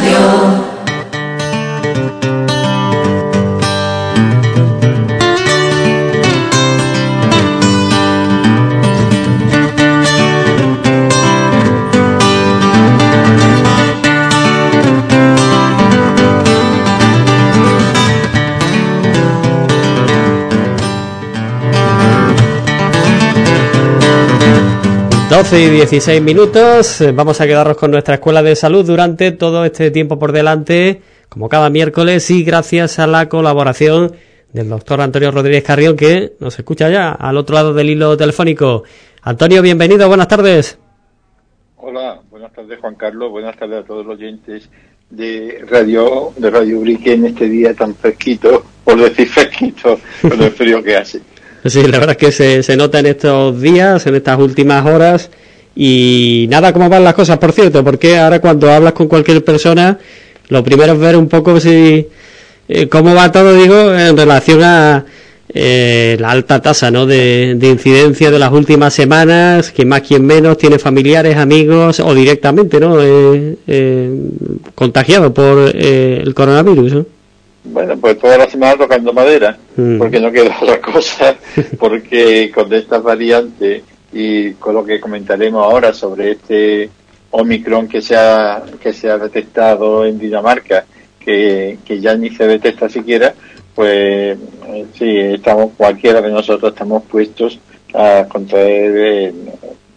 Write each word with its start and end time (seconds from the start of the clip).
Radio. 0.00 0.77
12 25.50 25.64
y 25.64 25.70
16 25.70 26.20
minutos. 26.20 27.00
Eh, 27.00 27.10
vamos 27.12 27.40
a 27.40 27.46
quedarnos 27.46 27.78
con 27.78 27.90
nuestra 27.90 28.16
escuela 28.16 28.42
de 28.42 28.54
salud 28.54 28.84
durante 28.84 29.32
todo 29.32 29.64
este 29.64 29.90
tiempo 29.90 30.18
por 30.18 30.32
delante, 30.32 31.00
como 31.30 31.48
cada 31.48 31.70
miércoles, 31.70 32.30
y 32.30 32.44
gracias 32.44 32.98
a 32.98 33.06
la 33.06 33.30
colaboración 33.30 34.12
del 34.52 34.68
doctor 34.68 35.00
Antonio 35.00 35.30
Rodríguez 35.30 35.64
Carrión, 35.64 35.96
que 35.96 36.34
nos 36.38 36.58
escucha 36.58 36.90
ya 36.90 37.12
al 37.12 37.38
otro 37.38 37.54
lado 37.54 37.72
del 37.72 37.88
hilo 37.88 38.14
telefónico. 38.18 38.82
Antonio, 39.22 39.62
bienvenido, 39.62 40.06
buenas 40.06 40.28
tardes. 40.28 40.78
Hola, 41.78 42.20
buenas 42.30 42.52
tardes 42.52 42.78
Juan 42.78 42.96
Carlos, 42.96 43.30
buenas 43.30 43.56
tardes 43.56 43.84
a 43.84 43.86
todos 43.86 44.04
los 44.04 44.18
oyentes 44.18 44.68
de 45.08 45.64
Radio 45.66 46.34
de 46.36 46.50
Radio 46.50 46.78
Urique 46.78 47.14
en 47.14 47.24
este 47.24 47.48
día 47.48 47.72
tan 47.72 47.94
fresquito, 47.94 48.66
por 48.84 49.00
decir 49.00 49.26
fresquito, 49.26 49.98
con 50.20 50.42
el 50.42 50.50
frío 50.50 50.82
que 50.82 50.94
hace. 50.94 51.22
Sí, 51.64 51.82
la 51.82 51.98
verdad 51.98 52.10
es 52.10 52.16
que 52.16 52.32
se, 52.32 52.62
se 52.62 52.76
nota 52.76 53.00
en 53.00 53.06
estos 53.06 53.60
días, 53.60 54.06
en 54.06 54.14
estas 54.14 54.38
últimas 54.38 54.86
horas. 54.86 55.30
Y 55.74 56.46
nada, 56.50 56.72
¿cómo 56.72 56.88
van 56.88 57.04
las 57.04 57.14
cosas? 57.14 57.38
Por 57.38 57.52
cierto, 57.52 57.84
porque 57.84 58.18
ahora 58.18 58.40
cuando 58.40 58.70
hablas 58.70 58.92
con 58.92 59.06
cualquier 59.06 59.44
persona, 59.44 59.98
lo 60.48 60.64
primero 60.64 60.94
es 60.94 60.98
ver 60.98 61.16
un 61.16 61.28
poco 61.28 61.60
si 61.60 62.08
eh, 62.68 62.88
cómo 62.88 63.14
va 63.14 63.30
todo, 63.30 63.54
digo, 63.54 63.94
en 63.94 64.16
relación 64.16 64.62
a 64.62 65.04
eh, 65.54 66.16
la 66.20 66.30
alta 66.30 66.60
tasa 66.60 66.90
¿no? 66.90 67.06
de, 67.06 67.54
de, 67.56 67.68
incidencia 67.68 68.30
de 68.30 68.38
las 68.38 68.52
últimas 68.52 68.92
semanas, 68.92 69.72
quien 69.74 69.88
más, 69.88 70.02
quien 70.02 70.26
menos, 70.26 70.58
tiene 70.58 70.78
familiares, 70.78 71.36
amigos 71.36 72.00
o 72.00 72.14
directamente 72.14 72.78
¿no? 72.78 73.00
Eh, 73.00 73.56
eh 73.66 74.10
contagiado 74.74 75.32
por 75.32 75.70
eh, 75.74 76.22
el 76.22 76.34
coronavirus. 76.34 76.92
¿no? 76.92 77.06
Bueno, 77.70 77.96
pues 77.98 78.18
toda 78.18 78.38
la 78.38 78.48
semana 78.48 78.76
tocando 78.76 79.12
madera, 79.12 79.56
mm. 79.76 79.98
porque 79.98 80.20
no 80.20 80.32
queda 80.32 80.56
otra 80.62 80.80
cosa, 80.80 81.36
porque 81.78 82.50
con 82.54 82.72
estas 82.72 83.02
variantes 83.02 83.82
y 84.12 84.52
con 84.52 84.74
lo 84.74 84.84
que 84.84 85.00
comentaremos 85.00 85.62
ahora 85.62 85.92
sobre 85.92 86.32
este 86.32 86.90
Omicron 87.30 87.88
que 87.88 88.00
se 88.00 88.16
ha, 88.16 88.62
que 88.80 88.92
se 88.92 89.10
ha 89.10 89.18
detectado 89.18 90.04
en 90.04 90.18
Dinamarca, 90.18 90.84
que, 91.18 91.78
que 91.84 92.00
ya 92.00 92.14
ni 92.14 92.30
se 92.30 92.46
detecta 92.46 92.88
siquiera, 92.88 93.34
pues 93.74 94.38
sí, 94.94 95.18
estamos, 95.18 95.72
cualquiera 95.76 96.20
de 96.22 96.30
nosotros 96.30 96.72
estamos 96.72 97.04
puestos 97.04 97.58
a 97.94 98.26
contraer 98.28 98.96
el, 98.96 99.34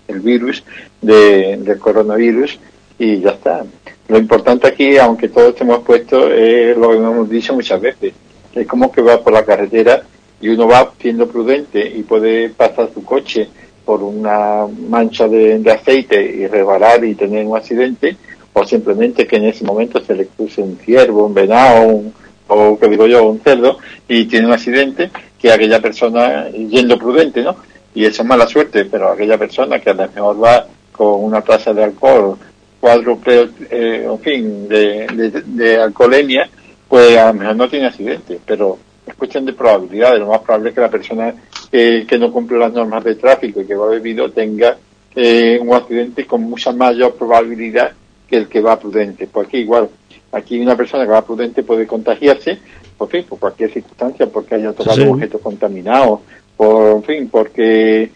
el 0.08 0.20
virus 0.20 0.64
de, 1.02 1.58
del 1.58 1.80
coronavirus 1.80 2.60
y 3.00 3.20
ya 3.22 3.32
está. 3.32 3.64
Lo 4.12 4.17
importante 4.17 4.67
aquí, 4.67 4.98
aunque 4.98 5.30
todos 5.30 5.52
estemos 5.52 5.84
puestos, 5.84 6.34
es 6.34 6.76
lo 6.76 6.90
que 6.90 6.98
hemos 6.98 7.30
dicho 7.30 7.54
muchas 7.54 7.80
veces. 7.80 8.12
Es 8.53 8.68
como 8.68 8.92
que 8.92 9.02
va 9.02 9.23
por 9.23 9.31
la 9.31 9.45
carretera 9.45 10.03
y 10.42 10.50
uno 10.50 10.68
va 10.68 10.92
siendo 11.00 11.30
prudente 11.30 11.80
y 11.88 12.03
puede 12.03 12.50
pasar 12.50 12.90
su 12.94 13.06
coche 13.06 13.48
por 13.86 14.03
una 14.03 14.68
mancha 14.90 15.30
de, 15.30 15.64
aceite 15.72 16.22
y 16.22 16.45
rebalar 16.45 17.06
y 17.06 17.16
tener 17.16 17.45
un 17.45 17.56
accidente, 17.56 18.18
o 18.52 18.66
simplemente 18.66 19.26
que 19.26 19.38
en 19.38 19.45
ese 19.45 19.64
momento 19.64 20.03
se 20.03 20.14
le 20.14 20.28
cruce 20.28 20.62
un 20.62 20.78
ciervo, 20.84 21.28
un 21.28 21.34
venado, 21.34 22.02
o 22.50 22.78
que 22.78 22.90
digo 22.90 23.08
yo, 23.08 23.25
un 23.25 23.40
cerdo, 23.40 23.78
y 24.09 24.25
tiene 24.25 24.48
un 24.48 24.52
accidente, 24.52 25.09
que 25.40 25.53
aquella 25.53 25.80
persona, 25.80 26.50
yendo 26.50 27.00
prudente, 27.00 27.44
¿no? 27.44 27.56
Y 27.96 28.03
eso 28.03 28.24
es 28.24 28.28
mala 28.28 28.46
suerte, 28.46 28.84
pero 28.84 29.09
aquella 29.09 29.38
persona 29.38 29.80
que 29.80 29.90
a 29.90 29.94
lo 29.94 30.06
mejor 30.09 30.44
va 30.44 30.68
con 30.91 31.24
una 31.24 31.41
tasa 31.41 31.74
de 31.74 31.86
alcohol 31.86 32.38
cuádruple, 32.81 33.50
eh, 33.69 34.08
en 34.09 34.19
fin, 34.19 34.68
de, 34.68 35.08
de, 35.08 35.44
de, 35.46 35.78
alcoholemia, 35.78 36.50
pues 36.90 37.16
a 37.16 37.28
lo 37.28 37.36
mejor 37.36 37.56
no 37.56 37.69
tiene 37.69 37.86
accidente, 37.86 38.40
pero 38.46 38.78
es 39.06 39.14
cuestión 39.14 39.46
de 39.46 39.53
probabilidad. 39.53 40.18
Lo 40.18 40.28
más 40.28 40.42
probable 40.42 40.69
es 40.69 40.75
que 40.75 40.81
la 40.81 40.90
persona 40.90 41.34
que, 41.72 42.06
que 42.08 42.18
no 42.18 42.34
cumple 42.34 42.58
las 42.58 42.74
normas 42.74 43.03
de 43.03 43.16
tráfico 43.16 43.62
y 43.62 43.66
que 43.66 43.75
va 43.75 43.88
bebido 43.88 44.31
tenga 44.31 44.75
eh, 45.16 45.59
un 45.62 45.74
accidente 45.74 46.25
con 46.25 46.42
mucha 46.42 46.72
mayor 46.72 47.16
probabilidad 47.16 47.92
que 48.28 48.38
el 48.38 48.47
que 48.47 48.62
va 48.62 48.80
prudente. 48.80 49.28
Pues 49.28 49.48
aquí 49.48 49.58
igual, 49.58 49.90
aquí 50.31 50.59
una 50.59 50.75
persona 50.75 51.06
que 51.06 51.12
va 51.12 51.25
prudente 51.25 51.63
puede 51.63 51.86
contagiarse, 51.86 52.58
por 52.98 53.09
fin, 53.09 53.25
por 53.30 53.40
cualquier 53.40 53.72
circunstancia, 53.72 54.25
porque 54.25 54.56
haya 54.56 54.74
tocado 54.74 54.96
sí. 54.96 55.08
objetos 55.08 55.42
contaminados, 55.42 56.22
por 56.58 56.96
en 56.96 57.03
fin, 57.03 57.30
porque 57.30 58.09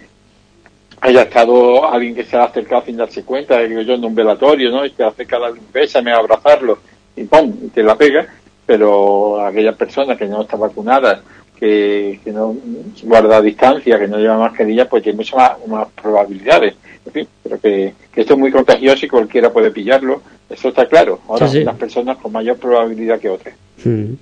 haya 1.05 1.21
estado 1.21 1.85
alguien 1.87 2.15
que 2.15 2.23
se 2.23 2.35
ha 2.35 2.45
acercado 2.45 2.83
sin 2.85 2.97
darse 2.97 3.23
cuenta, 3.23 3.59
digo 3.61 3.81
yo, 3.81 3.93
en 3.93 4.05
un 4.05 4.15
velatorio, 4.15 4.71
¿no? 4.71 4.85
Y 4.85 4.89
te 4.89 5.03
acerca 5.03 5.37
a 5.37 5.41
darle 5.41 5.59
un 5.59 5.71
beso, 5.71 5.99
a 5.99 6.15
abrazarlo, 6.15 6.79
y 7.15 7.23
¡pum! 7.25 7.53
Y 7.63 7.67
te 7.67 7.83
la 7.83 7.95
pega, 7.95 8.25
pero 8.65 9.45
aquella 9.45 9.73
persona 9.73 10.17
que 10.17 10.25
no 10.25 10.41
está 10.41 10.57
vacunada, 10.57 11.21
que, 11.59 12.19
que 12.23 12.31
no 12.31 12.55
guarda 13.03 13.39
distancia, 13.41 13.99
que 13.99 14.07
no 14.07 14.17
lleva 14.17 14.37
mascarilla, 14.37 14.89
pues 14.89 15.03
tiene 15.03 15.17
muchas 15.17 15.35
más, 15.35 15.67
más 15.67 15.87
probabilidades. 16.01 16.75
En 17.05 17.11
fin, 17.11 17.27
pero 17.43 17.59
que, 17.59 17.93
que, 18.11 18.21
esto 18.21 18.33
es 18.33 18.39
muy 18.39 18.51
contagioso 18.51 19.05
y 19.05 19.09
cualquiera 19.09 19.53
puede 19.53 19.69
pillarlo, 19.69 20.23
eso 20.49 20.69
está 20.69 20.87
claro. 20.87 21.19
Ahora, 21.27 21.47
sí, 21.47 21.57
sí. 21.57 21.63
unas 21.63 21.77
personas 21.77 22.17
con 22.17 22.31
mayor 22.31 22.57
probabilidad 22.57 23.19
que 23.19 23.29
otras. 23.29 23.53
Hmm. 23.83 24.13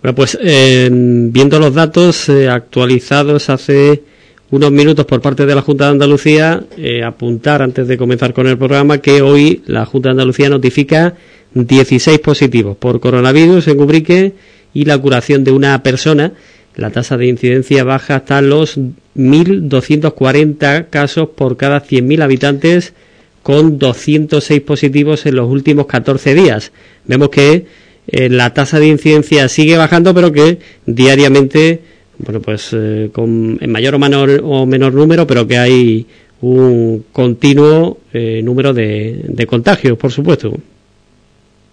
Bueno, 0.00 0.14
pues 0.14 0.38
eh, 0.40 0.88
viendo 0.90 1.58
los 1.58 1.74
datos 1.74 2.30
eh, 2.30 2.48
actualizados 2.48 3.50
hace 3.50 4.02
unos 4.50 4.72
minutos 4.72 5.06
por 5.06 5.20
parte 5.20 5.46
de 5.46 5.54
la 5.54 5.62
Junta 5.62 5.84
de 5.84 5.90
Andalucía, 5.92 6.64
eh, 6.76 7.04
apuntar 7.04 7.62
antes 7.62 7.86
de 7.86 7.96
comenzar 7.96 8.32
con 8.32 8.46
el 8.48 8.58
programa 8.58 8.98
que 8.98 9.22
hoy 9.22 9.62
la 9.66 9.86
Junta 9.86 10.08
de 10.08 10.12
Andalucía 10.12 10.48
notifica 10.48 11.14
16 11.54 12.18
positivos 12.18 12.76
por 12.76 13.00
coronavirus 13.00 13.68
en 13.68 13.80
Ubrique 13.80 14.32
y 14.74 14.84
la 14.84 14.98
curación 14.98 15.44
de 15.44 15.52
una 15.52 15.82
persona. 15.82 16.32
La 16.76 16.90
tasa 16.90 17.16
de 17.16 17.26
incidencia 17.26 17.84
baja 17.84 18.16
hasta 18.16 18.40
los 18.40 18.78
1.240 19.16 20.88
casos 20.90 21.28
por 21.30 21.56
cada 21.56 21.82
100.000 21.82 22.22
habitantes, 22.22 22.94
con 23.42 23.78
206 23.78 24.60
positivos 24.62 25.26
en 25.26 25.36
los 25.36 25.48
últimos 25.48 25.86
14 25.86 26.34
días. 26.34 26.72
Vemos 27.06 27.30
que 27.30 27.66
eh, 28.06 28.28
la 28.28 28.52
tasa 28.52 28.78
de 28.78 28.88
incidencia 28.88 29.48
sigue 29.48 29.76
bajando, 29.76 30.14
pero 30.14 30.32
que 30.32 30.58
diariamente 30.86 31.80
bueno, 32.24 32.40
pues 32.40 32.70
eh, 32.72 33.10
con, 33.12 33.58
en 33.60 33.70
mayor 33.70 33.94
o 33.94 33.98
menor, 33.98 34.40
o 34.44 34.66
menor 34.66 34.94
número, 34.94 35.26
pero 35.26 35.46
que 35.46 35.58
hay 35.58 36.06
un 36.42 37.06
continuo 37.12 37.98
eh, 38.12 38.40
número 38.42 38.72
de, 38.72 39.24
de, 39.28 39.46
contagios, 39.46 39.98
por 39.98 40.10
supuesto. 40.10 40.52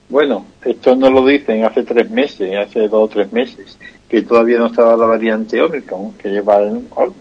Bueno, 0.09 0.45
esto 0.63 0.95
no 0.95 1.09
lo 1.09 1.25
dicen 1.25 1.63
hace 1.63 1.83
tres 1.83 2.09
meses, 2.09 2.55
hace 2.55 2.87
dos 2.87 3.05
o 3.05 3.07
tres 3.07 3.31
meses, 3.31 3.77
que 4.07 4.21
todavía 4.21 4.57
no 4.57 4.67
estaba 4.67 4.95
la 4.95 5.05
variante 5.05 5.61
Omicron, 5.61 6.13
que 6.13 6.29
lleva, 6.29 6.59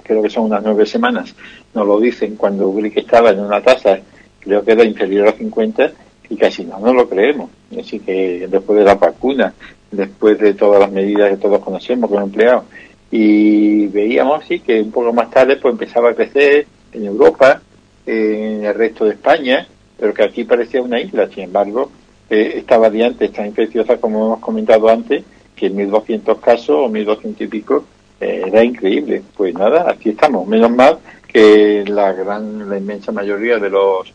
creo 0.02 0.22
que 0.22 0.30
son 0.30 0.44
unas 0.44 0.62
nueve 0.62 0.86
semanas. 0.86 1.34
No 1.74 1.84
lo 1.84 2.00
dicen 2.00 2.36
cuando 2.36 2.72
que 2.74 3.00
estaba 3.00 3.30
en 3.30 3.40
una 3.40 3.60
tasa, 3.60 3.98
creo 4.40 4.64
que 4.64 4.72
era 4.72 4.84
inferior 4.84 5.28
a 5.28 5.32
50, 5.32 5.92
y 6.28 6.36
casi 6.36 6.64
no, 6.64 6.78
no 6.78 6.92
lo 6.92 7.08
creemos. 7.08 7.50
Así 7.78 8.00
que 8.00 8.46
después 8.48 8.78
de 8.78 8.84
la 8.84 8.94
vacuna, 8.94 9.52
después 9.90 10.38
de 10.38 10.54
todas 10.54 10.80
las 10.80 10.92
medidas 10.92 11.30
que 11.30 11.36
todos 11.36 11.60
conocemos 11.60 12.08
que 12.08 12.16
hemos 12.16 12.28
empleado, 12.28 12.64
y 13.10 13.86
veíamos 13.86 14.44
sí 14.46 14.60
que 14.60 14.80
un 14.80 14.90
poco 14.90 15.12
más 15.12 15.30
tarde 15.30 15.56
pues 15.56 15.72
empezaba 15.72 16.10
a 16.10 16.14
crecer 16.14 16.66
en 16.92 17.06
Europa, 17.06 17.62
en 18.04 18.64
el 18.64 18.74
resto 18.74 19.04
de 19.04 19.12
España, 19.12 19.66
pero 19.98 20.14
que 20.14 20.24
aquí 20.24 20.44
parecía 20.44 20.82
una 20.82 21.00
isla. 21.00 21.28
Sin 21.28 21.44
embargo, 21.44 21.90
eh, 22.28 22.54
esta 22.56 22.78
variante 22.78 23.26
está 23.26 23.46
infecciosa, 23.46 23.98
como 23.98 24.26
hemos 24.26 24.40
comentado 24.40 24.88
antes, 24.88 25.24
que 25.54 25.66
en 25.66 25.76
1.200 25.76 26.40
casos 26.40 26.70
o 26.70 26.88
1.200 26.88 27.40
y 27.40 27.46
pico 27.46 27.84
eh, 28.20 28.44
era 28.46 28.64
increíble. 28.64 29.22
Pues 29.36 29.54
nada, 29.54 29.90
aquí 29.90 30.10
estamos. 30.10 30.46
Menos 30.46 30.70
mal 30.70 30.98
que 31.26 31.84
la 31.86 32.12
gran, 32.12 32.68
la 32.68 32.78
inmensa 32.78 33.12
mayoría 33.12 33.58
de 33.58 33.70
los 33.70 34.12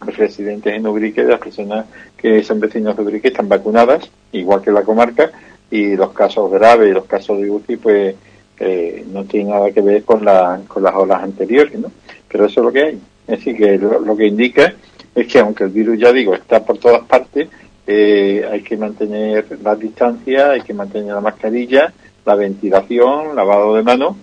residentes 0.00 0.74
en 0.74 0.86
Ubrique, 0.86 1.22
las 1.22 1.40
personas 1.40 1.86
que 2.16 2.42
son 2.42 2.60
vecinos 2.60 2.96
de 2.96 3.02
Ubrique, 3.02 3.28
están 3.28 3.48
vacunadas, 3.48 4.10
igual 4.32 4.60
que 4.60 4.70
la 4.70 4.82
comarca, 4.82 5.30
y 5.70 5.96
los 5.96 6.12
casos 6.12 6.50
graves 6.50 6.92
los 6.92 7.06
casos 7.06 7.40
de 7.40 7.50
UCI, 7.50 7.76
pues 7.76 8.14
eh, 8.58 9.04
no 9.12 9.24
tiene 9.24 9.50
nada 9.50 9.70
que 9.70 9.80
ver 9.80 10.04
con, 10.04 10.24
la, 10.24 10.60
con 10.68 10.82
las 10.82 10.94
olas 10.94 11.22
anteriores, 11.22 11.78
¿no? 11.78 11.90
Pero 12.28 12.46
eso 12.46 12.60
es 12.60 12.64
lo 12.66 12.72
que 12.72 12.82
hay. 12.82 13.00
Decir, 13.26 13.56
que 13.56 13.78
lo, 13.78 14.16
que 14.16 14.26
indica 14.26 14.74
es 15.14 15.26
que 15.26 15.38
aunque 15.38 15.64
el 15.64 15.70
virus, 15.70 15.98
ya 15.98 16.12
digo, 16.12 16.34
está 16.34 16.64
por 16.64 16.78
todas 16.78 17.02
partes, 17.02 17.48
eh, 17.86 18.46
hay 18.50 18.62
que 18.62 18.76
mantener 18.76 19.46
la 19.62 19.74
distancia, 19.74 20.50
hay 20.50 20.60
que 20.60 20.74
mantener 20.74 21.14
la 21.14 21.20
mascarilla, 21.20 21.92
la 22.24 22.34
ventilación, 22.34 23.34
lavado 23.34 23.74
de 23.74 23.82
manos 23.82 24.16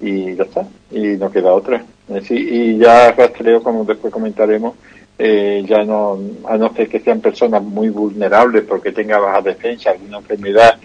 y 0.00 0.34
ya 0.34 0.42
está. 0.42 0.66
Y 0.90 1.16
no 1.16 1.30
queda 1.30 1.52
otra. 1.52 1.84
Y 2.28 2.76
ya 2.78 3.12
rastreo, 3.12 3.62
como 3.62 3.84
después 3.84 4.12
comentaremos, 4.12 4.74
eh, 5.18 5.62
ya 5.66 5.84
no, 5.84 6.18
a 6.48 6.56
no 6.56 6.74
ser 6.74 6.88
que 6.88 7.00
sean 7.00 7.20
personas 7.20 7.62
muy 7.62 7.90
vulnerables 7.90 8.64
porque 8.64 8.92
tenga 8.92 9.18
baja 9.18 9.40
defensa, 9.42 9.90
alguna 9.90 10.18
enfermedad 10.18 10.78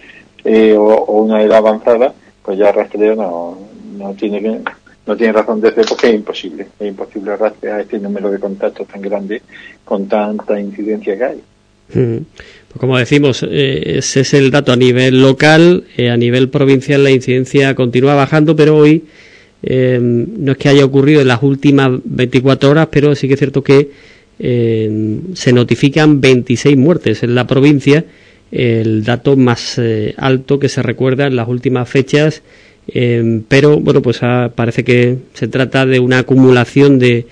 eh, 0.44 0.76
o, 0.76 1.22
una 1.22 1.42
edad 1.42 1.58
avanzada, 1.58 2.14
pues 2.48 2.58
ya 2.58 2.72
rastreo 2.72 3.14
no, 3.14 3.58
no 3.98 4.14
tiene 4.14 4.62
no 5.06 5.16
tiene 5.18 5.34
razón 5.34 5.60
de 5.60 5.70
ser 5.74 5.84
porque 5.86 6.06
es 6.08 6.14
imposible, 6.14 6.66
es 6.80 6.88
imposible 6.88 7.36
rastrear 7.36 7.82
este 7.82 7.98
número 7.98 8.30
de 8.30 8.38
contactos 8.38 8.88
tan 8.88 9.02
grande 9.02 9.42
con 9.84 10.08
tanta 10.08 10.58
incidencia 10.58 11.14
que 11.18 11.24
hay. 11.24 11.40
Pues 11.92 12.80
como 12.80 12.96
decimos, 12.96 13.42
eh, 13.46 13.98
ese 13.98 14.20
es 14.20 14.32
el 14.32 14.50
dato 14.50 14.72
a 14.72 14.76
nivel 14.76 15.20
local, 15.20 15.84
a 15.98 16.16
nivel 16.16 16.48
provincial 16.48 17.04
la 17.04 17.10
incidencia 17.10 17.74
continúa 17.74 18.14
bajando, 18.14 18.56
pero 18.56 18.78
hoy 18.78 19.04
no 19.60 20.52
es 20.52 20.56
que 20.56 20.70
haya 20.70 20.86
ocurrido 20.86 21.20
en 21.20 21.28
las 21.28 21.42
últimas 21.42 22.00
24 22.02 22.70
horas, 22.70 22.88
pero 22.90 23.14
sí 23.14 23.28
que 23.28 23.34
es 23.34 23.40
cierto 23.40 23.62
que 23.62 23.90
se 24.38 25.52
notifican 25.52 26.22
26 26.22 26.78
muertes 26.78 27.22
en 27.22 27.34
la 27.34 27.46
provincia, 27.46 28.06
el 28.50 29.04
dato 29.04 29.36
más 29.36 29.78
eh, 29.78 30.14
alto 30.16 30.58
que 30.58 30.68
se 30.68 30.82
recuerda 30.82 31.26
en 31.26 31.36
las 31.36 31.48
últimas 31.48 31.88
fechas, 31.88 32.42
eh, 32.88 33.42
pero 33.48 33.78
bueno, 33.78 34.00
pues 34.02 34.22
ah, 34.22 34.52
parece 34.54 34.84
que 34.84 35.16
se 35.34 35.48
trata 35.48 35.84
de 35.84 36.00
una 36.00 36.20
acumulación 36.20 36.98
de, 36.98 37.26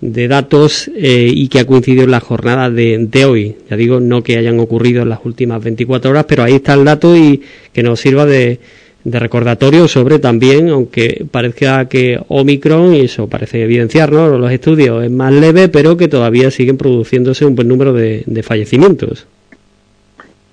de 0.00 0.28
datos 0.28 0.90
eh, 0.94 1.30
y 1.32 1.48
que 1.48 1.60
ha 1.60 1.66
coincidido 1.66 2.04
en 2.04 2.10
la 2.10 2.20
jornada 2.20 2.70
de, 2.70 2.98
de, 2.98 3.24
hoy. 3.24 3.56
Ya 3.70 3.76
digo, 3.76 4.00
no 4.00 4.22
que 4.22 4.36
hayan 4.36 4.60
ocurrido 4.60 5.02
en 5.02 5.08
las 5.08 5.20
últimas 5.24 5.62
24 5.62 6.10
horas, 6.10 6.26
pero 6.28 6.42
ahí 6.44 6.54
está 6.54 6.74
el 6.74 6.84
dato 6.84 7.16
y 7.16 7.42
que 7.72 7.82
nos 7.82 8.00
sirva 8.00 8.26
de, 8.26 8.60
de 9.04 9.18
recordatorio 9.18 9.88
sobre 9.88 10.18
también, 10.18 10.68
aunque 10.68 11.24
parezca 11.30 11.88
que 11.88 12.20
Omicron, 12.28 12.94
y 12.94 13.00
eso 13.00 13.28
parece 13.28 13.62
evidenciar, 13.62 14.12
¿no? 14.12 14.38
Los 14.38 14.52
estudios 14.52 15.04
es 15.04 15.10
más 15.10 15.32
leve, 15.32 15.68
pero 15.68 15.96
que 15.96 16.08
todavía 16.08 16.50
siguen 16.50 16.76
produciéndose 16.76 17.44
un 17.44 17.54
buen 17.54 17.68
número 17.68 17.92
de, 17.92 18.42
fallecimientos. 18.42 19.26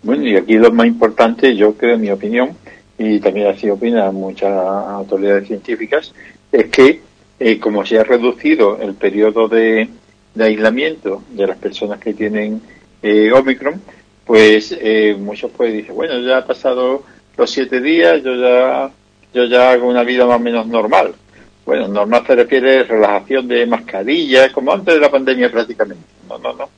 Bueno, 0.05 0.27
y 0.27 0.35
aquí 0.35 0.53
lo 0.59 0.71
más 0.71 0.85
importante, 0.85 1.55
yo 1.55 1.73
creo, 1.73 1.95
en 1.95 2.01
mi 2.01 2.11
opinión, 2.11 2.55
y 2.95 3.19
también 3.19 3.47
así 3.47 3.67
opinan 3.71 4.13
muchas 4.13 4.51
autoridades 4.51 5.47
científicas, 5.47 6.13
es 6.51 6.65
que 6.67 7.01
eh, 7.39 7.59
como 7.59 7.83
se 7.83 7.97
ha 7.97 8.03
reducido 8.03 8.79
el 8.79 8.93
periodo 8.93 9.47
de, 9.47 9.89
aislamiento 10.39 11.23
de 11.31 11.47
las 11.47 11.57
personas 11.57 11.99
que 11.99 12.13
tienen 12.13 12.61
eh, 13.01 13.31
Omicron, 13.31 13.81
pues 14.23 14.77
eh, 14.79 15.15
muchos 15.17 15.49
pues 15.57 15.73
dicen, 15.73 15.95
bueno, 15.95 16.19
ya 16.19 16.37
ha 16.37 16.45
pasado 16.45 17.01
los 17.35 17.49
siete 17.49 17.81
días 17.81 18.21
yo 18.21 18.35
ya, 18.35 18.91
yo 19.33 19.45
ya 19.45 19.71
hago 19.71 19.87
una 19.87 20.03
vida 20.03 20.27
más 20.27 20.35
o 20.35 20.39
menos 20.39 20.67
normal. 20.67 21.15
Bueno, 21.65 21.87
normal 21.87 22.23
se 22.27 22.35
refiere 22.35 22.81
a 22.81 22.83
relajación 22.83 23.47
de 23.47 23.65
mascarillas, 23.65 24.51
como 24.51 24.71
antes 24.71 24.93
de 24.93 24.99
la 24.99 25.09
pandemia 25.09 25.51
prácticamente. 25.51 26.05
No, 26.29 26.37
no, 26.37 26.53
no. 26.53 26.69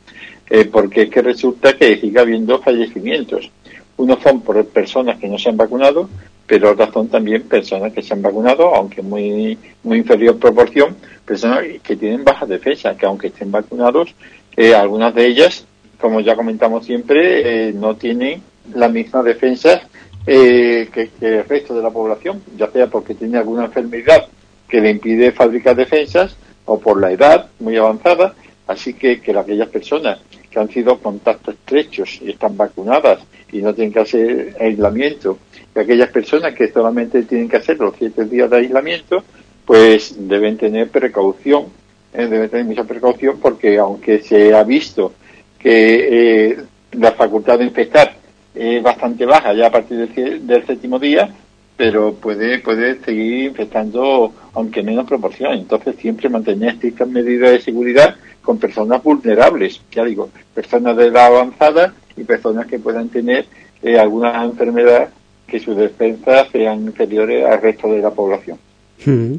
Eh, 0.49 0.65
porque 0.65 1.03
es 1.03 1.09
que 1.09 1.21
resulta 1.21 1.77
que 1.77 1.97
sigue 1.97 2.19
habiendo 2.19 2.59
fallecimientos. 2.59 3.51
Unos 3.97 4.21
son 4.21 4.41
por 4.41 4.63
personas 4.67 5.17
que 5.17 5.27
no 5.27 5.38
se 5.38 5.49
han 5.49 5.57
vacunado, 5.57 6.09
pero 6.47 6.71
otras 6.71 6.94
son 6.94 7.09
también 7.09 7.44
personas 7.44 7.91
que 7.91 8.01
se 8.01 8.13
han 8.13 8.21
vacunado, 8.21 8.73
aunque 8.73 9.01
muy, 9.01 9.57
muy 9.83 9.97
inferior 9.97 10.39
proporción, 10.39 10.95
personas 11.25 11.65
que 11.83 11.97
tienen 11.97 12.23
baja 12.23 12.45
defensa, 12.45 12.95
que 12.95 13.05
aunque 13.05 13.27
estén 13.27 13.51
vacunados, 13.51 14.15
eh, 14.55 14.73
algunas 14.73 15.13
de 15.13 15.27
ellas, 15.27 15.65
como 15.99 16.21
ya 16.21 16.35
comentamos 16.35 16.85
siempre, 16.85 17.69
eh, 17.69 17.73
no 17.73 17.95
tienen 17.95 18.41
la 18.73 18.88
misma 18.88 19.23
defensa 19.23 19.81
eh, 20.25 20.88
que, 20.91 21.09
el 21.21 21.43
resto 21.45 21.75
de 21.75 21.83
la 21.83 21.89
población, 21.89 22.41
ya 22.57 22.71
sea 22.71 22.88
porque 22.88 23.13
tiene 23.13 23.38
alguna 23.38 23.65
enfermedad 23.65 24.27
que 24.69 24.79
le 24.79 24.91
impide 24.91 25.31
fabricar 25.31 25.75
defensas 25.75 26.35
o 26.65 26.79
por 26.79 27.00
la 27.00 27.11
edad 27.11 27.50
muy 27.59 27.77
avanzada. 27.77 28.35
Así 28.67 28.93
que, 28.93 29.21
que 29.21 29.31
aquellas 29.31 29.69
personas 29.69 30.19
han 30.59 30.69
sido 30.69 31.00
contactos 31.00 31.56
estrechos 31.56 32.19
y 32.21 32.31
están 32.31 32.57
vacunadas 32.57 33.19
y 33.51 33.62
no 33.62 33.74
tienen 33.74 33.94
que 33.94 34.00
hacer 34.00 34.56
aislamiento, 34.59 35.38
y 35.75 35.80
aquellas 35.80 36.09
personas 36.09 36.54
que 36.54 36.71
solamente 36.71 37.24
tienen 37.24 37.48
que 37.48 37.57
hacer 37.57 37.77
los 37.77 37.95
siete 37.98 38.25
días 38.25 38.50
de 38.50 38.57
aislamiento, 38.57 39.24
pues 39.65 40.15
deben 40.18 40.57
tener 40.57 40.89
precaución, 40.89 41.65
eh, 42.13 42.27
deben 42.27 42.50
tener 42.50 42.65
mucha 42.65 42.83
precaución 42.83 43.39
porque 43.39 43.77
aunque 43.77 44.19
se 44.21 44.54
ha 44.54 44.63
visto 44.63 45.13
que 45.59 46.50
eh, 46.50 46.57
la 46.94 47.12
facultad 47.12 47.60
de 47.60 47.65
infectar 47.65 48.15
es 48.56 48.81
bastante 48.81 49.25
baja 49.25 49.53
ya 49.53 49.68
a 49.68 49.71
partir 49.71 50.07
del, 50.07 50.65
séptimo 50.65 50.98
día, 50.98 51.30
pero 51.77 52.15
puede, 52.15 52.59
puede 52.59 53.00
seguir 53.06 53.45
infectando 53.45 54.33
aunque 54.53 54.81
menos 54.81 55.07
proporción. 55.07 55.53
Entonces 55.53 55.95
siempre 56.01 56.27
mantener 56.27 56.74
estrictas 56.74 57.07
medidas 57.07 57.51
de 57.51 57.62
seguridad 57.62 58.15
con 58.41 58.57
personas 58.57 59.03
vulnerables, 59.03 59.79
ya 59.91 60.03
digo, 60.03 60.29
personas 60.53 60.97
de 60.97 61.06
edad 61.06 61.27
avanzada 61.27 61.94
y 62.18 62.24
personas 62.24 62.65
que 62.65 62.79
puedan 62.79 63.09
tener 63.09 63.45
eh, 63.83 64.00
alguna 64.00 64.44
enfermedad 64.44 65.09
que 65.45 65.59
sus 65.59 65.77
defensas 65.77 66.47
sean 66.51 66.85
inferiores 66.85 67.45
al 67.45 67.62
resto 67.62 67.91
de 67.91 68.01
la 68.01 68.12
población. 68.12 68.57
Hmm. 69.06 69.35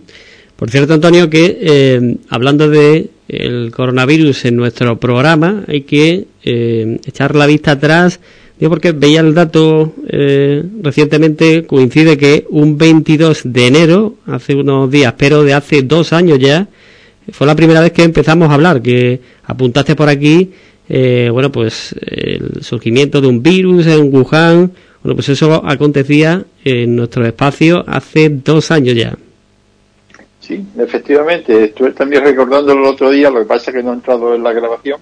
Por 0.57 0.71
cierto, 0.71 0.95
Antonio, 0.95 1.29
que 1.29 1.59
eh, 1.61 2.17
hablando 2.31 2.69
de 2.69 3.11
el 3.29 3.71
coronavirus 3.73 4.47
en 4.47 4.57
nuestro 4.57 4.99
programa, 4.99 5.65
hay 5.69 5.83
que 5.83 6.27
eh, 6.45 6.99
echar 7.05 7.35
la 7.35 7.47
vista 7.47 7.73
atrás 7.73 8.21
yo 8.61 8.69
porque 8.69 8.93
veía 8.93 9.21
el 9.21 9.35
dato 9.35 9.93
eh, 10.09 10.65
recientemente, 10.83 11.65
coincide 11.67 12.17
que 12.17 12.47
un 12.51 12.77
22 12.77 13.43
de 13.45 13.67
enero, 13.67 14.15
hace 14.27 14.55
unos 14.55 14.91
días, 14.91 15.15
pero 15.17 15.45
de 15.45 15.55
hace 15.55 15.83
dos 15.83 16.13
años 16.13 16.39
ya, 16.39 16.69
fue 17.31 17.47
la 17.47 17.55
primera 17.55 17.81
vez 17.81 17.93
que 17.93 18.03
empezamos 18.03 18.51
a 18.51 18.55
hablar, 18.55 18.83
que 18.83 19.21
apuntaste 19.45 19.95
por 19.95 20.09
aquí, 20.09 20.51
eh, 20.89 21.29
bueno, 21.31 21.53
pues 21.53 21.95
el 22.05 22.63
surgimiento 22.63 23.21
de 23.21 23.29
un 23.29 23.43
virus 23.43 23.87
en 23.87 24.13
Wuhan, 24.13 24.73
bueno, 25.03 25.15
pues 25.15 25.29
eso 25.29 25.63
acontecía 25.65 26.45
en 26.65 26.97
nuestro 26.97 27.25
espacio 27.27 27.85
hace 27.87 28.29
dos 28.31 28.71
años 28.71 28.95
ya. 28.97 29.17
Sí, 30.41 30.65
efectivamente, 30.79 31.65
estuve 31.65 31.93
también 31.93 32.25
recordando 32.25 32.73
el 32.73 32.83
otro 32.85 33.11
día, 33.11 33.31
lo 33.31 33.41
que 33.41 33.47
pasa 33.47 33.71
es 33.71 33.77
que 33.77 33.83
no 33.83 33.91
he 33.91 33.95
entrado 33.95 34.35
en 34.35 34.43
la 34.43 34.53
grabación, 34.53 34.99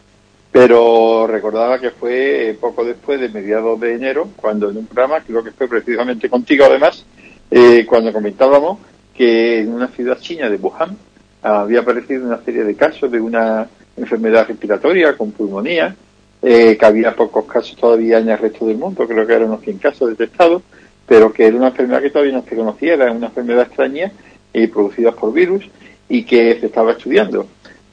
pero 0.56 1.26
recordaba 1.26 1.78
que 1.78 1.90
fue 1.90 2.48
eh, 2.48 2.54
poco 2.54 2.82
después 2.82 3.20
de 3.20 3.28
mediados 3.28 3.78
de 3.78 3.92
enero, 3.92 4.30
cuando 4.36 4.70
en 4.70 4.78
un 4.78 4.86
programa, 4.86 5.20
creo 5.20 5.44
que 5.44 5.50
fue 5.50 5.68
precisamente 5.68 6.30
contigo 6.30 6.64
además, 6.64 7.04
eh, 7.50 7.84
cuando 7.86 8.10
comentábamos 8.10 8.78
que 9.14 9.60
en 9.60 9.74
una 9.74 9.88
ciudad 9.88 10.18
china 10.18 10.48
de 10.48 10.56
Wuhan 10.56 10.96
había 11.42 11.80
aparecido 11.80 12.24
una 12.24 12.42
serie 12.42 12.64
de 12.64 12.74
casos 12.74 13.10
de 13.12 13.20
una 13.20 13.68
enfermedad 13.98 14.48
respiratoria 14.48 15.14
con 15.14 15.30
pulmonía, 15.32 15.94
eh, 16.40 16.74
que 16.80 16.86
había 16.86 17.14
pocos 17.14 17.44
casos 17.44 17.76
todavía 17.76 18.16
en 18.16 18.30
el 18.30 18.38
resto 18.38 18.64
del 18.64 18.78
mundo, 18.78 19.06
creo 19.06 19.26
que 19.26 19.34
eran 19.34 19.48
unos 19.48 19.60
100 19.60 19.76
casos 19.76 20.08
detectados, 20.08 20.62
pero 21.06 21.34
que 21.34 21.48
era 21.48 21.56
una 21.58 21.68
enfermedad 21.68 22.00
que 22.00 22.08
todavía 22.08 22.32
no 22.32 22.44
se 22.48 22.56
conocía, 22.56 22.94
era 22.94 23.12
una 23.12 23.26
enfermedad 23.26 23.66
extraña 23.66 24.10
y 24.54 24.66
producida 24.68 25.12
por 25.12 25.34
virus 25.34 25.68
y 26.08 26.22
que 26.22 26.58
se 26.58 26.64
estaba 26.64 26.92
estudiando. 26.92 27.46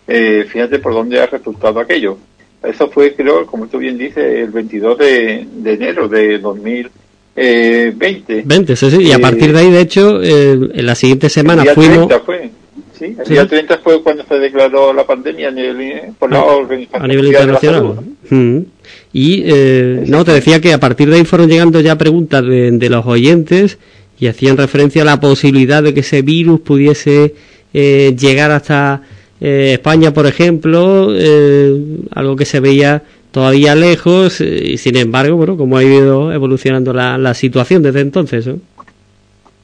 fíjate 0.06 0.80
por 0.80 0.94
dónde 0.94 1.20
ha 1.20 1.26
resultado 1.26 1.82
aquello. 1.82 2.18
Eso 2.64 2.90
fue, 2.90 3.14
creo, 3.14 3.46
como 3.46 3.68
tú 3.68 3.78
bien 3.78 3.98
dices, 3.98 4.24
el 4.24 4.52
22 4.52 4.98
de, 4.98 5.46
enero 5.66 6.08
de 6.08 6.40
2020. 6.40 8.44
20, 8.46 8.76
sí, 8.76 8.92
sí. 8.92 9.04
Y 9.04 9.12
a 9.12 9.20
partir 9.20 9.54
de 9.54 9.60
ahí, 9.60 9.72
de 9.72 9.82
hecho, 9.82 10.24
en 10.24 10.86
la 10.86 10.96
siguiente 10.96 11.30
semana 11.30 11.64
el 11.64 11.68
día 11.68 11.76
fuimos... 11.76 12.08
30 12.08 12.26
fue. 12.26 12.50
Sí, 12.98 13.16
el 13.20 13.28
día 13.28 13.48
30 13.48 13.80
fue 13.80 14.02
cuando 14.02 14.24
se 14.26 14.36
declaró 14.36 14.94
la 14.94 15.06
pandemia 15.06 15.50
a 15.50 15.52
nivel, 15.52 16.14
por 16.18 16.32
la 16.32 16.44
organización 16.44 17.04
a 17.04 17.08
nivel 17.08 17.28
internacional. 17.28 17.96
Mm. 18.30 18.60
Y 19.12 19.44
eh, 19.46 20.04
no, 20.08 20.24
te 20.24 20.32
decía 20.32 20.62
que 20.62 20.74
a 20.74 20.80
partir 20.80 21.10
de 21.10 21.18
ahí 21.18 21.26
fueron 21.26 21.50
llegando 21.50 21.82
ya 21.82 21.98
preguntas 21.98 22.46
de, 22.46 22.72
de 22.72 22.90
los 22.90 23.06
oyentes 23.06 23.78
y 24.20 24.28
hacían 24.28 24.58
referencia 24.58 25.02
a 25.02 25.06
la 25.06 25.20
posibilidad 25.20 25.84
de 25.84 25.94
que 25.94 26.02
ese 26.02 26.22
virus 26.22 26.62
pudiese 26.62 27.36
eh, 27.74 28.16
llegar 28.18 28.52
hasta 28.52 29.02
eh, 29.46 29.74
España, 29.74 30.14
por 30.14 30.26
ejemplo, 30.26 31.10
eh, 31.14 31.78
algo 32.16 32.38
que 32.38 32.46
se 32.46 32.62
veía 32.62 33.04
todavía 33.32 33.76
lejos 33.76 34.40
eh, 34.40 34.46
y 34.68 34.78
sin 34.78 34.96
embargo, 34.96 35.36
bueno, 35.36 35.58
como 35.58 35.76
ha 35.76 35.84
ido 35.84 36.32
evolucionando 36.32 36.94
la, 36.94 37.34
situación 37.34 37.84
desde 37.84 38.00
entonces. 38.00 38.48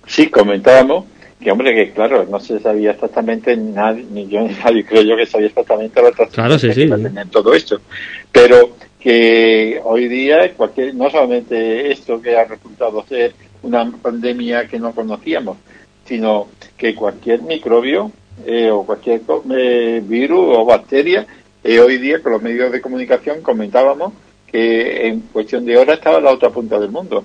Sí, 0.05 0.27
comentábamos 0.27 1.05
que, 1.41 1.49
hombre, 1.49 1.73
que 1.73 1.93
claro, 1.93 2.27
no 2.29 2.41
se 2.41 2.59
sabía 2.59 2.91
exactamente, 2.91 3.55
nadie, 3.55 4.05
ni 4.11 4.27
yo 4.27 4.41
ni 4.41 4.53
nadie 4.53 4.83
creo 4.83 5.01
yo 5.01 5.15
que 5.15 5.25
sabía 5.25 5.47
exactamente 5.47 6.01
la 6.01 6.11
claro, 6.27 6.59
sí, 6.59 6.73
sí. 6.73 6.89
todo 7.31 7.53
esto. 7.53 7.79
Pero 8.33 8.75
que 8.99 9.79
hoy 9.85 10.09
día, 10.09 10.53
cualquier, 10.57 10.93
no 10.93 11.09
solamente 11.09 11.89
esto 11.89 12.21
que 12.21 12.35
ha 12.35 12.43
resultado 12.43 13.05
ser 13.07 13.33
una 13.63 13.89
pandemia 13.89 14.67
que 14.67 14.77
no 14.77 14.91
conocíamos, 14.91 15.55
sino 16.03 16.49
que 16.77 16.93
cualquier 16.93 17.43
microbio 17.43 18.11
eh, 18.45 18.69
o 18.71 18.85
cualquier 18.85 19.21
eh, 19.51 20.01
virus 20.03 20.57
o 20.57 20.65
bacteria, 20.65 21.25
eh, 21.63 21.79
hoy 21.79 21.97
día 21.97 22.21
con 22.21 22.31
los 22.33 22.41
medios 22.41 22.71
de 22.71 22.81
comunicación 22.81 23.41
comentábamos 23.41 24.13
que 24.47 25.07
en 25.07 25.19
cuestión 25.31 25.65
de 25.65 25.77
horas 25.77 25.97
estaba 25.97 26.17
en 26.17 26.23
la 26.23 26.31
otra 26.31 26.49
punta 26.49 26.79
del 26.79 26.89
mundo, 26.89 27.23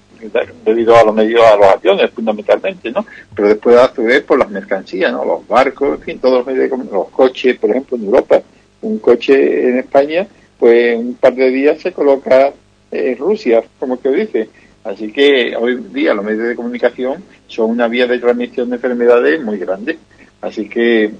debido 0.65 0.97
a 0.97 1.05
los 1.05 1.15
medios, 1.15 1.41
a 1.41 1.57
los 1.57 1.67
aviones 1.67 2.11
fundamentalmente, 2.11 2.91
¿no? 2.91 3.07
Pero 3.35 3.49
después 3.49 3.77
a 3.77 3.95
su 3.95 4.03
vez 4.03 4.23
por 4.23 4.39
las 4.39 4.51
mercancías, 4.51 5.11
¿no? 5.11 5.25
Los 5.25 5.49
barcos, 5.49 5.99
en 5.99 6.03
fin, 6.03 6.19
todos 6.19 6.39
los 6.39 6.47
medios 6.47 6.71
los 6.91 7.09
coches, 7.09 7.57
por 7.59 7.71
ejemplo, 7.71 7.97
en 7.97 8.05
Europa, 8.05 8.43
un 8.83 8.99
coche 8.99 9.69
en 9.69 9.79
España, 9.79 10.27
pues 10.59 10.99
un 10.99 11.15
par 11.15 11.35
de 11.35 11.51
días 11.51 11.81
se 11.81 11.93
coloca 11.93 12.53
en 12.91 13.17
Rusia, 13.17 13.63
como 13.79 13.99
que 13.99 14.11
dice. 14.11 14.49
Así 14.85 15.11
que 15.11 15.57
hoy 15.57 15.77
día 15.95 16.13
los 16.13 16.25
medios 16.25 16.47
de 16.47 16.55
comunicación 16.55 17.25
son 17.47 17.71
una 17.71 17.89
vía 17.89 18.07
de 18.07 18.19
transmisión 18.19 18.69
de 18.69 18.77
enfermedades 18.77 19.43
muy 19.43 19.59
grande. 19.59 19.99
Así 20.45 20.69
que, 20.69 21.11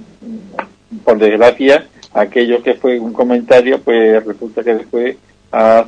por 1.03 1.19
desgracia, 1.19 1.87
aquello 2.13 2.63
que 2.63 2.75
fue 2.75 3.01
un 3.01 3.13
comentario, 3.13 3.81
pues 3.81 4.23
resulta 4.25 4.63
que 4.63 4.75
después 4.75 5.17
ha, 5.51 5.87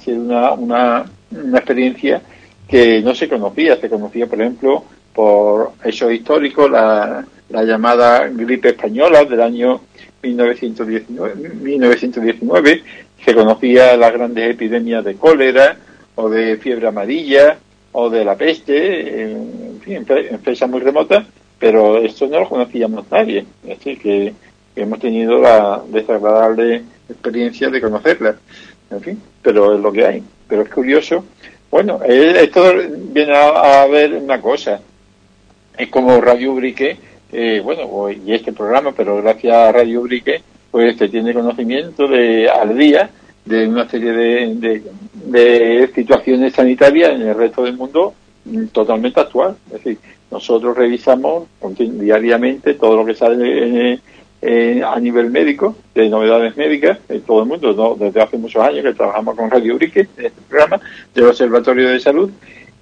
sido 0.00 0.20
una, 0.20 0.52
una, 0.52 1.04
una 1.30 1.58
experiencia 1.58 2.20
que 2.66 3.00
no 3.02 3.14
se 3.14 3.28
conocía. 3.28 3.76
Se 3.76 3.88
conocía, 3.88 4.26
por 4.26 4.40
ejemplo, 4.40 4.84
por 5.14 5.72
hechos 5.84 6.12
históricos, 6.12 6.70
la, 6.70 7.24
la 7.50 7.62
llamada 7.62 8.26
gripe 8.28 8.70
española 8.70 9.24
del 9.24 9.42
año 9.42 9.80
1919, 10.22 11.54
1919, 11.62 12.82
se 13.24 13.34
conocía 13.34 13.96
las 13.96 14.12
grandes 14.12 14.50
epidemias 14.50 15.04
de 15.04 15.14
cólera 15.14 15.76
o 16.16 16.28
de 16.28 16.56
fiebre 16.56 16.88
amarilla 16.88 17.58
o 17.92 18.10
de 18.10 18.24
la 18.24 18.36
peste, 18.36 19.32
en 19.32 19.80
fin, 19.80 20.04
en 20.08 20.40
fechas 20.40 20.68
muy 20.68 20.80
remotas, 20.80 21.26
pero 21.62 21.98
esto 21.98 22.26
no 22.26 22.40
lo 22.40 22.48
conocíamos 22.48 23.04
nadie. 23.08 23.46
Decir, 23.62 23.96
que, 24.00 24.34
hemos 24.74 24.98
tenido 24.98 25.38
la 25.38 25.80
desagradable 25.86 26.82
experiencia 27.08 27.70
de 27.70 27.80
conocerla. 27.80 28.34
En 28.90 29.00
fin, 29.00 29.22
pero 29.40 29.76
es 29.76 29.80
lo 29.80 29.92
que 29.92 30.04
hay. 30.04 30.24
Pero 30.48 30.62
es 30.62 30.68
curioso. 30.70 31.24
Bueno, 31.70 32.00
esto 32.02 32.64
viene 33.12 33.32
a, 33.36 33.86
ver 33.86 34.12
una 34.14 34.40
cosa. 34.40 34.80
Es 35.78 35.88
como 35.88 36.20
Radio 36.20 36.52
Ubrique, 36.52 36.96
eh, 37.30 37.60
bueno, 37.62 38.10
y 38.10 38.34
este 38.34 38.52
programa, 38.52 38.90
pero 38.90 39.22
gracias 39.22 39.54
a 39.54 39.70
Radio 39.70 40.00
Ubrique, 40.00 40.42
pues 40.68 40.96
se 40.96 41.08
tiene 41.08 41.32
conocimiento 41.32 42.08
de 42.08 42.50
al 42.50 42.76
día 42.76 43.08
de 43.44 43.68
una 43.68 43.88
serie 43.88 44.10
de, 44.12 44.82
de, 45.14 45.90
situaciones 45.94 46.54
sanitarias 46.54 47.12
en 47.12 47.22
el 47.22 47.36
resto 47.36 47.62
del 47.62 47.76
mundo 47.76 48.14
totalmente 48.72 49.20
actual. 49.20 49.56
Es 49.66 49.84
decir, 49.84 49.98
nosotros 50.32 50.76
revisamos 50.76 51.46
diariamente 51.78 52.74
todo 52.74 52.96
lo 52.96 53.04
que 53.04 53.14
sale 53.14 54.00
a 54.84 54.98
nivel 54.98 55.30
médico, 55.30 55.76
de 55.94 56.08
novedades 56.08 56.56
médicas, 56.56 56.98
en 57.08 57.20
todo 57.20 57.42
el 57.42 57.48
mundo, 57.48 57.96
desde 58.00 58.22
hace 58.22 58.38
muchos 58.38 58.60
años 58.64 58.82
que 58.82 58.94
trabajamos 58.94 59.36
con 59.36 59.50
Radio 59.50 59.76
Urique, 59.76 60.08
en 60.16 60.26
este 60.26 60.40
programa 60.48 60.80
del 61.14 61.26
Observatorio 61.26 61.90
de 61.90 62.00
Salud, 62.00 62.30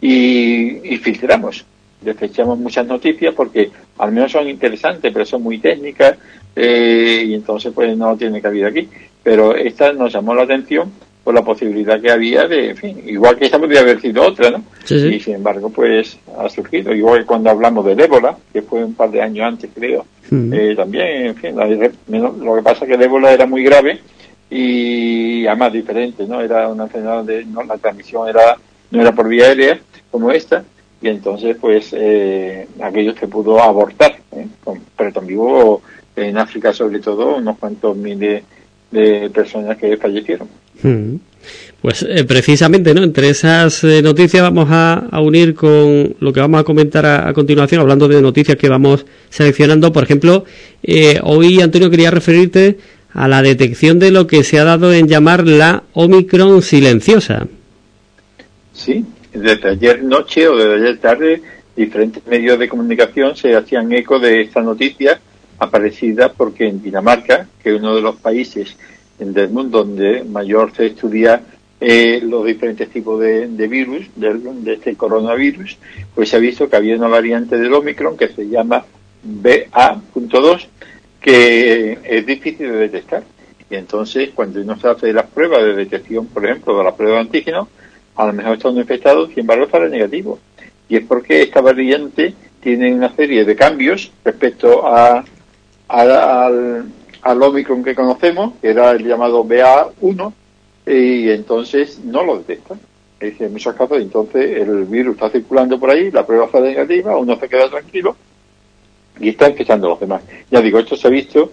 y, 0.01 0.95
y 0.95 0.97
filtramos. 0.97 1.67
Desechamos 2.01 2.59
muchas 2.59 2.87
noticias 2.87 3.35
porque 3.35 3.71
al 3.99 4.13
menos 4.13 4.33
son 4.33 4.49
interesantes, 4.49 5.13
pero 5.13 5.27
son 5.27 5.43
muy 5.43 5.59
técnicas, 5.59 6.17
eh, 6.57 7.25
y 7.27 7.35
entonces 7.35 7.73
pues 7.75 7.95
no 7.97 8.17
tiene 8.17 8.41
cabida 8.41 8.69
aquí. 8.69 8.89
Pero 9.23 9.55
esta 9.55 9.93
nos 9.93 10.13
llamó 10.13 10.35
la 10.35 10.45
atención 10.45 10.91
por 11.23 11.35
la 11.35 11.43
posibilidad 11.43 12.01
que 12.01 12.11
había 12.11 12.47
de, 12.49 12.71
en 12.71 12.77
fin, 12.77 13.03
igual 13.07 13.37
que 13.37 13.45
esta 13.45 13.59
podría 13.59 13.81
haber 13.81 14.01
sido 14.01 14.23
otra, 14.23 14.51
¿no? 14.51 14.65
Y 14.89 15.21
sin 15.21 15.35
embargo, 15.35 15.71
pues 15.71 16.19
ha 16.39 16.49
surgido. 16.49 16.95
Igual 16.95 17.21
que 17.21 17.27
cuando 17.27 17.51
hablamos 17.51 17.85
del 17.85 18.01
ébola, 18.01 18.37
que 18.53 18.63
fue 18.63 18.85
un 18.85 18.95
par 18.95 19.11
de 19.11 19.23
años 19.23 19.47
antes, 19.47 19.71
creo, 19.75 20.05
eh, 20.31 20.75
también, 20.77 21.27
en 21.27 21.37
fin, 21.37 21.55
lo 21.57 22.57
que 22.57 22.63
pasa 22.63 22.85
es 22.85 22.89
que 22.89 22.95
el 22.95 23.03
ébola 23.03 23.33
era 23.33 23.47
muy 23.47 23.63
grave 23.63 24.01
y 24.49 25.47
además 25.47 25.73
diferente, 25.73 26.27
¿no? 26.27 26.41
Era 26.41 26.69
una 26.69 26.85
enfermedad 26.85 27.25
de, 27.25 27.45
no, 27.45 27.63
la 27.63 27.77
transmisión 27.77 28.29
era, 28.29 28.57
no 28.91 29.01
era 29.01 29.13
por 29.13 29.29
vía 29.29 29.47
aérea 29.47 29.79
como 30.11 30.33
esta, 30.33 30.65
y 31.03 31.09
entonces, 31.09 31.57
pues, 31.61 31.95
eh, 31.97 32.67
aquello 32.83 33.15
se 33.15 33.29
pudo 33.29 33.61
abortar, 33.61 34.17
¿eh? 34.33 34.47
pero 34.97 35.13
también 35.13 35.39
hubo 35.39 35.83
en 36.17 36.37
África 36.37 36.73
sobre 36.73 36.99
todo 36.99 37.37
unos 37.37 37.59
cuantos 37.59 37.97
miles 37.97 38.43
de 38.91 39.31
personas 39.31 39.79
que 39.79 39.97
fallecieron. 39.97 40.49
Hmm. 40.83 41.17
Pues 41.81 42.03
eh, 42.03 42.25
precisamente, 42.25 42.93
¿no? 42.93 43.03
Entre 43.03 43.31
esas 43.31 43.83
eh, 43.85 44.03
noticias 44.03 44.43
vamos 44.43 44.69
a, 44.71 45.09
unir 45.23 45.55
con 45.55 46.15
lo 46.21 46.33
que 46.33 46.41
vamos 46.41 46.61
a 46.61 46.65
comentar 46.65 47.07
a, 47.07 47.33
continuación, 47.33 47.81
hablando 47.81 48.07
de 48.07 48.21
noticias 48.21 48.57
que 48.59 48.69
vamos 48.69 49.07
seleccionando. 49.31 49.91
Por 49.91 50.05
ejemplo, 50.05 50.45
eh, 50.83 51.19
hoy, 51.23 51.61
Antonio, 51.63 51.91
quería 51.91 52.11
referirte 52.11 52.79
a 53.13 53.29
la 53.29 53.41
detección 53.41 53.99
de 53.99 54.11
lo 54.11 54.27
que 54.27 54.45
se 54.45 54.59
ha 54.59 54.65
dado 54.65 54.93
en 54.93 55.09
llamar 55.09 55.47
la 55.47 55.85
Omicron 55.95 56.61
silenciosa. 56.61 57.49
Sí, 58.75 59.05
desde 59.33 59.71
ayer 59.71 60.03
noche 60.03 60.49
o 60.49 60.57
desde 60.57 60.75
ayer 60.75 60.99
tarde, 60.99 61.43
diferentes 61.75 62.25
medios 62.27 62.59
de 62.59 62.69
comunicación 62.69 63.37
se 63.37 63.57
hacían 63.57 63.91
eco 63.93 64.19
de 64.19 64.43
esta 64.43 64.61
noticia 64.61 65.19
aparecida 65.59 66.33
porque 66.33 66.69
en 66.69 66.83
Dinamarca, 66.83 67.49
que 67.63 67.75
es 67.75 67.81
uno 67.81 67.95
de 67.95 68.03
los 68.03 68.17
países 68.17 68.77
del 69.21 69.51
mundo 69.51 69.85
donde 69.85 70.25
mayor 70.25 70.73
se 70.75 70.87
estudia 70.87 71.43
eh, 71.81 72.21
los 72.23 72.45
diferentes 72.45 72.91
tipos 72.91 73.21
de, 73.21 73.47
virus, 73.69 74.07
de, 74.17 74.73
este 74.75 74.97
coronavirus, 74.97 75.79
pues 76.15 76.29
se 76.29 76.37
ha 76.37 76.39
visto 76.39 76.69
que 76.69 76.77
había 76.77 76.97
una 76.97 77.09
variante 77.09 77.57
del 77.57 77.73
Omicron 77.73 78.17
que 78.17 78.29
se 78.29 78.49
llama 78.49 78.85
BA.2, 79.23 80.67
que 81.21 81.99
es 82.05 82.27
difícil 82.27 82.71
de 82.71 82.77
detectar. 82.77 83.23
Y 83.71 83.77
entonces, 83.77 84.31
cuando 84.35 84.61
uno 84.61 84.79
se 84.79 84.89
hace 84.89 85.13
las 85.13 85.27
pruebas 85.27 85.63
de 85.63 85.75
detección, 85.75 86.27
por 86.27 86.45
ejemplo, 86.45 86.77
de 86.77 86.85
la 86.85 86.95
prueba 86.95 87.17
de 87.17 87.23
antígeno, 87.23 87.69
a 88.17 88.27
lo 88.27 88.33
mejor 88.33 88.55
está 88.55 88.69
uno 88.69 88.81
infectado, 88.81 89.27
sin 89.29 89.41
embargo, 89.41 89.69
sale 89.71 89.89
negativo. 89.89 90.39
Y 90.89 90.97
es 90.97 91.05
porque 91.07 91.43
esta 91.43 91.61
variante 91.61 92.35
tiene 92.61 92.93
una 92.93 93.15
serie 93.15 93.45
de 93.45 93.57
cambios 93.57 94.11
respecto 94.25 94.87
a, 94.87 95.25
al, 95.89 96.85
al 97.23 97.43
Omicron 97.43 97.85
que 97.85 97.95
conocemos, 97.95 98.55
que 98.61 98.69
era 98.69 98.93
el 98.93 99.07
llamado 99.07 99.45
BA1, 99.45 100.33
y 100.87 101.31
entonces 101.31 102.01
no 102.05 102.25
lo 102.25 102.39
detecta. 102.39 102.77
En 103.21 103.53
muchos 103.53 103.75
casos, 103.75 103.99
entonces 103.99 104.63
el 104.63 104.85
virus 104.85 105.15
está 105.15 105.29
circulando 105.29 105.79
por 105.79 105.91
ahí, 105.91 106.11
la 106.11 106.27
prueba 106.27 106.47
está 106.47 106.61
negativa, 106.61 107.17
uno 107.19 107.39
se 107.39 107.49
queda 107.49 107.69
tranquilo 107.69 108.17
y 109.19 109.29
está 109.29 109.51
infectando 109.51 109.87
a 109.87 109.91
los 109.91 110.01
demás. 110.01 110.23
Ya 110.51 110.63
digo, 110.63 110.79
esto 110.79 110.97
se 110.97 111.07
ha 111.07 111.11
visto 111.11 111.53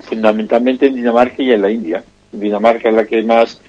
fundamentalmente 0.00 0.86
en 0.86 0.96
Dinamarca 0.96 1.42
y 1.42 1.52
en 1.52 1.62
la 1.62 1.70
India. 1.70 2.02
Dinamarca 2.32 2.88
es 2.88 2.94
la 2.96 3.06
que 3.06 3.22
más 3.22 3.60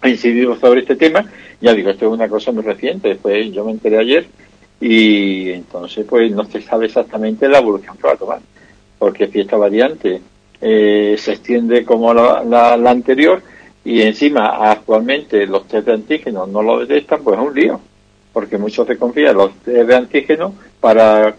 ha 0.00 0.08
incidido 0.08 0.58
sobre 0.58 0.80
este 0.80 0.96
tema. 0.96 1.24
Ya 1.60 1.72
digo, 1.74 1.90
esto 1.90 2.06
es 2.06 2.12
una 2.12 2.28
cosa 2.28 2.50
muy 2.50 2.64
reciente, 2.64 3.10
después 3.10 3.52
yo 3.52 3.64
me 3.64 3.70
enteré 3.70 3.98
ayer 3.98 4.26
y 4.80 5.50
entonces 5.50 6.04
pues 6.08 6.32
no 6.32 6.44
se 6.44 6.60
sabe 6.60 6.86
exactamente 6.86 7.48
la 7.48 7.58
evolución 7.58 7.96
que 7.96 8.06
va 8.06 8.14
a 8.14 8.16
tomar 8.16 8.40
porque 9.00 9.28
si 9.28 9.40
esta 9.40 9.56
variante 9.56 10.20
eh, 10.60 11.16
se 11.18 11.32
extiende 11.32 11.86
como 11.86 12.12
la, 12.12 12.74
anterior 12.74 13.42
y 13.82 14.02
encima 14.02 14.70
actualmente 14.70 15.46
los 15.46 15.66
test 15.66 15.86
de 15.86 15.94
antígenos 15.94 16.46
no 16.48 16.62
lo 16.62 16.80
detectan, 16.80 17.24
pues 17.24 17.38
es 17.38 17.46
un 17.46 17.54
lío, 17.54 17.80
porque 18.30 18.58
muchos 18.58 18.86
se 18.86 18.98
confían 18.98 19.38
los 19.38 19.54
test 19.64 19.88
de 19.88 19.96
antígenos 19.96 20.52
para, 20.78 21.34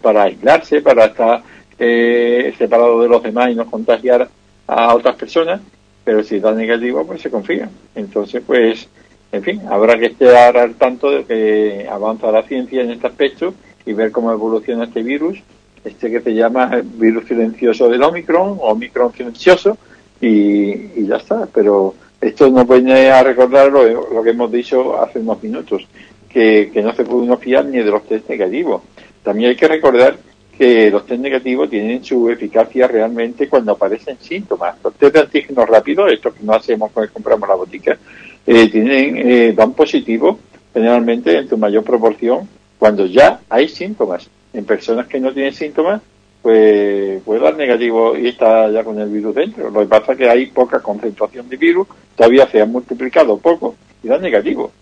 para 0.00 0.22
aislarse, 0.22 0.80
para 0.80 1.04
estar 1.04 1.42
eh, 1.78 2.54
separado 2.56 3.02
de 3.02 3.08
los 3.08 3.22
demás 3.22 3.50
y 3.50 3.56
no 3.56 3.66
contagiar 3.66 4.26
a 4.66 4.94
otras 4.94 5.14
personas, 5.16 5.60
pero 6.02 6.24
si 6.24 6.40
da 6.40 6.52
negativo, 6.52 7.06
pues 7.06 7.20
se 7.20 7.30
confía. 7.30 7.68
Entonces, 7.94 8.42
pues, 8.46 8.88
en 9.32 9.42
fin, 9.42 9.60
habrá 9.70 9.98
que 9.98 10.06
estar 10.06 10.56
al 10.56 10.76
tanto 10.76 11.10
de 11.10 11.24
que 11.24 11.86
avanza 11.90 12.32
la 12.32 12.42
ciencia 12.44 12.80
en 12.80 12.92
este 12.92 13.06
aspecto 13.06 13.52
y 13.84 13.92
ver 13.92 14.10
cómo 14.12 14.32
evoluciona 14.32 14.84
este 14.84 15.02
virus 15.02 15.42
este 15.84 16.10
que 16.10 16.20
se 16.20 16.34
llama 16.34 16.80
virus 16.82 17.26
silencioso 17.26 17.88
del 17.88 18.02
Omicron, 18.02 18.58
Omicron 18.60 19.12
silencioso, 19.12 19.76
y, 20.20 21.04
ya 21.04 21.16
está. 21.16 21.46
Pero 21.52 21.94
esto 22.20 22.48
nos 22.50 22.68
viene 22.68 23.10
a 23.10 23.22
recordar 23.22 23.70
lo, 23.70 24.22
que 24.22 24.30
hemos 24.30 24.50
dicho 24.50 25.00
hace 25.00 25.18
unos 25.18 25.42
minutos, 25.42 25.86
que, 26.28 26.70
no 26.82 26.94
se 26.94 27.04
puede 27.04 27.22
uno 27.22 27.36
fiar 27.36 27.64
ni 27.66 27.78
de 27.78 27.90
los 27.90 28.06
test 28.06 28.28
negativos. 28.28 28.82
También 29.22 29.50
hay 29.50 29.56
que 29.56 29.68
recordar 29.68 30.16
que 30.56 30.90
los 30.90 31.06
test 31.06 31.20
negativos 31.20 31.68
tienen 31.68 32.04
su 32.04 32.30
eficacia 32.30 32.86
realmente 32.86 33.48
cuando 33.48 33.72
aparecen 33.72 34.18
síntomas. 34.20 34.76
Los 34.84 34.94
test 34.94 35.14
de 35.14 35.20
antígenos 35.20 35.68
rápidos, 35.68 36.12
estos 36.12 36.34
que 36.34 36.44
no 36.44 36.54
hacemos 36.54 36.92
cuando 36.92 37.12
compramos 37.12 37.48
la 37.48 37.56
botica, 37.56 37.98
eh, 38.46 38.68
tienen, 38.70 39.16
eh, 39.16 39.52
dan 39.54 39.72
positivo 39.72 40.38
generalmente 40.72 41.36
en 41.36 41.48
su 41.48 41.56
mayor 41.58 41.84
proporción 41.84 42.48
cuando 42.78 43.06
ya 43.06 43.40
hay 43.48 43.68
síntomas 43.68 44.28
en 44.52 44.64
personas 44.64 45.06
que 45.06 45.20
no 45.20 45.32
tienen 45.32 45.52
síntomas, 45.52 46.02
pues 46.42 47.22
puede 47.22 47.40
dar 47.40 47.56
negativo 47.56 48.16
y 48.16 48.28
está 48.28 48.70
ya 48.70 48.82
con 48.82 48.98
el 48.98 49.08
virus 49.08 49.34
dentro. 49.34 49.70
Lo 49.70 49.80
que 49.80 49.86
pasa 49.86 50.12
es 50.12 50.18
que 50.18 50.28
hay 50.28 50.46
poca 50.46 50.80
concentración 50.80 51.48
de 51.48 51.56
virus, 51.56 51.86
todavía 52.16 52.46
se 52.48 52.60
ha 52.60 52.66
multiplicado 52.66 53.38
poco 53.38 53.76
y 54.02 54.08
da 54.08 54.18
negativo. 54.18 54.72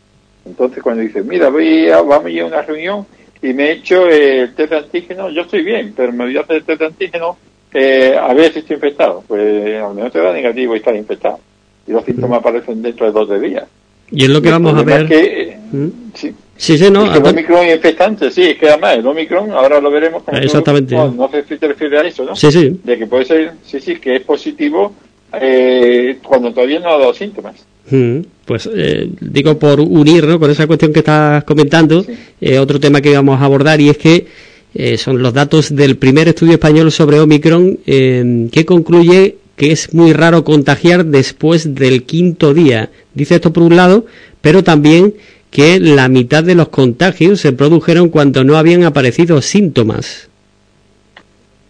Entonces 0.44 0.82
cuando 0.82 1.02
dice, 1.02 1.22
mira, 1.22 1.50
voy 1.50 1.88
a, 1.90 2.00
vamos 2.00 2.26
a 2.26 2.30
ir 2.30 2.42
a 2.42 2.46
una 2.46 2.62
reunión 2.62 3.06
y 3.42 3.52
me 3.52 3.68
he 3.68 3.72
hecho 3.72 4.06
el 4.06 4.54
test 4.54 4.70
de 4.70 4.78
antígeno, 4.78 5.30
yo 5.30 5.42
estoy 5.42 5.62
bien, 5.62 5.92
pero 5.94 6.12
me 6.12 6.24
voy 6.24 6.36
a 6.36 6.40
hacer 6.40 6.56
el 6.56 6.64
test 6.64 6.80
de 6.80 6.86
antígeno 6.86 7.36
eh, 7.72 8.16
a 8.18 8.34
ver 8.34 8.52
si 8.52 8.60
estoy 8.60 8.76
infectado. 8.76 9.22
Pues 9.26 9.82
al 9.82 9.94
menos 9.94 10.12
te 10.12 10.18
da 10.18 10.32
negativo 10.32 10.74
y 10.74 10.78
estás 10.78 10.96
infectado. 10.96 11.38
Y 11.86 11.92
los 11.92 12.04
síntomas 12.04 12.40
aparecen 12.40 12.82
dentro 12.82 13.06
de 13.06 13.12
dos 13.12 13.40
días. 13.40 13.64
Y 14.10 14.24
es 14.24 14.30
lo 14.30 14.42
que 14.42 14.50
vamos 14.50 14.74
a 14.74 14.82
ver. 14.82 15.06
Que, 15.06 15.56
¿Mm? 15.70 15.88
sí, 16.14 16.34
Sí, 16.60 16.76
sí, 16.76 16.90
no. 16.90 17.10
el 17.10 17.24
Omicron 17.24 17.64
es 17.64 17.76
infectante, 17.76 18.30
sí, 18.30 18.42
es 18.42 18.58
que 18.58 18.68
además 18.68 18.98
el 18.98 19.06
Omicron, 19.06 19.50
ahora 19.50 19.80
lo 19.80 19.90
veremos. 19.90 20.22
Exactamente. 20.30 20.94
no, 20.94 21.30
te 21.30 21.66
refieres 21.66 22.00
a 22.00 22.06
eso, 22.06 22.22
¿no? 22.22 22.36
Sí, 22.36 22.52
sí. 22.52 22.78
De 22.84 22.98
que 22.98 23.06
puede 23.06 23.24
ser, 23.24 23.52
sí, 23.64 23.80
sí, 23.80 23.96
que 23.96 24.16
es 24.16 24.22
positivo 24.22 24.92
eh, 25.40 26.18
cuando 26.22 26.52
todavía 26.52 26.78
no 26.80 26.90
ha 26.90 26.98
dado 26.98 27.14
síntomas. 27.14 27.64
Mm, 27.88 28.18
pues 28.44 28.68
eh, 28.70 29.08
digo 29.22 29.58
por 29.58 29.80
unir 29.80 30.26
¿no? 30.26 30.38
con 30.38 30.50
esa 30.50 30.66
cuestión 30.66 30.92
que 30.92 30.98
estás 30.98 31.44
comentando, 31.44 32.04
eh, 32.42 32.58
otro 32.58 32.78
tema 32.78 33.00
que 33.00 33.14
vamos 33.14 33.40
a 33.40 33.46
abordar 33.46 33.80
y 33.80 33.88
es 33.88 33.96
que 33.96 34.26
eh, 34.74 34.98
son 34.98 35.22
los 35.22 35.32
datos 35.32 35.74
del 35.74 35.96
primer 35.96 36.28
estudio 36.28 36.52
español 36.52 36.92
sobre 36.92 37.20
Omicron 37.20 37.78
que 37.86 38.64
concluye 38.66 39.36
que 39.56 39.72
es 39.72 39.94
muy 39.94 40.12
raro 40.12 40.44
contagiar 40.44 41.06
después 41.06 41.74
del 41.74 42.02
quinto 42.02 42.52
día. 42.52 42.90
Dice 43.14 43.36
esto 43.36 43.50
por 43.50 43.62
un 43.62 43.76
lado, 43.76 44.04
pero 44.42 44.62
también 44.62 45.14
que 45.50 45.80
la 45.80 46.08
mitad 46.08 46.44
de 46.44 46.54
los 46.54 46.68
contagios 46.68 47.40
se 47.40 47.52
produjeron 47.52 48.08
cuando 48.08 48.44
no 48.44 48.56
habían 48.56 48.84
aparecido 48.84 49.42
síntomas. 49.42 50.28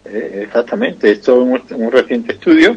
Exactamente, 0.05 1.11
esto 1.11 1.55
es 1.55 1.71
un, 1.71 1.91
reciente 1.91 2.33
estudio, 2.33 2.75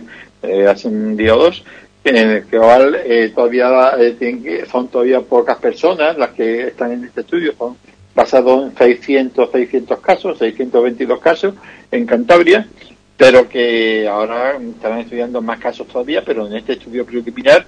hace 0.69 0.89
un 0.89 1.17
día 1.17 1.35
o 1.35 1.39
dos, 1.39 1.65
en 2.05 2.17
el 2.17 2.45
que 2.45 2.59
eh, 3.07 3.33
todavía 3.35 3.93
eh, 3.99 4.65
son 4.71 4.89
todavía 4.89 5.21
pocas 5.21 5.59
personas 5.59 6.17
las 6.19 6.31
que 6.31 6.69
están 6.69 6.93
en 6.93 7.05
este 7.05 7.23
estudio, 7.23 7.55
son 7.59 7.77
basados 8.15 8.71
en 8.71 8.77
600, 8.77 9.51
600 9.51 10.01
casos, 10.01 10.39
622 10.39 11.21
casos 11.21 11.55
en 11.91 12.07
Cantabria, 12.07 12.69
pero 13.17 13.49
que 13.49 14.07
ahora 14.07 14.57
están 14.59 15.01
estudiando 15.01 15.43
más 15.43 15.59
casos 15.59 15.89
todavía, 15.89 16.23
pero 16.25 16.47
en 16.47 16.55
este 16.55 16.75
estudio 16.75 17.05
preliminar 17.07 17.67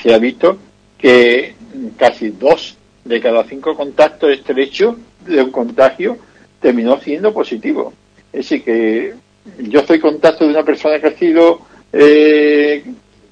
se 0.00 0.14
ha 0.14 0.18
visto 0.18 0.58
que 0.98 1.54
casi 1.96 2.30
dos 2.30 2.77
de 3.08 3.20
cada 3.20 3.42
cinco 3.44 3.74
contactos 3.74 4.30
estrechos 4.30 4.96
de 5.26 5.42
un 5.42 5.50
contagio 5.50 6.18
terminó 6.60 7.00
siendo 7.00 7.32
positivo. 7.32 7.92
Es 8.32 8.48
decir, 8.48 8.64
que 8.64 9.14
yo 9.60 9.84
soy 9.86 9.98
contacto 9.98 10.44
de 10.44 10.50
una 10.50 10.62
persona 10.62 11.00
que 11.00 11.06
ha 11.06 11.16
sido 11.16 11.60
eh, 11.92 12.84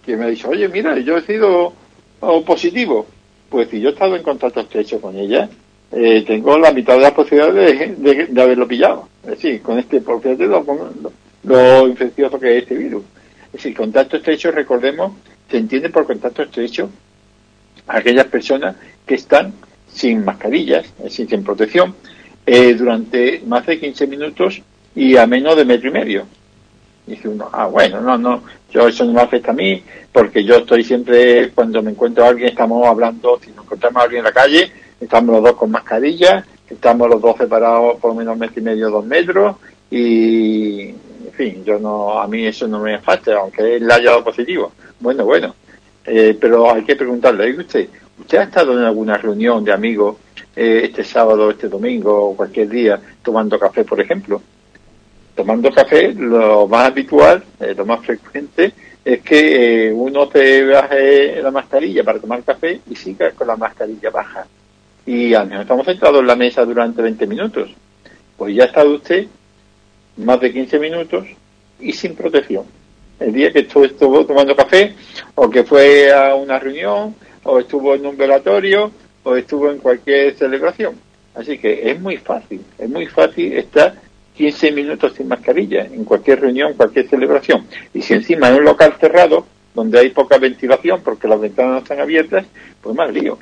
que 0.05 0.17
me 0.17 0.25
ha 0.25 0.29
dicho, 0.29 0.49
oye, 0.49 0.69
mira, 0.69 0.99
yo 1.01 1.19
he 1.19 1.23
sido 1.23 1.75
positivo. 2.45 3.07
Pues 3.51 3.69
si 3.69 3.81
yo 3.81 3.91
he 3.91 3.93
estado 3.93 4.17
en 4.17 4.23
contacto 4.23 4.61
estrecho 4.61 5.01
con 5.01 5.17
ella, 5.17 5.49
eh, 5.93 6.25
tengo 6.27 6.59
la 6.59 6.73
mitad 6.73 6.95
de 6.95 7.01
las 7.01 7.13
posibilidades 7.13 8.03
de, 8.33 8.43
haberlo 8.43 8.67
pillado. 8.67 9.09
Es 9.25 9.31
decir, 9.31 9.63
con 9.63 9.79
este, 9.79 10.01
porque 10.01 10.35
lo, 10.37 10.65
lo 11.45 11.87
infeccioso 11.87 12.41
que 12.41 12.57
es 12.57 12.63
este 12.63 12.77
virus. 12.77 13.05
Es 13.47 13.53
decir, 13.53 13.77
contacto 13.77 14.17
estrecho, 14.17 14.51
recordemos, 14.51 15.13
se 15.51 15.59
entiende 15.59 15.91
por 15.91 16.07
contacto 16.07 16.43
estrecho 16.43 16.91
aquellas 17.87 18.27
personas 18.27 18.77
que 19.07 19.15
están 19.15 19.53
sin 19.89 20.25
mascarillas, 20.25 20.87
es 21.03 21.15
sin 21.15 21.43
protección, 21.43 21.95
eh, 22.45 22.75
durante 22.75 23.43
más 23.47 23.67
de 23.67 23.81
15 23.81 24.07
minutos 24.07 24.63
y 24.95 25.17
a 25.17 25.27
menos 25.27 25.57
de 25.57 25.65
metro 25.65 25.89
y 25.89 25.93
medio. 25.93 26.27
Dice 27.07 27.29
uno, 27.29 27.49
ah, 27.53 27.67
bueno, 27.67 28.01
no, 28.01 28.19
no, 28.19 28.43
yo 28.71 28.89
eso 28.89 29.05
no 29.05 29.13
me 29.13 29.23
afecta 29.23 29.53
a 29.53 29.55
mí, 29.55 29.83
porque 30.13 30.45
yo 30.45 30.57
estoy 30.57 30.83
siempre, 30.83 31.51
cuando 31.51 31.83
me 31.83 31.93
encuentro 31.93 32.25
a 32.25 32.29
alguien, 32.29 32.49
estamos 32.49 32.87
hablando, 32.87 33.39
si 33.43 33.51
nos 33.53 33.65
encontramos 33.65 34.01
a 34.01 34.05
alguien 34.05 34.19
en 34.19 34.25
la 34.25 34.33
calle, 34.33 34.73
estamos 35.01 35.37
los 35.37 35.45
dos 35.45 35.57
con 35.57 35.71
mascarilla, 35.71 36.45
estamos 36.69 37.09
los 37.09 37.21
dos 37.21 37.37
separados 37.37 37.97
por 38.01 38.15
menos 38.15 38.37
metro 38.37 38.61
y 38.61 38.65
medio, 38.65 38.91
dos 38.91 39.05
metros, 39.05 39.57
y, 39.91 40.89
en 40.89 41.33
fin, 41.33 41.65
yo 41.65 41.79
no, 41.79 42.21
a 42.21 42.27
mí 42.27 42.45
eso 42.45 42.67
no 42.67 42.81
me 42.81 42.95
afecta, 42.95 43.37
aunque 43.37 43.77
él 43.77 43.91
haya 43.91 44.11
dado 44.11 44.25
positivo. 44.25 44.73
Bueno, 44.99 45.25
bueno, 45.25 45.55
eh, 46.07 46.37
pero 46.41 46.73
hay 46.73 46.85
que 46.85 46.97
preguntarle, 46.97 47.57
usted, 47.57 47.89
¿usted 48.19 48.39
ha 48.39 48.45
estado 48.45 48.73
en 48.79 48.85
alguna 48.85 49.17
reunión 49.17 49.65
de 49.65 49.73
amigos 49.73 50.17
eh, 50.55 50.83
este 50.85 51.05
sábado, 51.05 51.51
este 51.51 51.69
domingo 51.69 52.31
o 52.31 52.37
cualquier 52.37 52.69
día 52.69 53.01
tomando 53.23 53.59
café, 53.59 53.85
por 53.85 54.01
ejemplo? 54.01 54.41
tomando 55.37 55.71
café, 55.71 56.13
lo 56.15 56.67
más 56.67 56.89
habitual, 56.89 57.45
eh, 57.61 57.75
lo 57.77 57.85
más 57.85 58.05
frecuente, 58.05 58.73
es 59.05 59.21
que 59.21 59.89
eh, 59.89 59.93
uno 59.93 60.29
se 60.31 60.65
baje 60.65 61.41
la 61.43 61.51
mascarilla 61.51 62.03
para 62.03 62.19
tomar 62.19 62.43
café 62.43 62.81
y 62.91 62.97
siga 62.97 63.31
con 63.33 63.47
la 63.47 63.57
mascarilla 63.57 64.11
baja. 64.11 64.47
Y 65.05 65.35
al 65.35 65.47
menos 65.47 65.63
estamos 65.63 65.87
sentados 65.87 66.21
en 66.21 66.27
la 66.27 66.35
mesa 66.35 66.65
durante 66.65 67.03
20 67.03 67.27
minutos. 67.27 67.71
Pues 68.37 68.57
ya 68.57 68.65
ha 68.65 68.67
estado 68.67 68.95
usted 68.95 69.27
más 70.17 70.41
de 70.41 70.53
15 70.53 70.79
minutos 70.81 71.27
y 71.79 71.93
sin 71.93 72.17
protección. 72.17 72.65
El 73.19 73.33
día 73.33 73.53
que 73.53 73.61
estuvo, 73.61 73.85
estuvo 73.85 74.27
tomando 74.27 74.55
café, 74.55 74.95
o 75.35 75.49
que 75.49 75.65
fue 75.65 76.13
a 76.13 76.35
una 76.35 76.59
reunión, 76.59 77.15
o 77.45 77.59
estuvo 77.59 77.95
en 77.95 78.05
un 78.07 78.17
velatorio, 78.17 78.91
o 79.23 79.37
estuvo 79.37 79.71
en 79.71 79.79
cualquier 79.79 80.35
celebración. 80.35 80.95
Así 81.35 81.59
que 81.59 81.91
es 81.91 82.01
muy 82.01 82.17
fácil, 82.17 82.63
es 82.79 82.89
muy 82.89 83.07
fácil 83.07 83.53
estar 83.55 83.95
15 84.37 84.73
minutos 84.73 85.15
sin 85.15 85.29
mascarilla 85.29 85.85
en 85.85 86.05
cualquier 86.05 86.41
reunión, 86.41 86.75
cualquier 86.75 87.09
celebración. 87.09 87.67
Y 87.93 88.03
si 88.03 88.15
encima 88.15 88.49
en 88.49 88.57
un 88.57 88.65
local 88.65 88.95
cerrado, 89.01 89.47
donde 89.75 89.99
hay 89.99 90.11
poca 90.11 90.39
ventilación 90.39 91.03
porque 91.03 91.29
las 91.29 91.41
ventanas 91.41 91.73
no 91.73 91.79
están 91.79 92.01
abiertas, 92.01 92.47
pues 92.81 92.97
más 92.97 93.13
lío. 93.13 93.39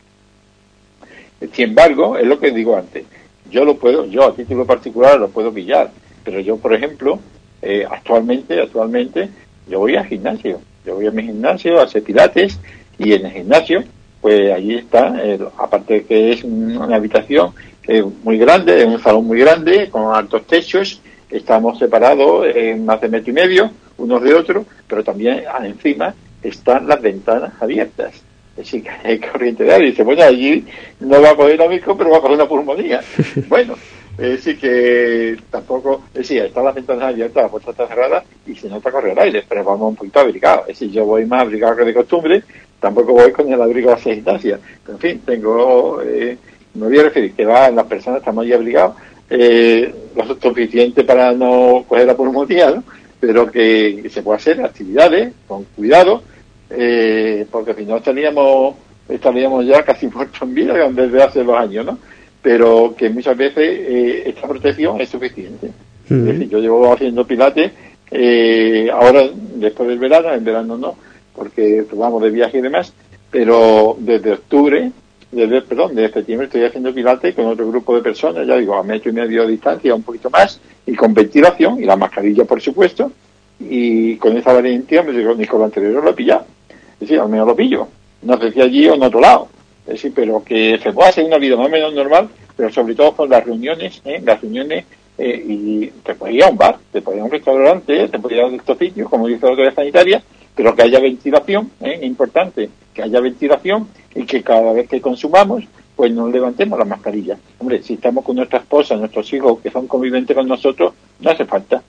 Sin 1.52 1.68
embargo, 1.70 2.16
es 2.16 2.26
lo 2.26 2.38
que 2.40 2.50
digo 2.50 2.76
antes, 2.76 3.04
yo 3.50 3.64
lo 3.64 3.76
puedo, 3.76 4.06
yo 4.06 4.24
a 4.24 4.34
título 4.34 4.64
particular 4.64 5.18
lo 5.20 5.28
puedo 5.28 5.52
pillar, 5.52 5.90
pero 6.24 6.40
yo, 6.40 6.56
por 6.56 6.74
ejemplo, 6.74 7.20
eh, 7.62 7.86
actualmente, 7.88 8.60
actualmente, 8.60 9.28
yo 9.68 9.78
voy 9.78 9.96
al 9.96 10.06
gimnasio, 10.06 10.60
yo 10.84 10.94
voy 10.96 11.06
a 11.06 11.10
mi 11.10 11.22
gimnasio 11.22 11.80
a 11.80 11.84
hacer 11.84 12.02
pilates 12.02 12.58
y 12.98 13.12
en 13.12 13.26
el 13.26 13.32
gimnasio, 13.32 13.84
pues 14.20 14.52
allí 14.52 14.76
está, 14.76 15.14
aparte 15.58 15.94
de 15.94 16.04
que 16.04 16.32
es 16.32 16.44
una 16.44 16.96
habitación 16.96 17.52
es 17.86 18.04
muy 18.22 18.38
grande, 18.38 18.80
es 18.80 18.86
un 18.86 19.00
salón 19.00 19.26
muy 19.26 19.38
grande, 19.38 19.90
con 19.90 20.14
altos 20.14 20.46
techos, 20.46 21.00
estamos 21.30 21.78
separados 21.78 22.46
en 22.54 22.84
más 22.84 23.00
de 23.00 23.08
metro 23.08 23.30
y 23.30 23.34
medio, 23.34 23.70
unos 23.98 24.22
de 24.22 24.34
otros, 24.34 24.66
pero 24.88 25.04
también 25.04 25.44
encima 25.62 26.14
están 26.42 26.86
las 26.86 27.00
ventanas 27.00 27.52
abiertas. 27.60 28.14
Es 28.56 28.56
decir, 28.56 28.84
que 28.84 28.90
hay 29.08 29.18
corriente 29.18 29.64
de 29.64 29.72
aire. 29.72 29.86
Y 29.86 29.90
dice, 29.90 30.04
bueno, 30.04 30.22
allí 30.22 30.64
no 31.00 31.20
va 31.20 31.30
a 31.30 31.36
poder 31.36 31.58
la 31.58 31.68
micro, 31.68 31.96
pero 31.96 32.10
va 32.10 32.18
a 32.18 32.20
coger 32.20 32.36
una 32.36 32.48
pulmonía. 32.48 33.00
bueno, 33.48 33.74
es 34.18 34.44
decir, 34.44 34.58
que 34.58 35.36
tampoco, 35.50 36.02
es 36.08 36.20
decir, 36.20 36.42
están 36.42 36.64
las 36.64 36.74
ventanas 36.74 37.04
abiertas, 37.04 37.42
la 37.42 37.48
puerta 37.48 37.70
está 37.72 37.86
cerrada 37.88 38.24
y 38.46 38.54
se 38.54 38.68
nota 38.68 38.90
correr 38.92 39.18
aire, 39.18 39.44
pero 39.48 39.64
vamos 39.64 39.90
un 39.90 39.96
poquito 39.96 40.20
abrigados. 40.20 40.68
Es 40.68 40.78
decir, 40.78 40.90
yo 40.90 41.04
voy 41.04 41.26
más 41.26 41.42
abrigado 41.42 41.76
que 41.76 41.84
de 41.84 41.94
costumbre, 41.94 42.42
tampoco 42.80 43.12
voy 43.12 43.32
con 43.32 43.52
el 43.52 43.60
abrigo 43.60 43.90
a 43.90 43.98
seis 43.98 44.16
distancia. 44.16 44.58
en 44.88 44.98
fin, 44.98 45.22
tengo 45.24 46.00
eh, 46.02 46.36
me 46.74 46.88
voy 46.88 46.98
a 46.98 47.04
referir 47.04 47.32
que 47.32 47.44
va, 47.44 47.70
las 47.70 47.86
personas 47.86 48.18
estamos 48.18 48.46
ya 48.46 48.56
obligados, 48.56 48.96
eh, 49.30 49.94
lo 50.14 50.40
suficiente 50.40 51.04
para 51.04 51.32
no 51.32 51.84
coger 51.88 52.06
la 52.06 52.16
pulmonía, 52.16 52.82
pero 53.20 53.50
que, 53.50 54.08
se 54.10 54.22
puede 54.22 54.36
hacer 54.36 54.60
actividades 54.60 55.32
con 55.46 55.64
cuidado, 55.76 56.22
eh, 56.70 57.46
porque 57.50 57.74
si 57.74 57.84
no 57.84 57.96
estaríamos, 57.96 58.74
estaríamos 59.08 59.64
ya 59.66 59.82
casi 59.82 60.06
muertos 60.14 60.42
en 60.42 60.54
vida 60.54 60.74
desde 60.90 61.22
hace 61.22 61.44
dos 61.44 61.58
años, 61.58 61.86
¿no? 61.86 61.98
Pero 62.44 62.94
que 62.96 63.10
muchas 63.10 63.36
veces 63.36 63.58
eh, 63.58 64.22
esta 64.26 64.46
protección 64.46 65.00
es 65.00 65.08
suficiente. 65.08 65.72
Es 66.08 66.24
decir, 66.24 66.48
yo 66.48 66.58
llevo 66.58 66.92
haciendo 66.92 67.26
pilates, 67.26 67.72
eh, 68.10 68.88
ahora 68.92 69.26
después 69.56 69.88
del 69.88 69.98
verano, 69.98 70.32
en 70.32 70.44
verano 70.44 70.76
no, 70.76 70.94
porque 71.34 71.84
vamos 71.94 72.22
de 72.22 72.30
viaje 72.30 72.58
y 72.58 72.60
demás, 72.60 72.92
pero 73.30 73.96
desde 73.98 74.34
octubre 74.34 74.92
desde, 75.34 75.62
perdón, 75.62 75.94
desde 75.94 76.12
septiembre 76.12 76.46
estoy 76.46 76.64
haciendo 76.64 76.94
pilates 76.94 77.34
con 77.34 77.46
otro 77.46 77.68
grupo 77.68 77.96
de 77.96 78.02
personas, 78.02 78.46
ya 78.46 78.56
digo, 78.56 78.76
a 78.76 78.84
metro 78.84 79.10
y 79.10 79.14
medio 79.14 79.42
de 79.42 79.52
distancia, 79.52 79.94
un 79.94 80.02
poquito 80.02 80.30
más, 80.30 80.60
y 80.86 80.94
con 80.94 81.12
ventilación, 81.12 81.82
y 81.82 81.84
la 81.84 81.96
mascarilla, 81.96 82.44
por 82.44 82.60
supuesto, 82.60 83.10
y 83.58 84.16
con 84.16 84.36
esa 84.36 84.52
valentía 84.52 85.02
me 85.02 85.12
digo, 85.12 85.34
ni 85.34 85.44
con 85.46 85.58
lo 85.60 85.64
anterior 85.64 86.02
lo 86.04 86.10
he 86.10 86.14
pillado. 86.14 86.46
Es 86.94 87.00
decir, 87.00 87.18
al 87.18 87.28
menos 87.28 87.48
lo 87.48 87.56
pillo. 87.56 87.88
No 88.22 88.38
sé 88.38 88.52
si 88.52 88.60
allí 88.60 88.88
o 88.88 88.94
en 88.94 89.02
otro 89.02 89.20
lado. 89.20 89.48
Es 89.86 89.94
decir, 89.94 90.12
pero 90.14 90.42
que 90.42 90.78
se 90.82 90.92
pueda 90.92 91.10
hacer 91.10 91.24
una 91.24 91.38
vida 91.38 91.56
más 91.56 91.66
o 91.66 91.70
menos 91.70 91.92
normal, 91.92 92.28
pero 92.56 92.72
sobre 92.72 92.94
todo 92.94 93.14
con 93.14 93.28
las 93.28 93.44
reuniones, 93.44 94.00
¿eh? 94.04 94.20
las 94.24 94.40
reuniones, 94.40 94.84
eh, 95.18 95.44
y 95.46 95.86
te 96.02 96.14
puede 96.14 96.34
ir 96.34 96.44
a 96.44 96.48
un 96.48 96.56
bar, 96.56 96.78
te 96.90 97.02
puede 97.02 97.18
ir 97.18 97.22
a 97.22 97.24
un 97.26 97.30
restaurante, 97.30 98.08
te 98.08 98.18
puede 98.18 98.36
ir 98.36 98.42
a 98.42 98.46
estos 98.48 98.78
sitios, 98.78 99.08
como 99.08 99.28
dice 99.28 99.42
la 99.42 99.50
autoridad 99.50 99.74
sanitaria, 99.74 100.22
pero 100.54 100.74
que 100.74 100.82
haya 100.82 101.00
ventilación, 101.00 101.70
¿eh? 101.80 102.00
importante 102.02 102.70
que 102.94 103.02
haya 103.02 103.20
ventilación 103.20 103.88
y 104.14 104.24
que 104.24 104.42
cada 104.42 104.72
vez 104.72 104.88
que 104.88 105.00
consumamos, 105.00 105.64
pues 105.96 106.12
no 106.12 106.28
levantemos 106.28 106.78
la 106.78 106.84
mascarilla. 106.84 107.36
Hombre, 107.58 107.82
si 107.82 107.94
estamos 107.94 108.24
con 108.24 108.36
nuestra 108.36 108.60
esposa, 108.60 108.96
nuestros 108.96 109.32
hijos 109.32 109.60
que 109.60 109.70
son 109.70 109.86
conviventes 109.86 110.34
con 110.34 110.46
nosotros, 110.48 110.94
no 111.20 111.30
hace 111.30 111.44
falta. 111.44 111.82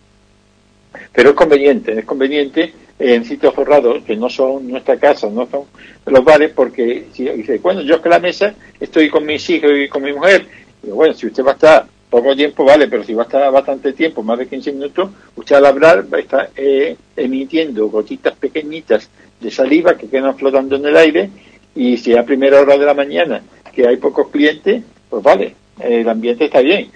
Pero 1.13 1.29
es 1.29 1.35
conveniente, 1.35 1.99
es 1.99 2.05
conveniente 2.05 2.73
en 2.97 3.25
sitios 3.25 3.53
cerrados, 3.53 4.03
que 4.03 4.15
no 4.15 4.29
son 4.29 4.67
nuestra 4.69 4.97
casa, 4.97 5.29
no 5.29 5.47
son 5.47 5.63
los 6.05 6.23
bares, 6.23 6.51
porque 6.55 7.07
si 7.13 7.27
dice, 7.29 7.57
bueno, 7.57 7.81
yo 7.81 8.01
que 8.01 8.09
la 8.09 8.19
mesa 8.19 8.53
estoy 8.79 9.09
con 9.09 9.25
mis 9.25 9.49
hijos 9.49 9.71
y 9.75 9.89
con 9.89 10.03
mi 10.03 10.13
mujer, 10.13 10.45
bueno, 10.83 11.13
si 11.13 11.27
usted 11.27 11.43
va 11.43 11.51
a 11.51 11.55
estar 11.55 11.85
poco 12.09 12.35
tiempo, 12.35 12.63
vale, 12.63 12.87
pero 12.87 13.03
si 13.03 13.13
va 13.13 13.23
a 13.23 13.25
estar 13.25 13.51
bastante 13.51 13.91
tiempo, 13.93 14.23
más 14.23 14.39
de 14.39 14.47
15 14.47 14.71
minutos, 14.71 15.09
usted 15.35 15.55
al 15.55 15.65
hablar 15.65 16.05
va 16.11 16.17
a 16.17 16.21
estar 16.21 16.49
eh, 16.55 16.95
emitiendo 17.17 17.87
gotitas 17.87 18.33
pequeñitas 18.35 19.09
de 19.41 19.51
saliva 19.51 19.97
que 19.97 20.07
quedan 20.07 20.37
flotando 20.37 20.77
en 20.77 20.85
el 20.85 20.95
aire 20.95 21.29
y 21.75 21.97
si 21.97 22.15
a 22.15 22.23
primera 22.23 22.61
hora 22.61 22.77
de 22.77 22.85
la 22.85 22.93
mañana 22.93 23.41
que 23.73 23.85
hay 23.85 23.97
pocos 23.97 24.29
clientes, 24.29 24.81
pues 25.09 25.21
vale, 25.21 25.55
el 25.79 26.07
ambiente 26.07 26.45
está 26.45 26.61
bien, 26.61 26.89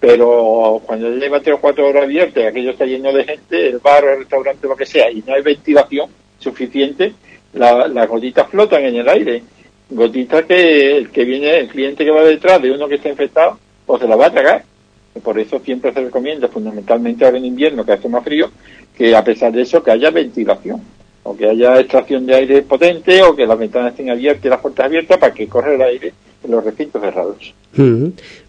pero 0.00 0.82
cuando 0.84 1.10
lleva 1.10 1.40
tres 1.40 1.56
o 1.56 1.60
cuatro 1.60 1.88
horas 1.88 2.04
abiertas, 2.04 2.46
aquello 2.46 2.70
está 2.70 2.84
lleno 2.84 3.12
de 3.12 3.24
gente, 3.24 3.68
el 3.68 3.78
bar, 3.78 4.04
el 4.04 4.18
restaurante, 4.18 4.68
lo 4.68 4.76
que 4.76 4.86
sea, 4.86 5.10
y 5.10 5.22
no 5.26 5.34
hay 5.34 5.42
ventilación 5.42 6.10
suficiente, 6.38 7.14
las 7.52 8.08
gotitas 8.08 8.48
flotan 8.48 8.84
en 8.84 8.96
el 8.96 9.08
aire. 9.08 9.42
Gotitas 9.88 10.44
que 10.44 10.96
el 10.96 11.10
que 11.10 11.24
viene, 11.24 11.58
el 11.58 11.68
cliente 11.68 12.04
que 12.04 12.10
va 12.10 12.24
detrás 12.24 12.60
de 12.60 12.70
uno 12.70 12.88
que 12.88 12.96
está 12.96 13.08
infectado, 13.08 13.58
pues 13.86 14.00
se 14.00 14.08
la 14.08 14.16
va 14.16 14.26
a 14.26 14.32
tragar. 14.32 14.64
Por 15.22 15.38
eso 15.38 15.60
siempre 15.60 15.92
se 15.92 16.00
recomienda, 16.00 16.48
fundamentalmente 16.48 17.24
ahora 17.24 17.38
en 17.38 17.44
invierno, 17.44 17.84
que 17.84 17.92
hace 17.92 18.08
más 18.08 18.24
frío, 18.24 18.50
que 18.96 19.14
a 19.14 19.22
pesar 19.22 19.52
de 19.52 19.62
eso, 19.62 19.82
que 19.82 19.92
haya 19.92 20.10
ventilación, 20.10 20.82
o 21.22 21.36
que 21.36 21.48
haya 21.48 21.78
extracción 21.78 22.26
de 22.26 22.34
aire 22.34 22.62
potente, 22.62 23.22
o 23.22 23.36
que 23.36 23.46
las 23.46 23.58
ventanas 23.58 23.92
estén 23.92 24.10
abiertas 24.10 24.44
y 24.44 24.48
las 24.48 24.60
puertas 24.60 24.86
abiertas 24.86 25.18
para 25.18 25.32
que 25.32 25.46
corra 25.46 25.74
el 25.74 25.82
aire 25.82 26.12
en 26.42 26.50
los 26.50 26.64
recintos 26.64 27.00
cerrados. 27.00 27.54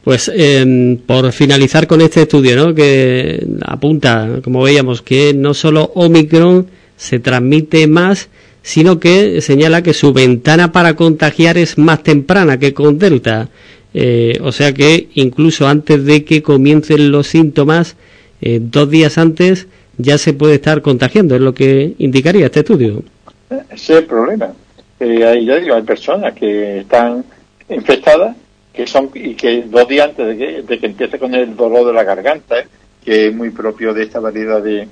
Pues 0.06 0.32
em, 0.32 0.98
por 0.98 1.32
finalizar 1.32 1.88
con 1.88 2.00
este 2.00 2.22
estudio, 2.22 2.56
¿no? 2.56 2.76
que 2.76 3.44
apunta, 3.65 4.39
como 4.44 4.62
veíamos, 4.62 5.02
que 5.02 5.34
no 5.34 5.56
solo 5.56 5.91
Omicron 5.96 6.68
se 6.96 7.18
transmite 7.18 7.88
más, 7.88 8.30
sino 8.62 9.00
que 9.00 9.41
señala 9.41 9.82
que 9.82 9.96
su 9.96 10.13
ventana 10.13 10.72
para 10.72 10.96
contagiar 10.96 11.58
es 11.58 11.80
más 11.80 12.04
temprana 12.04 12.60
que 12.60 12.76
con 12.76 13.00
Delta. 13.00 13.50
Eh, 13.96 14.38
o 14.44 14.52
sea 14.52 14.74
que 14.74 15.10
incluso 15.15 15.68
antes 15.68 16.06
de 16.06 16.24
que 16.24 16.44
comiencen 16.44 17.12
los 17.12 17.26
síntomas, 17.26 17.96
eh, 18.41 18.60
dos 18.62 18.88
días 18.91 19.18
antes, 19.18 19.65
ya 19.98 20.20
se 20.20 20.34
puede 20.34 20.54
estar 20.54 20.84
contagiando, 20.84 21.34
es 21.34 21.41
lo 21.41 21.56
que 21.56 21.96
indicaría 21.98 22.46
este 22.46 22.60
estudio. 22.60 23.02
Ese 23.50 23.65
es 23.74 23.89
el 23.89 24.06
problema. 24.06 24.54
hay, 25.00 25.46
ya 25.48 25.56
digo, 25.56 25.74
hay 25.74 25.82
personas 25.82 26.36
que 26.36 26.82
están 26.82 27.26
infectadas 27.70 28.36
que 28.75 28.85
son 28.85 29.09
y 29.13 29.35
que 29.35 29.63
dos 29.63 29.88
días 29.88 30.09
antes 30.09 30.38
de 30.67 30.79
que, 30.79 30.85
empiece 30.85 31.17
con 31.17 31.33
el 31.33 31.55
dolor 31.55 31.88
de 31.88 31.93
la 31.93 32.03
garganta, 32.03 32.59
¿eh? 32.59 32.67
que 33.03 33.27
es 33.27 33.35
muy 33.35 33.51
propio 33.51 33.93
de 33.93 34.03
esta 34.03 34.19
variedad 34.19 34.61
de, 34.61 34.88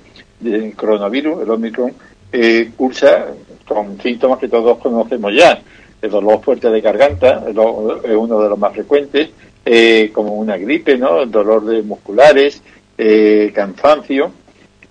coronavirus, 0.75 1.41
el 1.41 1.51
Omicron, 1.51 1.93
eh, 2.31 2.71
cursa 2.75 3.27
con 3.67 3.99
síntomas 4.01 4.39
que 4.39 4.47
todos 4.47 4.77
conocemos 4.77 5.33
ya. 5.35 5.61
El 6.01 6.09
dolor 6.09 6.41
fuerte 6.41 6.69
de 6.69 6.81
garganta 6.81 7.45
es 7.47 7.55
uno 7.55 8.41
de 8.41 8.49
los 8.49 8.59
más 8.59 8.73
frecuentes, 8.73 9.29
eh, 9.65 10.11
como 10.13 10.33
una 10.33 10.57
gripe, 10.57 10.97
¿no? 10.97 11.21
El 11.21 11.31
dolor 11.31 11.63
de 11.65 11.81
musculares, 11.81 12.61
eh, 12.97 13.51
cansancio. 13.55 14.31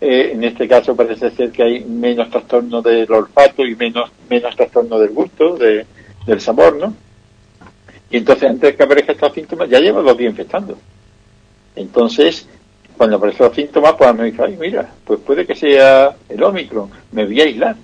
Eh, 0.00 0.32
en 0.32 0.42
este 0.42 0.66
caso 0.66 0.96
parece 0.96 1.30
ser 1.30 1.52
que 1.52 1.62
hay 1.62 1.84
menos 1.84 2.30
trastorno 2.30 2.80
del 2.80 3.12
olfato 3.12 3.64
y 3.64 3.76
menos, 3.76 4.10
menos 4.28 4.56
trastorno 4.56 4.98
del 4.98 5.10
gusto, 5.10 5.56
de, 5.56 5.84
del 6.26 6.40
sabor, 6.40 6.76
¿no? 6.76 6.94
Y 8.12 8.18
entonces, 8.18 8.48
antes 8.48 8.70
de 8.70 8.76
que 8.76 8.82
aparezcan 8.84 9.16
estos 9.16 9.32
síntomas, 9.32 9.68
ya 9.68 9.80
lleva 9.80 10.02
dos 10.02 10.16
días 10.16 10.30
infectando. 10.30 10.78
Entonces, 11.74 12.46
cuando 12.96 13.16
aparecen 13.16 13.46
los 13.46 13.56
síntomas, 13.56 13.94
pues 13.94 14.14
me 14.14 14.24
dice, 14.26 14.42
ay, 14.44 14.56
mira, 14.60 14.88
pues 15.04 15.18
puede 15.20 15.44
que 15.44 15.56
sea 15.56 16.14
el 16.28 16.42
Omicron, 16.42 16.90
me 17.10 17.24
voy 17.24 17.40
a 17.40 17.44
aislar 17.44 17.76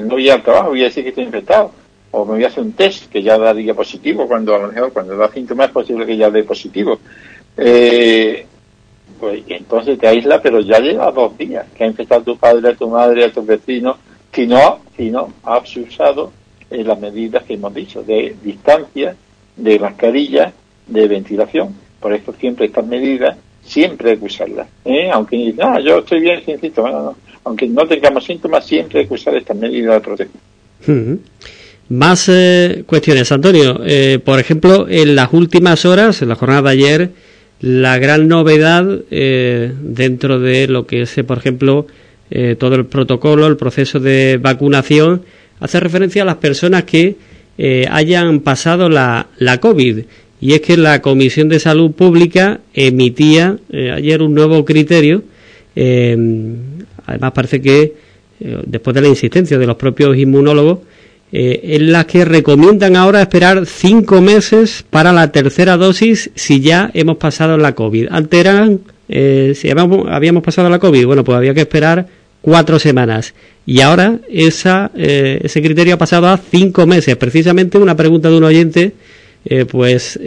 no 0.00 0.14
voy 0.14 0.30
al 0.30 0.42
trabajo, 0.42 0.70
voy 0.70 0.82
a 0.82 0.84
decir 0.84 1.02
que 1.02 1.10
estoy 1.10 1.24
infectado. 1.24 1.70
O 2.12 2.24
me 2.24 2.32
voy 2.34 2.44
a 2.44 2.48
hacer 2.48 2.62
un 2.62 2.72
test 2.72 3.10
que 3.10 3.22
ya 3.22 3.38
daría 3.38 3.74
positivo, 3.74 4.26
cuando 4.26 4.54
a 4.54 4.58
lo 4.58 4.68
mejor 4.68 4.92
cuando 4.92 5.16
da 5.16 5.30
síntomas 5.30 5.68
es 5.68 5.72
posible 5.72 6.06
que 6.06 6.16
ya 6.16 6.30
dé 6.30 6.44
positivo. 6.44 6.98
Eh, 7.56 8.46
pues 9.18 9.42
entonces 9.48 9.98
te 9.98 10.08
aísla, 10.08 10.40
pero 10.42 10.60
ya 10.60 10.78
lleva 10.78 11.10
dos 11.10 11.36
días 11.38 11.66
que 11.76 11.84
ha 11.84 11.86
infectado 11.86 12.22
a 12.22 12.24
tu 12.24 12.36
padre, 12.36 12.70
a 12.70 12.74
tu 12.74 12.88
madre, 12.88 13.24
a 13.24 13.32
tus 13.32 13.46
vecinos, 13.46 13.96
si 14.32 14.46
no, 14.46 14.80
si 14.96 15.10
no 15.10 15.32
has 15.42 15.76
usado 15.76 16.32
eh, 16.70 16.82
las 16.82 16.98
medidas 16.98 17.44
que 17.44 17.54
hemos 17.54 17.72
dicho, 17.72 18.02
de 18.02 18.36
distancia, 18.42 19.14
de 19.56 19.78
mascarilla, 19.78 20.52
de 20.86 21.08
ventilación. 21.08 21.74
Por 22.00 22.12
eso 22.12 22.34
siempre 22.38 22.66
estas 22.66 22.86
medidas, 22.86 23.36
siempre 23.62 24.12
hay 24.12 24.18
que 24.18 24.24
usarlas. 24.24 24.68
¿eh? 24.84 25.10
Aunque 25.12 25.52
no, 25.56 25.80
yo 25.80 25.98
estoy 25.98 26.20
bien 26.20 26.44
sin 26.44 26.60
síntomas, 26.60 27.16
aunque 27.44 27.66
no 27.68 27.86
tengamos 27.86 28.24
síntomas, 28.24 28.66
siempre 28.66 29.00
hay 29.00 29.06
que 29.06 29.14
usar 29.14 29.36
estas 29.36 29.56
medidas 29.56 29.94
de 29.94 30.00
protección. 30.00 31.20
Más 31.88 32.28
eh, 32.28 32.84
cuestiones, 32.86 33.30
Antonio. 33.32 33.80
Eh, 33.84 34.18
por 34.24 34.38
ejemplo, 34.40 34.86
en 34.88 35.14
las 35.14 35.32
últimas 35.32 35.84
horas, 35.84 36.22
en 36.22 36.28
la 36.28 36.36
jornada 36.36 36.62
de 36.62 36.70
ayer, 36.70 37.10
la 37.60 37.98
gran 37.98 38.28
novedad 38.28 39.00
eh, 39.10 39.72
dentro 39.80 40.38
de 40.40 40.68
lo 40.68 40.86
que 40.86 41.02
es, 41.02 41.14
por 41.26 41.38
ejemplo, 41.38 41.86
todo 42.58 42.76
el 42.76 42.86
protocolo, 42.86 43.46
el 43.46 43.58
proceso 43.58 44.00
de 44.00 44.38
vacunación, 44.40 45.22
hace 45.60 45.80
referencia 45.80 46.22
a 46.22 46.24
las 46.24 46.36
personas 46.36 46.84
que 46.84 47.16
hayan 47.90 48.40
pasado 48.40 48.88
la, 48.88 49.28
la 49.38 49.58
COVID. 49.58 50.04
Y 50.40 50.54
es 50.54 50.60
que 50.60 50.76
la 50.76 51.00
Comisión 51.00 51.48
de 51.48 51.60
Salud 51.60 51.92
Pública 51.92 52.60
emitía 52.74 53.58
ayer 53.72 54.22
un 54.22 54.34
nuevo 54.34 54.64
criterio 54.64 55.22
Además 57.06 57.32
parece 57.32 57.60
que 57.60 57.94
eh, 58.40 58.62
después 58.66 58.94
de 58.94 59.00
la 59.00 59.08
insistencia 59.08 59.58
de 59.58 59.66
los 59.66 59.76
propios 59.76 60.16
inmunólogos, 60.16 60.80
eh, 61.32 61.60
en 61.76 61.92
las 61.92 62.04
que 62.06 62.24
recomiendan 62.24 62.96
ahora 62.96 63.22
esperar 63.22 63.64
cinco 63.66 64.20
meses 64.20 64.84
para 64.88 65.12
la 65.12 65.32
tercera 65.32 65.76
dosis 65.76 66.30
si 66.34 66.60
ya 66.60 66.90
hemos 66.92 67.16
pasado 67.16 67.56
la 67.56 67.74
COVID. 67.74 68.08
Antes 68.10 68.40
eran, 68.40 68.80
eh, 69.08 69.52
si 69.54 69.70
habíamos, 69.70 70.42
pasado 70.42 70.68
la 70.68 70.78
COVID, 70.78 71.06
bueno, 71.06 71.24
pues 71.24 71.36
había 71.36 71.54
que 71.54 71.62
esperar 71.62 72.06
cuatro 72.42 72.78
semanas. 72.78 73.32
Y 73.64 73.80
ahora 73.80 74.18
esa, 74.28 74.90
ese 74.94 75.62
criterio 75.62 75.94
ha 75.94 75.98
pasado 75.98 76.26
a 76.26 76.36
cinco 76.36 76.86
meses. 76.86 77.16
Precisamente 77.16 77.78
una 77.78 77.96
pregunta 77.96 78.28
de 78.28 78.36
un 78.36 78.44
oyente 78.44 78.92
pues 79.70 80.18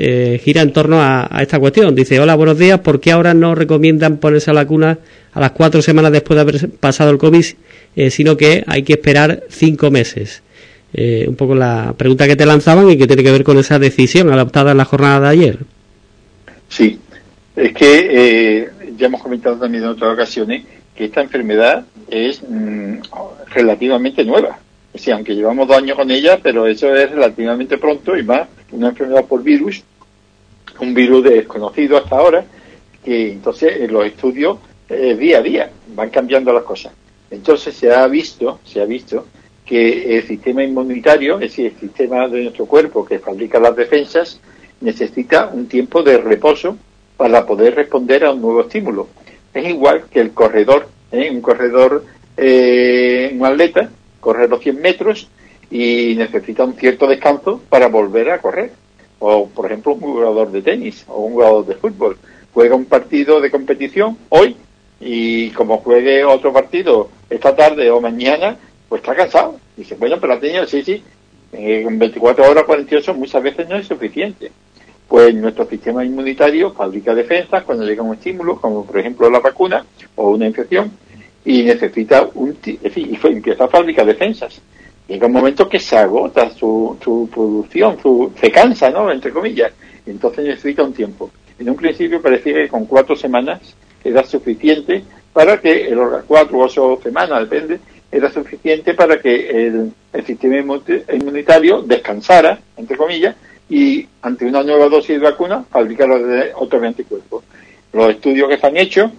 gira 0.41 0.61
en 0.61 0.73
torno 0.73 1.01
a, 1.01 1.27
a, 1.29 1.41
esta 1.41 1.59
cuestión. 1.59 1.93
Dice, 1.93 2.19
hola, 2.19 2.35
buenos 2.35 2.57
días, 2.57 2.79
¿por 2.79 3.01
qué 3.01 3.11
ahora 3.11 3.33
no 3.33 3.53
recomiendan 3.53 4.17
ponerse 4.17 4.53
la 4.53 4.63
vacuna 4.63 4.97
a 5.35 5.41
las 5.41 5.51
cuatro 5.51 5.81
semanas 5.81 6.13
después 6.13 6.35
de 6.35 6.41
haber 6.41 6.69
pasado 6.69 7.11
el 7.11 7.17
COVID, 7.17 7.45
eh, 7.97 8.09
sino 8.09 8.35
que 8.37 8.63
hay 8.65 8.83
que 8.83 8.93
esperar 8.93 9.43
cinco 9.49 9.91
meses. 9.91 10.41
Eh, 10.93 11.25
un 11.27 11.35
poco 11.35 11.53
la 11.53 11.93
pregunta 11.97 12.25
que 12.25 12.37
te 12.37 12.45
lanzaban 12.45 12.89
y 12.89 12.97
que 12.97 13.05
tiene 13.05 13.21
que 13.21 13.31
ver 13.31 13.43
con 13.43 13.57
esa 13.57 13.77
decisión 13.77 14.31
adoptada 14.31 14.71
en 14.71 14.77
la 14.77 14.85
jornada 14.85 15.19
de 15.19 15.27
ayer. 15.27 15.59
Sí, 16.69 16.97
es 17.53 17.73
que 17.73 18.07
eh, 18.11 18.69
ya 18.97 19.07
hemos 19.07 19.21
comentado 19.21 19.57
también 19.57 19.83
en 19.83 19.89
otras 19.89 20.13
ocasiones 20.13 20.63
que 20.95 21.05
esta 21.05 21.21
enfermedad 21.21 21.85
es 22.09 22.41
mm, 22.47 22.99
relativamente 23.47 24.23
nueva. 24.23 24.59
O 24.93 24.97
sea, 24.97 25.15
aunque 25.15 25.35
llevamos 25.35 25.67
dos 25.67 25.77
años 25.77 25.97
con 25.97 26.09
ella, 26.09 26.39
pero 26.41 26.67
eso 26.67 26.93
es 26.95 27.11
relativamente 27.11 27.77
pronto 27.77 28.17
y 28.17 28.23
más 28.23 28.47
una 28.71 28.89
enfermedad 28.89 29.25
por 29.25 29.43
virus, 29.43 29.83
un 30.79 30.93
virus 30.93 31.23
desconocido 31.23 31.97
hasta 31.97 32.15
ahora, 32.15 32.45
que 33.03 33.33
entonces 33.33 33.81
en 33.81 33.91
los 33.91 34.05
estudios 34.05 34.57
eh, 34.87 35.15
día 35.15 35.39
a 35.39 35.41
día, 35.41 35.71
van 35.95 36.09
cambiando 36.09 36.53
las 36.53 36.63
cosas. 36.63 36.93
Entonces 37.31 37.75
se 37.75 37.91
ha 37.91 38.05
visto, 38.07 38.59
se 38.63 38.81
ha 38.81 38.85
visto 38.85 39.25
que 39.65 40.17
el 40.17 40.27
sistema 40.27 40.63
inmunitario, 40.63 41.35
es 41.35 41.51
decir, 41.51 41.73
el 41.73 41.79
sistema 41.79 42.27
de 42.27 42.43
nuestro 42.43 42.67
cuerpo 42.67 43.03
que 43.03 43.17
fabrica 43.17 43.59
las 43.59 43.75
defensas, 43.75 44.39
necesita 44.81 45.47
un 45.47 45.67
tiempo 45.67 46.03
de 46.03 46.19
reposo 46.19 46.77
para 47.17 47.45
poder 47.45 47.75
responder 47.75 48.25
a 48.25 48.31
un 48.31 48.41
nuevo 48.41 48.61
estímulo. 48.61 49.07
Es 49.55 49.69
igual 49.69 50.03
que 50.11 50.19
el 50.19 50.33
corredor, 50.33 50.89
¿eh? 51.13 51.29
un 51.31 51.39
corredor, 51.39 52.03
eh, 52.35 53.31
un 53.33 53.45
atleta, 53.45 53.89
corre 54.19 54.49
los 54.49 54.59
100 54.59 54.81
metros 54.81 55.29
y 55.71 56.13
necesita 56.17 56.65
un 56.65 56.73
cierto 56.73 57.07
descanso 57.07 57.61
para 57.69 57.87
volver 57.87 58.31
a 58.31 58.41
correr. 58.41 58.71
O, 59.19 59.47
por 59.47 59.67
ejemplo, 59.67 59.93
un 59.93 60.01
jugador 60.01 60.51
de 60.51 60.61
tenis 60.61 61.05
o 61.07 61.21
un 61.21 61.33
jugador 61.35 61.65
de 61.67 61.75
fútbol. 61.75 62.17
Juega 62.53 62.75
un 62.75 62.83
partido 62.83 63.39
de 63.39 63.49
competición 63.49 64.17
hoy 64.27 64.57
y 64.99 65.51
como 65.51 65.77
juegue 65.77 66.25
otro 66.25 66.51
partido 66.51 67.09
esta 67.29 67.55
tarde 67.55 67.89
o 67.91 68.01
mañana, 68.01 68.57
pues 68.89 69.01
está 69.01 69.15
cansado. 69.15 69.57
Dice, 69.77 69.95
bueno, 69.95 70.17
pero 70.19 70.33
la 70.33 70.39
tenía, 70.41 70.65
sí, 70.65 70.83
sí, 70.83 71.01
en 71.53 71.97
24 71.97 72.51
horas, 72.51 72.65
48 72.65 73.13
muchas 73.13 73.41
veces 73.41 73.69
no 73.69 73.77
es 73.77 73.87
suficiente. 73.87 74.51
Pues 75.07 75.35
nuestro 75.35 75.65
sistema 75.67 76.03
inmunitario 76.03 76.73
fabrica 76.73 77.13
defensas 77.13 77.63
cuando 77.63 77.85
llega 77.85 78.01
un 78.01 78.15
estímulo, 78.15 78.59
como 78.59 78.85
por 78.85 78.99
ejemplo 78.99 79.29
la 79.29 79.39
vacuna 79.39 79.85
o 80.15 80.31
una 80.31 80.47
infección, 80.47 80.91
y 81.45 81.63
necesita 81.63 82.27
un, 82.33 82.57
y 82.65 82.79
empieza 83.23 83.65
a 83.65 83.67
fabricar 83.67 84.05
defensas. 84.05 84.61
Llega 85.07 85.27
un 85.27 85.33
momento 85.33 85.69
que 85.69 85.79
se 85.79 85.95
agota 85.95 86.49
su, 86.49 86.97
su 87.03 87.29
producción, 87.31 87.97
su, 88.01 88.31
se 88.39 88.51
cansa, 88.51 88.89
¿no? 88.89 89.11
Entre 89.11 89.31
comillas. 89.31 89.71
Entonces 90.07 90.45
necesita 90.45 90.83
un 90.83 90.93
tiempo. 90.93 91.29
En 91.59 91.69
un 91.69 91.75
principio 91.75 92.21
parecía 92.21 92.53
que 92.53 92.67
con 92.67 92.85
cuatro 92.85 93.15
semanas 93.15 93.61
era 94.03 94.23
suficiente 94.23 95.03
para 95.31 95.59
que, 95.59 95.87
el 95.89 95.99
cuatro 96.27 96.59
o 96.59 96.63
ocho 96.63 96.99
semanas, 97.03 97.41
depende, 97.41 97.79
era 98.11 98.31
suficiente 98.31 98.93
para 98.93 99.19
que 99.19 99.67
el, 99.67 99.91
sistema 100.25 100.77
inmunitario 101.13 101.81
descansara, 101.81 102.57
entre 102.77 102.95
comillas, 102.95 103.35
y 103.69 104.07
ante 104.21 104.45
una 104.45 104.63
nueva 104.63 104.89
dosis 104.89 105.19
de 105.19 105.19
vacuna 105.19 105.63
fabricar 105.69 106.09
otros 106.55 106.83
anticuerpos. 106.83 107.43
Los 107.93 108.09
estudios 108.11 108.49
que 108.49 108.57
se 108.57 108.67
han 108.67 108.77
hecho, 108.77 109.11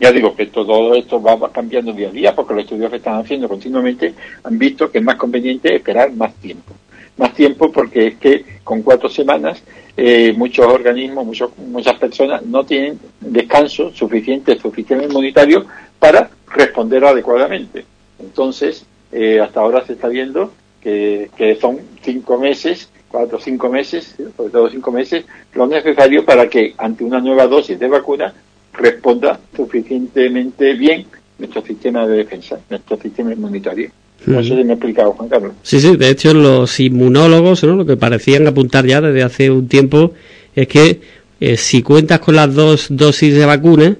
ya 0.00 0.10
digo 0.10 0.34
que 0.34 0.46
todo 0.46 0.94
esto 0.94 1.22
va 1.22 1.52
cambiando 1.52 1.92
día 1.92 2.08
a 2.08 2.12
día 2.12 2.34
porque 2.34 2.54
los 2.54 2.64
estudios 2.64 2.90
que 2.90 2.96
están 2.96 3.20
haciendo 3.20 3.48
continuamente 3.48 4.14
han 4.42 4.58
visto 4.58 4.90
que 4.90 4.98
es 4.98 5.04
más 5.04 5.16
conveniente 5.16 5.74
esperar 5.74 6.12
más 6.12 6.34
tiempo. 6.34 6.74
más 7.16 7.32
tiempo 7.32 7.70
porque 7.70 8.08
es 8.08 8.16
que 8.16 8.44
con 8.64 8.82
cuatro 8.82 9.08
semanas 9.08 9.62
eh, 9.96 10.34
muchos 10.36 10.66
organismos, 10.66 11.24
muchos, 11.24 11.56
muchas 11.58 11.96
personas 11.96 12.44
no 12.44 12.64
tienen 12.64 12.98
descanso 13.20 13.92
suficiente, 13.92 14.58
suficiente 14.58 15.06
inmunitario 15.06 15.64
para 16.00 16.28
responder 16.48 17.04
adecuadamente. 17.04 17.84
Entonces, 18.18 18.84
eh, 19.12 19.38
hasta 19.38 19.60
ahora 19.60 19.86
se 19.86 19.92
está 19.92 20.08
viendo 20.08 20.52
que 20.82 21.56
son 21.62 21.78
cinco 22.02 22.38
meses, 22.38 22.90
cuatro 23.14 23.38
o 23.38 23.40
cinco 23.40 23.70
meses, 23.70 24.16
sobre 24.36 24.50
todo 24.50 24.68
cinco 24.68 24.90
meses, 24.90 25.24
lo 25.54 25.68
necesario 25.68 26.24
para 26.24 26.48
que 26.48 26.74
ante 26.76 27.04
una 27.04 27.20
nueva 27.20 27.46
dosis 27.46 27.78
de 27.78 27.86
vacuna 27.86 28.34
responda 28.72 29.38
suficientemente 29.54 30.74
bien 30.74 31.06
nuestro 31.38 31.62
sistema 31.62 32.08
de 32.08 32.16
defensa, 32.16 32.58
nuestro 32.68 32.96
sistema 32.96 33.32
inmunitario. 33.32 33.90
No 34.26 34.42
sé 34.42 34.48
si 34.48 34.64
me 34.64 34.72
he 34.72 34.72
explicado, 34.72 35.12
Juan 35.12 35.28
Carlos. 35.28 35.52
Sí, 35.62 35.80
sí, 35.80 35.96
de 35.96 36.08
hecho 36.08 36.34
los 36.34 36.80
inmunólogos, 36.80 37.62
¿no? 37.62 37.76
lo 37.76 37.86
que 37.86 37.96
parecían 37.96 38.48
apuntar 38.48 38.84
ya 38.84 39.00
desde 39.00 39.22
hace 39.22 39.48
un 39.48 39.68
tiempo, 39.68 40.12
es 40.56 40.66
que 40.66 41.00
eh, 41.38 41.56
si 41.56 41.82
cuentas 41.82 42.18
con 42.18 42.34
las 42.34 42.52
dos 42.52 42.88
dosis 42.90 43.32
de 43.32 43.46
vacuna 43.46 43.96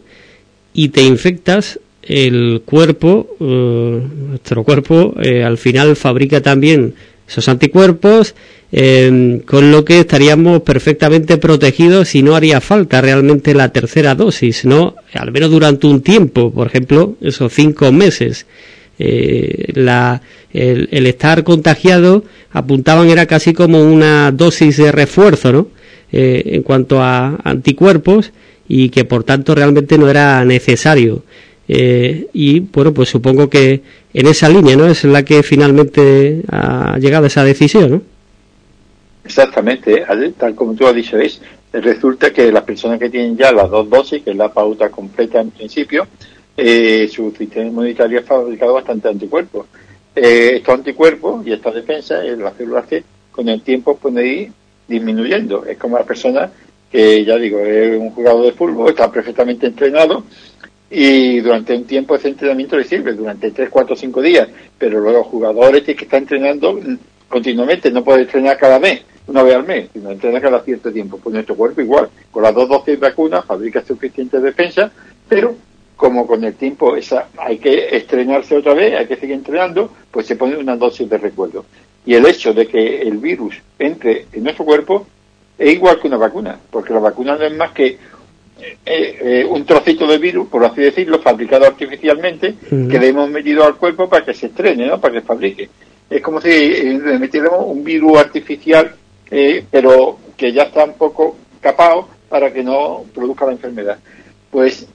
y 0.72 0.88
te 0.88 1.02
infectas, 1.02 1.78
el 2.02 2.62
cuerpo, 2.64 3.36
eh, 3.38 4.02
nuestro 4.28 4.64
cuerpo, 4.64 5.14
eh, 5.22 5.44
al 5.44 5.56
final 5.56 5.94
fabrica 5.94 6.40
también 6.40 6.94
esos 7.28 7.48
anticuerpos, 7.48 8.34
con 9.46 9.70
lo 9.70 9.84
que 9.84 10.00
estaríamos 10.00 10.62
perfectamente 10.62 11.36
protegidos 11.36 12.14
y 12.16 12.22
no 12.22 12.34
haría 12.34 12.60
falta 12.60 13.00
realmente 13.00 13.54
la 13.54 13.68
tercera 13.68 14.16
dosis, 14.16 14.64
¿no? 14.64 14.96
Al 15.12 15.30
menos 15.30 15.50
durante 15.50 15.86
un 15.86 16.02
tiempo, 16.02 16.52
por 16.52 16.66
ejemplo, 16.66 17.14
esos 17.20 17.52
cinco 17.52 17.92
meses. 17.92 18.46
Eh, 18.98 19.72
la, 19.74 20.22
el, 20.52 21.06
estar 21.06 21.42
contagiado 21.42 22.24
apuntaban 22.52 23.10
era 23.10 23.26
casi 23.26 23.52
como 23.52 23.82
una 23.82 24.30
dosis 24.30 24.76
de 24.76 24.92
refuerzo, 24.92 25.52
¿no? 25.52 25.68
Eh, 26.12 26.42
en 26.54 26.62
cuanto 26.62 27.02
a 27.02 27.40
anticuerpos 27.42 28.32
y 28.68 28.90
que 28.90 29.04
por 29.04 29.24
tanto 29.24 29.54
realmente 29.54 29.98
no 29.98 30.08
era 30.08 30.44
necesario. 30.44 31.24
Eh, 31.66 32.28
y 32.32 32.60
bueno, 32.60 32.92
pues 32.92 33.08
supongo 33.08 33.48
que 33.48 33.82
en 34.12 34.26
esa 34.26 34.48
línea, 34.48 34.76
¿no? 34.76 34.86
Es 34.86 35.04
la 35.04 35.24
que 35.24 35.42
finalmente 35.42 36.42
ha 36.50 36.98
llegado 36.98 37.26
esa 37.26 37.44
decisión, 37.44 37.90
¿no? 37.90 38.02
Exactamente, 39.24 40.04
tal 40.36 40.54
como 40.54 40.74
tú 40.74 40.86
has 40.86 40.94
dicho, 40.94 41.16
es, 41.18 41.40
resulta 41.72 42.30
que 42.30 42.52
las 42.52 42.62
personas 42.62 42.98
que 42.98 43.08
tienen 43.08 43.36
ya 43.36 43.52
las 43.52 43.70
dos 43.70 43.88
dosis, 43.88 44.22
que 44.22 44.32
es 44.32 44.36
la 44.36 44.52
pauta 44.52 44.90
completa 44.90 45.40
en 45.40 45.50
principio, 45.50 46.06
eh, 46.56 47.08
su 47.10 47.32
sistema 47.32 47.66
inmunitario 47.66 48.20
ha 48.20 48.22
fabricado 48.22 48.74
bastante 48.74 49.08
anticuerpos. 49.08 49.66
Eh, 50.14 50.56
estos 50.56 50.74
anticuerpos 50.74 51.44
y 51.46 51.52
esta 51.52 51.70
defensa, 51.70 52.24
eh, 52.24 52.36
las 52.36 52.56
células 52.56 52.86
T, 52.86 53.02
con 53.32 53.48
el 53.48 53.62
tiempo 53.62 53.96
pueden 53.96 54.26
ir 54.26 54.52
disminuyendo. 54.86 55.64
Es 55.64 55.78
como 55.78 55.98
la 55.98 56.04
persona 56.04 56.50
que, 56.92 57.24
ya 57.24 57.36
digo, 57.36 57.58
es 57.58 57.98
un 57.98 58.10
jugador 58.10 58.44
de 58.44 58.52
fútbol, 58.52 58.90
está 58.90 59.10
perfectamente 59.10 59.66
entrenado 59.66 60.22
y 60.96 61.40
durante 61.40 61.74
un 61.74 61.84
tiempo 61.84 62.14
ese 62.14 62.28
entrenamiento 62.28 62.76
le 62.76 62.84
sirve, 62.84 63.14
durante 63.14 63.50
3, 63.50 63.68
4, 63.68 63.96
5 63.96 64.22
días, 64.22 64.48
pero 64.78 65.00
luego 65.00 65.18
el 65.18 65.24
jugador 65.24 65.74
este 65.74 65.96
que 65.96 66.04
está 66.04 66.18
entrenando 66.18 66.78
continuamente, 67.28 67.90
no 67.90 68.04
puede 68.04 68.22
entrenar 68.22 68.56
cada 68.56 68.78
mes, 68.78 69.02
una 69.26 69.42
vez 69.42 69.56
al 69.56 69.66
mes, 69.66 69.88
sino 69.92 70.12
entrena 70.12 70.40
cada 70.40 70.60
cierto 70.62 70.92
tiempo. 70.92 71.18
Pues 71.18 71.34
nuestro 71.34 71.56
cuerpo 71.56 71.80
igual, 71.80 72.10
con 72.30 72.44
las 72.44 72.54
dos 72.54 72.68
dosis 72.68 72.86
de 73.00 73.08
vacunas 73.08 73.44
fabrica 73.44 73.82
suficiente 73.84 74.38
defensa, 74.38 74.92
pero 75.28 75.56
como 75.96 76.28
con 76.28 76.44
el 76.44 76.54
tiempo 76.54 76.94
esa, 76.94 77.28
hay 77.38 77.58
que 77.58 77.96
estrenarse 77.96 78.56
otra 78.56 78.74
vez, 78.74 78.94
hay 78.94 79.06
que 79.06 79.16
seguir 79.16 79.34
entrenando, 79.34 79.90
pues 80.12 80.26
se 80.26 80.36
pone 80.36 80.56
una 80.56 80.76
dosis 80.76 81.10
de 81.10 81.18
recuerdo. 81.18 81.64
Y 82.06 82.14
el 82.14 82.24
hecho 82.26 82.52
de 82.52 82.68
que 82.68 83.02
el 83.02 83.18
virus 83.18 83.56
entre 83.80 84.26
en 84.32 84.44
nuestro 84.44 84.64
cuerpo 84.64 85.06
es 85.58 85.72
igual 85.72 85.98
que 85.98 86.06
una 86.06 86.18
vacuna, 86.18 86.58
porque 86.70 86.92
la 86.92 87.00
vacuna 87.00 87.36
no 87.36 87.44
es 87.44 87.56
más 87.56 87.72
que 87.72 87.98
eh, 88.84 89.18
eh, 89.20 89.44
un 89.48 89.64
trocito 89.64 90.06
de 90.06 90.18
virus, 90.18 90.48
por 90.48 90.64
así 90.64 90.80
decirlo, 90.80 91.20
fabricado 91.20 91.66
artificialmente, 91.66 92.54
que 92.68 92.98
le 92.98 93.08
hemos 93.08 93.28
metido 93.30 93.64
al 93.64 93.76
cuerpo 93.76 94.08
para 94.08 94.24
que 94.24 94.34
se 94.34 94.46
estrene, 94.46 94.86
¿no? 94.86 95.00
para 95.00 95.14
que 95.14 95.20
fabrique. 95.22 95.68
Es 96.08 96.20
como 96.22 96.40
si 96.40 96.50
eh, 96.50 97.00
le 97.04 97.18
metiéramos 97.18 97.66
un 97.66 97.82
virus 97.82 98.18
artificial, 98.18 98.94
pero 99.70 100.18
que 100.36 100.52
ya 100.52 100.64
está 100.64 100.84
un 100.84 100.94
poco 100.94 101.36
capado 101.60 102.08
para 102.28 102.52
que 102.52 102.62
no 102.62 103.04
produzca 103.14 103.46
la 103.46 103.52
enfermedad. 103.52 103.98
Pues 104.50 104.86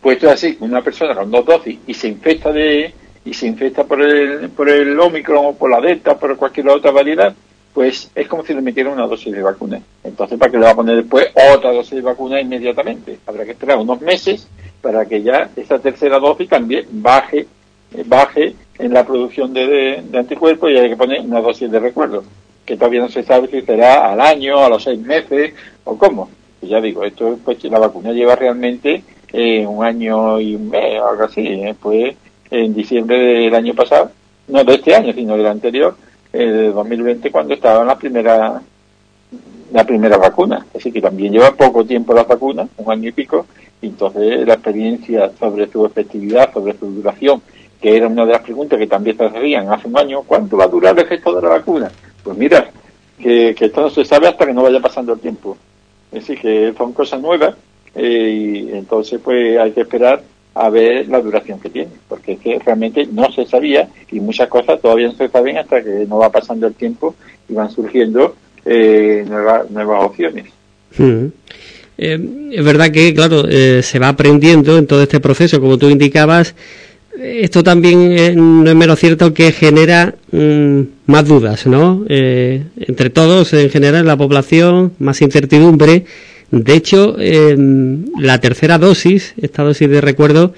pues 0.00 0.16
esto 0.16 0.26
es 0.26 0.32
así, 0.32 0.56
una 0.60 0.82
persona 0.82 1.14
con 1.14 1.30
dos 1.30 1.46
dosis 1.46 1.78
y 1.86 1.94
se 1.94 2.08
infecta 2.08 2.52
de 2.52 2.92
y 3.24 3.34
se 3.34 3.46
infecta 3.46 3.84
por 3.84 4.02
el, 4.02 4.50
por 4.50 4.68
el 4.68 4.98
Omicron 4.98 5.46
o 5.46 5.52
por 5.54 5.70
la 5.70 5.80
Delta, 5.80 6.18
por 6.18 6.36
cualquier 6.36 6.68
otra 6.68 6.90
variedad, 6.90 7.32
pues 7.72 8.10
es 8.14 8.28
como 8.28 8.44
si 8.44 8.54
le 8.54 8.60
metieran 8.60 8.92
una 8.92 9.06
dosis 9.06 9.32
de 9.32 9.42
vacuna. 9.42 9.80
Entonces, 10.04 10.38
¿para 10.38 10.50
qué 10.50 10.58
le 10.58 10.64
va 10.64 10.70
a 10.70 10.76
poner 10.76 10.96
después 10.96 11.28
otra 11.54 11.72
dosis 11.72 11.94
de 11.94 12.02
vacuna 12.02 12.40
inmediatamente? 12.40 13.18
Habrá 13.26 13.44
que 13.44 13.52
esperar 13.52 13.78
unos 13.78 14.00
meses 14.00 14.46
para 14.80 15.06
que 15.06 15.22
ya 15.22 15.48
esa 15.56 15.78
tercera 15.78 16.18
dosis 16.18 16.48
también 16.48 16.86
baje 16.90 17.46
baje 18.06 18.54
en 18.78 18.92
la 18.92 19.04
producción 19.04 19.52
de, 19.52 20.02
anticuerpos 20.14 20.70
y 20.70 20.76
hay 20.76 20.88
que 20.88 20.96
poner 20.96 21.20
una 21.20 21.40
dosis 21.40 21.70
de 21.70 21.78
recuerdo, 21.78 22.24
que 22.64 22.76
todavía 22.76 23.00
no 23.00 23.08
se 23.08 23.22
sabe 23.22 23.48
si 23.48 23.62
será 23.62 24.12
al 24.12 24.20
año, 24.20 24.58
a 24.58 24.68
los 24.68 24.82
seis 24.82 25.00
meses 25.00 25.54
o 25.84 25.96
cómo. 25.96 26.30
Y 26.60 26.68
ya 26.68 26.80
digo, 26.80 27.04
esto 27.04 27.38
pues 27.44 27.62
la 27.64 27.78
vacuna 27.78 28.12
lleva 28.12 28.36
realmente 28.36 29.02
eh, 29.32 29.66
un 29.66 29.84
año 29.84 30.40
y 30.40 30.54
un 30.54 30.70
mes 30.70 31.00
o 31.00 31.08
algo 31.08 31.24
así. 31.24 31.46
¿eh? 31.46 31.74
Fue 31.78 32.16
en 32.50 32.74
diciembre 32.74 33.18
del 33.18 33.54
año 33.54 33.74
pasado, 33.74 34.10
no 34.48 34.64
de 34.64 34.74
este 34.74 34.94
año, 34.94 35.12
sino 35.12 35.36
del 35.36 35.46
anterior, 35.46 35.96
de 36.32 36.72
2020, 36.72 37.30
cuando 37.30 37.54
estaba 37.54 37.82
en 37.82 37.86
la 37.88 37.98
primera 37.98 38.62
la 39.72 39.84
primera 39.84 40.16
vacuna. 40.18 40.66
Así 40.76 40.92
que 40.92 41.00
también 41.00 41.32
lleva 41.32 41.54
poco 41.54 41.84
tiempo 41.84 42.12
la 42.12 42.24
vacuna, 42.24 42.68
un 42.76 42.92
año 42.92 43.08
y 43.08 43.12
pico, 43.12 43.46
y 43.80 43.86
entonces 43.86 44.46
la 44.46 44.54
experiencia 44.54 45.32
sobre 45.38 45.70
su 45.70 45.84
efectividad, 45.84 46.52
sobre 46.52 46.76
su 46.78 46.86
duración, 46.86 47.42
que 47.80 47.96
era 47.96 48.06
una 48.06 48.26
de 48.26 48.32
las 48.32 48.42
preguntas 48.42 48.78
que 48.78 48.86
también 48.86 49.16
se 49.16 49.24
hacían 49.24 49.72
hace 49.72 49.88
un 49.88 49.98
año, 49.98 50.22
¿cuánto 50.22 50.56
va 50.56 50.64
a 50.64 50.68
durar 50.68 50.96
el 50.96 51.04
efecto 51.04 51.34
de 51.34 51.42
la 51.42 51.48
vacuna? 51.48 51.90
Pues 52.22 52.36
mira, 52.36 52.70
que, 53.18 53.54
que 53.56 53.64
esto 53.66 53.80
no 53.80 53.90
se 53.90 54.04
sabe 54.04 54.28
hasta 54.28 54.46
que 54.46 54.52
no 54.52 54.62
vaya 54.62 54.80
pasando 54.80 55.14
el 55.14 55.20
tiempo. 55.20 55.56
Decir, 56.10 56.38
que 56.38 56.74
son 56.76 56.92
cosas 56.92 57.20
nuevas 57.20 57.54
eh, 57.94 58.68
y 58.68 58.76
entonces 58.76 59.20
pues 59.22 59.58
hay 59.58 59.72
que 59.72 59.80
esperar 59.82 60.22
a 60.54 60.68
ver 60.68 61.08
la 61.08 61.20
duración 61.20 61.58
que 61.58 61.70
tiene, 61.70 61.90
porque 62.08 62.32
es 62.32 62.40
que 62.40 62.58
realmente 62.58 63.08
no 63.10 63.30
se 63.32 63.46
sabía 63.46 63.88
y 64.10 64.20
muchas 64.20 64.48
cosas 64.48 64.80
todavía 64.80 65.08
no 65.08 65.14
se 65.14 65.28
saben 65.28 65.56
hasta 65.56 65.82
que 65.82 66.06
no 66.08 66.18
va 66.18 66.30
pasando 66.30 66.66
el 66.66 66.74
tiempo 66.74 67.14
y 67.48 67.54
van 67.54 67.70
surgiendo 67.70 68.36
eh, 68.64 69.24
nuevas, 69.26 69.70
nuevas 69.70 70.04
opciones. 70.04 70.46
Eh, 71.98 72.50
es 72.52 72.64
verdad 72.64 72.90
que, 72.90 73.14
claro, 73.14 73.44
se 73.50 73.98
va 73.98 74.08
aprendiendo 74.08 74.76
en 74.76 74.86
todo 74.86 75.02
este 75.02 75.20
proceso, 75.20 75.60
como 75.60 75.78
tú 75.78 75.88
indicabas. 75.88 76.54
Esto 77.18 77.62
también 77.62 78.34
no 78.62 78.70
es 78.70 78.76
menos 78.76 78.98
cierto 78.98 79.32
que 79.32 79.52
genera 79.52 80.14
mm, 80.32 80.80
más 81.06 81.26
dudas, 81.26 81.66
¿no? 81.66 82.04
entre 82.08 83.10
todos, 83.10 83.52
en 83.52 83.70
general, 83.70 84.00
en 84.00 84.06
la 84.06 84.16
población, 84.16 84.92
más 84.98 85.22
incertidumbre 85.22 86.04
de 86.52 86.74
hecho, 86.74 87.16
la 87.16 88.40
tercera 88.40 88.76
dosis, 88.76 89.32
esta 89.40 89.62
dosis 89.62 89.88
de 89.88 90.02
recuerdo, 90.02 90.52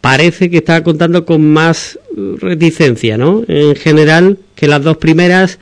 parece 0.00 0.48
que 0.48 0.58
está 0.58 0.82
contando 0.84 1.26
con 1.26 1.44
más 1.52 1.98
reticencia, 2.40 3.18
¿no? 3.18 3.42
En 3.48 3.74
general, 3.74 4.38
que 4.54 4.68
las 4.68 4.82
dos 4.82 4.96
primeras. 4.96 5.58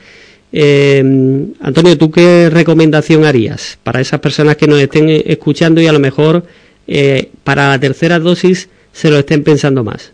Em, 0.51 1.53
Antonio, 1.59 1.97
¿tú 1.97 2.11
qué 2.11 2.49
recomendación 2.51 3.25
harías 3.25 3.77
para 3.83 3.99
esas 3.99 4.19
personas 4.19 4.57
que 4.57 4.67
nos 4.67 4.79
estén 4.79 5.09
escuchando 5.09 5.81
y 5.81 5.87
a 5.87 5.91
lo 5.91 5.99
mejor 5.99 6.43
eh, 6.87 7.29
para 7.43 7.69
la 7.69 7.79
tercera 7.79 8.19
dosis 8.19 8.69
se 8.93 9.09
lo 9.09 9.17
estén 9.17 9.43
pensando 9.43 9.83
más? 9.83 10.11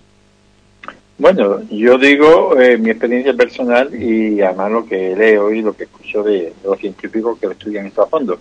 Bueno, 1.18 1.62
yo 1.70 1.98
digo 1.98 2.60
eh, 2.60 2.78
mi 2.78 2.90
experiencia 2.90 3.34
personal 3.34 3.90
y 3.94 4.42
además 4.42 4.72
lo 4.72 4.86
que 4.86 5.16
leo 5.16 5.54
y 5.54 5.62
lo 5.62 5.74
que 5.74 5.86
escucho 5.86 6.24
de, 6.24 6.52
los 6.64 6.78
científicos 6.78 7.40
que 7.40 7.46
lo 7.46 7.54
estudian 7.54 7.86
esto 7.86 8.02
a 8.02 8.08
fondo. 8.08 8.40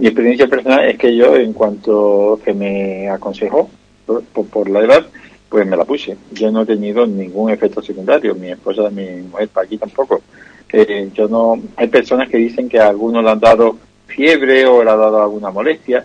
Mi 0.00 0.06
experiencia 0.06 0.48
personal 0.48 0.88
es 0.88 0.96
que 0.96 1.14
yo, 1.14 1.36
en 1.36 1.52
cuanto 1.52 2.40
que 2.42 2.54
me 2.54 3.10
aconsejó 3.10 3.68
por, 4.06 4.70
la 4.70 4.80
edad, 4.80 5.06
pues 5.46 5.66
me 5.66 5.76
la 5.76 5.84
puse. 5.84 6.16
Yo 6.32 6.50
no 6.50 6.62
he 6.62 6.66
tenido 6.66 7.06
ningún 7.06 7.50
efecto 7.50 7.82
secundario. 7.82 8.34
Mi 8.34 8.48
esposa, 8.48 8.88
mi 8.88 9.04
mujer, 9.30 9.48
para 9.48 9.66
aquí 9.66 9.76
tampoco. 9.76 10.22
Eh, 10.72 11.10
yo 11.12 11.28
no. 11.28 11.60
Hay 11.76 11.88
personas 11.88 12.30
que 12.30 12.38
dicen 12.38 12.66
que 12.66 12.78
a 12.78 12.88
algunos 12.88 13.22
le 13.22 13.28
han 13.28 13.40
dado 13.40 13.76
fiebre 14.06 14.64
o 14.64 14.82
le 14.82 14.88
ha 14.88 14.96
dado 14.96 15.22
alguna 15.22 15.50
molestia. 15.50 16.02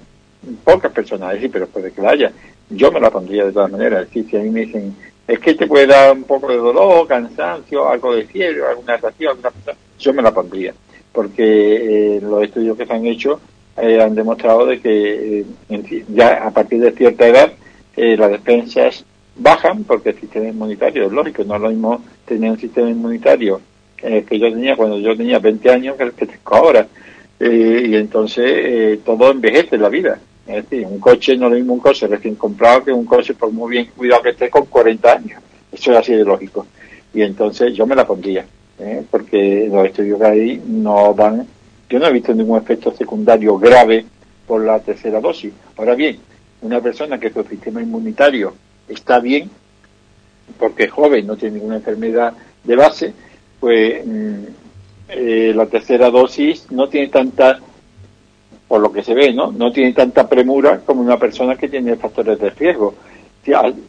Pocas 0.66 0.92
personas, 0.92 1.38
sí, 1.40 1.48
pero 1.48 1.66
puede 1.66 1.94
que 1.94 2.02
la 2.02 2.10
haya. 2.10 2.34
Yo 2.70 2.92
me 2.92 3.00
la 3.00 3.10
pondría 3.10 3.46
de 3.46 3.54
todas 3.54 3.72
maneras. 3.72 4.02
Es 4.02 4.08
decir, 4.10 4.30
si 4.30 4.36
a 4.36 4.42
mí 4.42 4.50
me 4.50 4.66
dicen, 4.66 4.94
es 5.26 5.40
que 5.40 5.54
te 5.54 5.68
puede 5.68 5.88
dar 5.88 6.12
un 6.12 6.24
poco 6.24 6.50
de 6.50 6.58
dolor, 6.58 7.08
cansancio, 7.08 7.88
algo 7.88 8.14
de 8.14 8.26
fiebre, 8.26 8.68
alguna 8.68 8.98
reacción, 8.98 9.30
alguna 9.32 9.52
cosa, 9.52 9.78
yo 9.98 10.14
me 10.14 10.22
la 10.22 10.34
pondría. 10.34 10.74
Porque 11.14 12.18
eh, 12.18 12.20
los 12.22 12.44
estudios 12.44 12.76
que 12.76 12.86
se 12.86 12.92
han 12.92 13.06
hecho 13.06 13.40
eh, 13.78 14.02
han 14.02 14.16
demostrado 14.16 14.66
de 14.66 14.80
que 14.80 15.46
eh, 15.70 16.06
ya 16.10 16.46
a 16.46 16.52
partir 16.52 16.82
de 16.82 16.92
cierta 16.92 17.28
edad 17.28 17.52
eh, 17.96 18.18
las 18.18 18.30
defensas 18.30 19.06
bajan 19.38 19.84
porque 19.86 20.10
el 20.10 20.20
sistema 20.20 20.48
inmunitario 20.48 21.06
es 21.06 21.12
lógico, 21.12 21.44
no 21.44 21.56
es 21.56 21.62
lo 21.62 21.70
mismo 21.70 22.02
tener 22.26 22.52
un 22.52 22.60
sistema 22.60 22.90
inmunitario 22.90 23.62
eh, 24.02 24.26
que 24.28 24.38
yo 24.38 24.52
tenía 24.52 24.76
cuando 24.76 25.00
yo 25.00 25.16
tenía 25.16 25.40
20 25.40 25.70
años 25.70 25.96
que 25.96 26.04
el 26.04 26.12
que 26.12 26.26
tengo 26.26 26.56
ahora. 26.56 26.88
Eh, 27.40 27.88
y 27.90 27.96
entonces 27.96 29.04
todo 29.04 29.32
envejece 29.32 29.76
en 29.76 29.82
la 29.82 29.90
vida. 29.90 30.20
Es 30.48 30.70
decir, 30.70 30.86
un 30.86 31.00
coche 31.00 31.36
no 31.36 31.48
es 31.48 31.52
lo 31.54 31.58
mismo 31.58 31.74
un 31.74 31.80
coche 31.80 32.08
recién 32.08 32.36
comprado 32.36 32.84
que 32.84 32.92
un 32.92 33.06
coche 33.06 33.34
por 33.34 33.52
muy 33.52 33.72
bien 33.72 33.90
cuidado 33.96 34.22
que 34.24 34.30
esté 34.30 34.50
con 34.50 34.66
40 34.66 35.12
años. 35.12 35.42
Eso 35.72 35.92
es 35.92 35.98
así 35.98 36.14
de 36.14 36.24
lógico. 36.24 36.68
Y 37.14 37.22
entonces 37.22 37.74
yo 37.74 37.88
me 37.88 37.96
la 37.96 38.06
pondría, 38.06 38.46
porque 39.10 39.70
los 39.72 39.86
estudios 39.86 40.20
que 40.20 40.26
hay 40.26 40.62
no 40.68 41.14
van, 41.14 41.48
yo 41.90 42.00
no 42.00 42.08
he 42.08 42.14
visto 42.14 42.34
ningún 42.34 42.58
efecto 42.58 42.92
secundario 42.96 43.58
grave 43.58 44.06
por 44.48 44.64
la 44.64 44.80
tercera 44.80 45.20
dosis. 45.20 45.54
Ahora 45.78 45.96
bien, 45.96 46.18
una 46.62 46.82
persona 46.82 47.20
que 47.20 47.32
su 47.32 47.44
sistema 47.44 47.82
inmunitario 47.82 48.54
está 48.88 49.20
bien, 49.20 49.50
porque 50.60 50.84
es 50.86 50.92
joven, 50.92 51.28
no 51.28 51.36
tiene 51.36 51.56
ninguna 51.56 51.78
enfermedad 51.78 52.34
de 52.64 52.76
base, 52.76 53.14
pues 53.60 54.06
mm, 54.06 54.36
eh, 55.10 55.54
la 55.56 55.66
tercera 55.68 56.10
dosis 56.10 56.72
no 56.72 56.90
tiene 56.90 57.08
tanta, 57.08 57.60
por 58.68 58.82
lo 58.82 58.92
que 58.92 59.04
se 59.04 59.14
ve, 59.14 59.34
¿no? 59.34 59.52
No 59.52 59.72
tiene 59.72 59.94
tanta 59.94 60.28
premura 60.28 60.80
como 60.80 61.02
una 61.02 61.18
persona 61.18 61.56
que 61.56 61.70
tiene 61.70 61.96
factores 61.96 62.40
de 62.40 62.50
riesgo. 62.50 62.96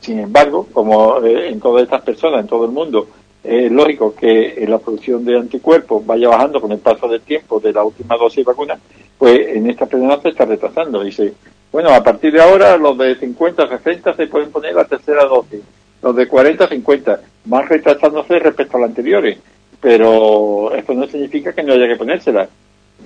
Sin 0.01 0.19
embargo, 0.19 0.67
como 0.71 1.23
eh, 1.25 1.49
en 1.49 1.61
todas 1.61 1.85
estas 1.85 2.03
personas, 2.03 2.41
en 2.41 2.47
todo 2.47 2.67
el 2.67 2.73
mundo, 2.73 3.09
es 3.47 3.71
lógico 3.71 4.15
que 4.15 4.65
la 4.69 4.79
producción 4.79 5.25
de 5.25 5.39
anticuerpos 5.39 6.05
vaya 6.05 6.29
bajando 6.29 6.61
con 6.61 6.73
el 6.73 6.79
paso 6.79 7.07
del 7.09 7.21
tiempo 7.21 7.61
de 7.61 7.73
la 7.73 7.85
última 7.85 8.17
dosis 8.17 8.39
de 8.39 8.45
vacuna, 8.45 8.79
pues 9.17 9.57
en 9.57 9.71
esta 9.71 9.87
persona 9.87 10.21
se 10.21 10.31
está 10.31 10.45
retrasando. 10.45 11.03
Dice, 11.03 11.33
bueno, 11.71 11.91
a 11.91 12.03
partir 12.03 12.33
de 12.33 12.43
ahora 12.43 12.77
los 12.77 12.99
de 12.99 13.15
50, 13.15 13.69
60 13.69 14.15
se 14.15 14.27
pueden 14.27 14.51
poner 14.51 14.75
la 14.75 14.85
tercera 14.85 15.25
dosis, 15.25 15.61
los 16.03 16.17
de 16.17 16.27
40, 16.27 16.69
50, 16.69 17.21
van 17.45 17.69
retrasándose 17.69 18.39
respecto 18.39 18.77
a 18.77 18.81
las 18.81 18.91
anteriores, 18.91 19.39
pero 19.81 20.75
esto 20.75 20.95
no 20.95 21.07
significa 21.07 21.53
que 21.53 21.63
no 21.63 21.73
haya 21.73 21.89
que 21.89 21.97
ponérsela. 21.97 22.49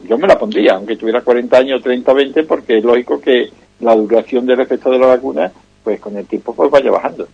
Yo 0.08 0.16
me 0.16 0.28
la 0.28 0.38
pondría, 0.38 0.74
aunque 0.74 0.96
tuviera 0.96 1.20
40 1.20 1.56
años, 1.56 1.82
30, 1.82 2.12
20, 2.12 2.42
porque 2.44 2.78
es 2.78 2.84
lógico 2.84 3.20
que 3.20 3.50
la 3.80 3.94
duración 3.94 4.46
del 4.46 4.60
efecto 4.60 4.90
de 4.90 4.98
la 4.98 5.06
vacuna, 5.06 5.52
pues 5.82 6.00
con 6.00 6.16
el 6.16 6.26
tiempo 6.26 6.54
pues 6.54 6.70
vaya 6.70 6.90
bajando. 6.90 7.28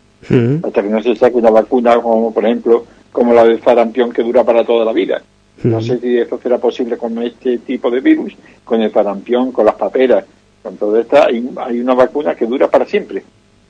Hasta 0.62 0.82
que 0.82 0.88
no 0.88 1.02
se 1.02 1.14
saque 1.14 1.36
una 1.36 1.50
vacuna 1.50 2.00
como, 2.00 2.32
por 2.32 2.44
ejemplo, 2.44 2.84
como 3.12 3.32
la 3.32 3.44
del 3.44 3.60
farampión 3.60 4.12
que 4.12 4.22
dura 4.22 4.44
para 4.44 4.64
toda 4.64 4.84
la 4.84 4.92
vida. 4.92 5.22
No 5.62 5.80
sé 5.80 5.98
si 5.98 6.18
eso 6.18 6.38
será 6.42 6.58
posible 6.58 6.98
con 6.98 7.16
este 7.22 7.58
tipo 7.58 7.90
de 7.90 8.00
virus, 8.00 8.34
con 8.64 8.82
el 8.82 8.90
farampión, 8.90 9.52
con 9.52 9.64
las 9.64 9.74
paperas, 9.74 10.24
con 10.62 10.76
todo 10.76 10.98
esto. 11.00 11.22
Hay, 11.22 11.48
hay 11.56 11.80
una 11.80 11.94
vacuna 11.94 12.34
que 12.34 12.46
dura 12.46 12.68
para 12.68 12.84
siempre, 12.84 13.22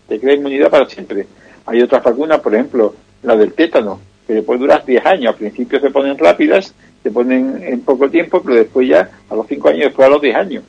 te 0.08 0.18
crea 0.18 0.34
inmunidad 0.34 0.70
para 0.70 0.86
siempre. 0.86 1.26
Hay 1.66 1.80
otras 1.82 2.02
vacunas, 2.02 2.40
por 2.40 2.54
ejemplo, 2.54 2.94
la 3.22 3.36
del 3.36 3.52
tétano, 3.52 4.00
que 4.26 4.34
después 4.34 4.58
durar 4.58 4.84
10 4.84 5.06
años. 5.06 5.32
Al 5.32 5.38
principio 5.38 5.80
se 5.80 5.90
ponen 5.90 6.18
rápidas, 6.18 6.74
se 7.02 7.10
ponen 7.10 7.62
en 7.62 7.80
poco 7.80 8.08
tiempo, 8.10 8.42
pero 8.42 8.56
después 8.56 8.88
ya 8.88 9.08
a 9.28 9.34
los 9.34 9.46
5 9.46 9.68
años, 9.68 9.84
después 9.84 10.06
a 10.06 10.10
los 10.10 10.22
10 10.22 10.36
años. 10.36 10.64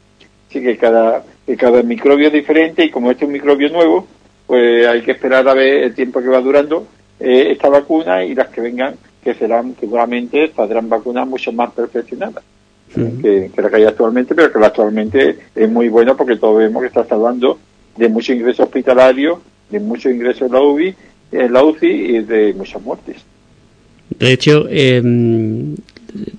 Así 0.49 0.61
que 0.61 0.77
cada, 0.77 1.23
que 1.47 1.57
cada 1.57 1.81
microbio 1.81 2.27
es 2.27 2.33
diferente 2.33 2.85
y 2.85 2.91
como 2.91 3.09
este 3.09 3.23
es 3.23 3.27
un 3.27 3.33
microbio 3.33 3.69
nuevo, 3.69 4.05
pues 4.45 4.85
hay 4.85 5.01
que 5.01 5.11
esperar 5.11 5.47
a 5.47 5.53
ver 5.53 5.85
el 5.85 5.95
tiempo 5.95 6.21
que 6.21 6.27
va 6.27 6.41
durando 6.41 6.85
eh, 7.19 7.47
esta 7.51 7.69
vacuna 7.69 8.23
y 8.23 8.35
las 8.35 8.49
que 8.49 8.61
vengan, 8.61 8.95
que 9.23 9.33
serán 9.33 9.75
seguramente 9.79 10.51
saldrán 10.55 10.89
vacunas 10.89 11.27
mucho 11.27 11.51
más 11.51 11.71
perfeccionadas 11.71 12.43
que, 12.93 13.51
la 13.61 13.69
que 13.69 13.75
hay 13.75 13.83
actualmente, 13.83 14.35
pero 14.35 14.51
que 14.51 14.59
la 14.59 14.67
actualmente 14.67 15.37
es 15.55 15.69
muy 15.69 15.89
buena 15.89 16.15
porque 16.15 16.37
todos 16.37 16.57
vemos 16.59 16.81
que 16.81 16.87
está 16.87 17.05
salvando 17.05 17.59
de 17.95 18.09
muchos 18.09 18.35
ingresos 18.35 18.65
hospitalarios, 18.65 19.39
de 19.69 19.79
muchos 19.79 20.11
ingresos 20.11 20.43
en 20.43 20.53
la 20.53 20.61
UBI, 20.61 20.95
en 21.31 21.53
la 21.53 21.63
UCI 21.63 21.87
y 21.87 22.19
de 22.19 22.53
muchas 22.53 22.81
muertes. 22.81 23.17
De 24.17 24.31
hecho, 24.31 24.67
em, 24.69 25.75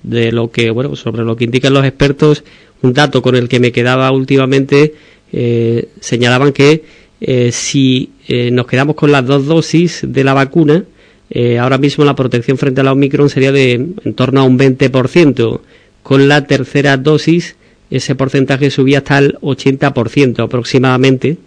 de 0.03 0.31
lo 0.31 0.51
que 0.51 0.71
bueno 0.71 0.95
sobre 0.95 1.23
lo 1.23 1.35
que 1.35 1.45
indican 1.45 1.73
los 1.73 1.85
expertos, 1.85 2.43
un 2.81 2.93
dato 2.93 3.21
con 3.21 3.35
el 3.35 3.49
que 3.49 3.59
me 3.59 3.71
quedaba 3.71 4.11
últimamente 4.11 4.93
eh, 5.31 5.89
señalaban 5.99 6.53
que 6.53 6.83
eh, 7.21 7.51
si 7.51 8.11
eh, 8.27 8.49
nos 8.51 8.65
quedamos 8.65 8.95
con 8.95 9.11
las 9.11 9.25
dos 9.25 9.45
dosis 9.45 10.01
de 10.07 10.23
la 10.23 10.33
vacuna, 10.33 10.85
eh, 11.29 11.59
ahora 11.59 11.77
mismo 11.77 12.05
la 12.05 12.15
protección 12.15 12.57
frente 12.57 12.81
a 12.81 12.83
la 12.83 12.93
Omicron 12.93 13.29
sería 13.29 13.51
de 13.51 13.73
en 13.73 14.13
torno 14.15 14.41
a 14.41 14.43
un 14.43 14.57
20%. 14.57 15.61
Con 16.01 16.27
la 16.27 16.47
tercera 16.47 16.97
dosis, 16.97 17.55
ese 17.91 18.15
porcentaje 18.15 18.71
subía 18.71 18.99
hasta 18.99 19.19
el 19.19 19.35
80% 19.41 20.43
aproximadamente, 20.43 21.37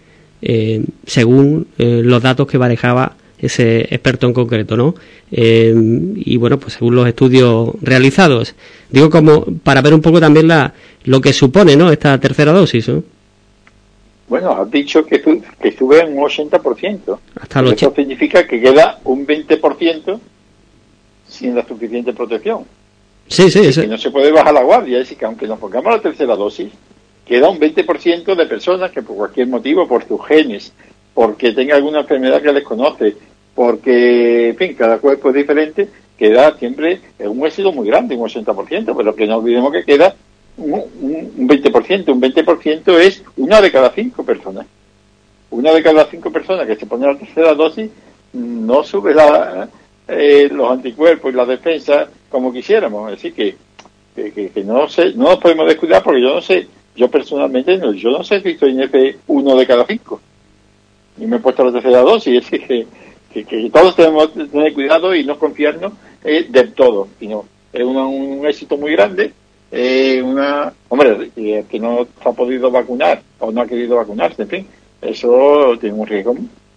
según 1.06 1.68
los 1.78 2.22
datos 2.22 2.46
que 2.48 2.58
manejaba 2.58 3.16
ese 3.42 3.80
experto 3.80 4.26
en 4.26 4.32
concreto, 4.32 4.76
¿no? 4.76 4.94
y 5.30 6.36
bueno, 6.36 6.58
pues 6.58 6.74
según 6.74 6.94
los 6.94 7.08
estudios 7.08 7.70
realizados. 7.80 8.54
Digo 8.90 9.10
como 9.10 9.44
para 9.64 9.80
ver 9.80 9.94
un 9.94 10.00
poco 10.00 10.20
también 10.20 10.46
la, 10.48 10.72
lo 11.04 11.20
que 11.20 11.32
supone, 11.32 11.76
¿no? 11.76 11.90
Esta 11.90 12.18
tercera 12.18 12.52
dosis, 12.52 12.88
¿no? 12.88 13.02
Bueno, 14.28 14.52
has 14.52 14.70
dicho 14.70 15.04
que, 15.04 15.20
que 15.20 15.72
sube 15.72 16.04
un 16.04 16.16
80%. 16.16 17.18
Hasta 17.40 17.60
el 17.60 17.72
Eso 17.72 17.92
significa 17.94 18.46
que 18.46 18.60
queda 18.60 18.98
un 19.04 19.26
20% 19.26 20.20
sin 21.28 21.54
la 21.54 21.66
suficiente 21.66 22.12
protección. 22.12 22.64
Sí, 23.26 23.50
sí, 23.50 23.72
sí. 23.72 23.86
no 23.86 23.98
se 23.98 24.10
puede 24.10 24.30
bajar 24.30 24.54
la 24.54 24.62
guardia. 24.62 24.98
Es 24.98 25.04
decir, 25.04 25.18
que 25.18 25.24
aunque 25.24 25.46
nos 25.46 25.58
pongamos 25.58 25.92
la 25.92 26.00
tercera 26.00 26.36
dosis, 26.36 26.68
queda 27.26 27.48
un 27.48 27.58
20% 27.58 28.34
de 28.34 28.46
personas 28.46 28.90
que 28.90 29.02
por 29.02 29.16
cualquier 29.16 29.48
motivo, 29.48 29.88
por 29.88 30.06
sus 30.06 30.24
genes, 30.26 30.72
porque 31.14 31.52
tenga 31.52 31.76
alguna 31.76 32.00
enfermedad 32.00 32.42
que 32.42 32.52
desconoce, 32.52 33.16
porque, 33.54 34.50
en 34.50 34.56
fin, 34.56 34.74
cada 34.74 34.98
cuerpo 34.98 35.28
es 35.28 35.34
diferente, 35.34 35.88
queda 36.16 36.56
siempre 36.58 37.00
un 37.18 37.46
éxito 37.46 37.72
muy 37.72 37.88
grande, 37.88 38.16
un 38.16 38.28
80%, 38.28 38.94
pero 38.96 39.14
que 39.14 39.26
no 39.26 39.38
olvidemos 39.38 39.72
que 39.72 39.84
queda 39.84 40.14
un, 40.56 41.48
20%. 41.48 42.08
Un 42.08 42.20
20% 42.20 42.98
es 42.98 43.22
una 43.36 43.60
de 43.60 43.70
cada 43.70 43.90
cinco 43.90 44.24
personas. 44.24 44.66
Una 45.50 45.72
de 45.72 45.82
cada 45.82 46.06
cinco 46.06 46.30
personas 46.30 46.66
que 46.66 46.76
se 46.76 46.86
pone 46.86 47.06
la 47.06 47.18
tercera 47.18 47.54
dosis 47.54 47.90
no 48.32 48.82
sube 48.84 49.14
la, 49.14 49.68
eh, 50.08 50.48
los 50.50 50.70
anticuerpos 50.70 51.32
y 51.32 51.36
la 51.36 51.44
defensa 51.44 52.08
como 52.30 52.52
quisiéramos. 52.52 53.12
Así 53.12 53.32
que, 53.32 53.56
que, 54.14 54.50
que, 54.50 54.64
no 54.64 54.88
sé, 54.88 55.12
no 55.14 55.24
nos 55.24 55.38
podemos 55.38 55.66
descuidar 55.66 56.02
porque 56.02 56.22
yo 56.22 56.34
no 56.34 56.40
sé, 56.40 56.66
yo 56.96 57.10
personalmente 57.10 57.76
no, 57.78 57.92
yo 57.92 58.10
no 58.10 58.24
sé 58.24 58.40
si 58.40 58.50
estoy 58.50 58.70
en 58.72 58.82
ese 58.82 59.18
uno 59.26 59.56
de 59.56 59.66
cada 59.66 59.86
cinco. 59.86 60.20
Y 61.18 61.26
me 61.26 61.36
he 61.36 61.40
puesto 61.40 61.64
la 61.64 61.72
tercera 61.72 62.00
dosis. 62.00 62.50
Es 62.50 62.60
que, 62.60 62.86
que, 63.32 63.70
todos 63.72 63.96
tenemos 63.96 64.30
que 64.30 64.44
tener 64.44 64.72
cuidado 64.72 65.14
y 65.14 65.24
no 65.24 65.38
confiarnos 65.38 65.92
eh, 66.24 66.46
del 66.48 66.72
todo. 66.72 67.08
Sino, 67.18 67.44
es 67.72 67.84
un 67.84 68.46
éxito 68.46 68.76
muy 68.76 68.92
grande 68.92 69.32
eh, 69.74 70.20
una, 70.22 70.70
hombre, 70.90 71.30
que 71.34 71.80
no 71.80 72.06
ha 72.22 72.32
podido 72.32 72.70
vacunar 72.70 73.22
o 73.38 73.50
no 73.50 73.62
ha 73.62 73.66
querido 73.66 73.96
vacunarse, 73.96 74.42
en 74.42 74.48
fin, 74.48 74.66
eso 75.00 75.78
tiene 75.80 75.98
un 75.98 76.06
riesgo 76.06 76.36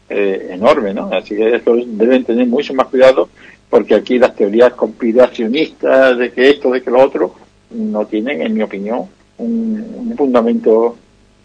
eh, 0.10 0.48
enorme, 0.52 0.94
¿no? 0.94 1.10
Así 1.12 1.36
que 1.36 1.56
esto 1.56 1.76
deben 1.86 2.24
tener 2.24 2.48
mucho 2.48 2.74
más 2.74 2.88
cuidado 2.88 3.28
porque 3.70 3.96
aquí 3.96 4.18
las 4.18 4.34
teorías 4.34 4.74
conspiracionistas 4.76 6.18
de 6.18 6.32
que 6.32 6.52
esto, 6.52 6.72
de 6.72 6.82
que 6.82 6.90
lo 6.90 7.02
otro, 7.02 7.36
no 7.72 8.06
tienen, 8.06 8.42
en 8.42 8.54
mi 8.54 8.62
opinión, 8.62 9.10
un, 9.40 10.14
fundamento 10.16 10.96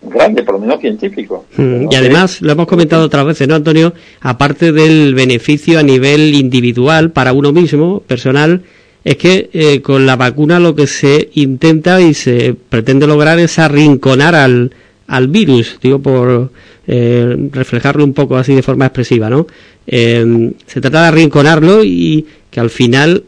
grande, 0.03 0.43
por 0.43 0.55
lo 0.55 0.61
menos 0.61 0.81
científico. 0.81 1.47
Mm, 1.57 1.87
y 1.91 1.95
además, 1.95 2.41
lo 2.41 2.53
hemos 2.53 2.67
comentado 2.67 3.05
otras 3.05 3.27
veces, 3.27 3.49
¿no, 3.49 3.55
Antonio? 3.55 3.93
Aparte 4.21 4.73
del 4.73 5.15
beneficio 5.15 5.79
a 5.79 5.83
nivel 5.83 6.35
individual 6.35 7.11
para 7.13 7.33
uno 7.33 7.53
mismo, 7.53 8.01
personal, 8.01 8.63
es 9.05 9.17
que 9.17 9.51
eh, 9.53 9.81
con 9.81 10.07
la 10.07 10.17
vacuna 10.17 10.61
lo 10.61 10.75
que 10.75 10.87
se 10.87 11.31
intenta 11.35 12.01
y 12.01 12.15
se 12.15 12.55
pretende 12.55 13.07
lograr 13.07 13.39
es 13.39 13.59
arrinconar 13.59 14.35
al, 14.35 14.73
al 15.07 15.29
virus, 15.29 15.79
digo 15.83 16.01
por 16.01 16.51
eh, 16.87 17.49
reflejarlo 17.51 18.05
un 18.05 18.13
poco 18.13 18.37
así 18.37 18.55
de 18.55 18.63
forma 18.63 18.87
expresiva, 18.87 19.31
¿no? 19.31 19.47
Eh, 19.87 20.53
se 20.67 20.81
trata 20.81 21.03
de 21.03 21.09
arrinconarlo 21.09 21.83
y 21.83 22.27
que 22.51 22.61
al 22.61 22.71
final, 22.71 23.25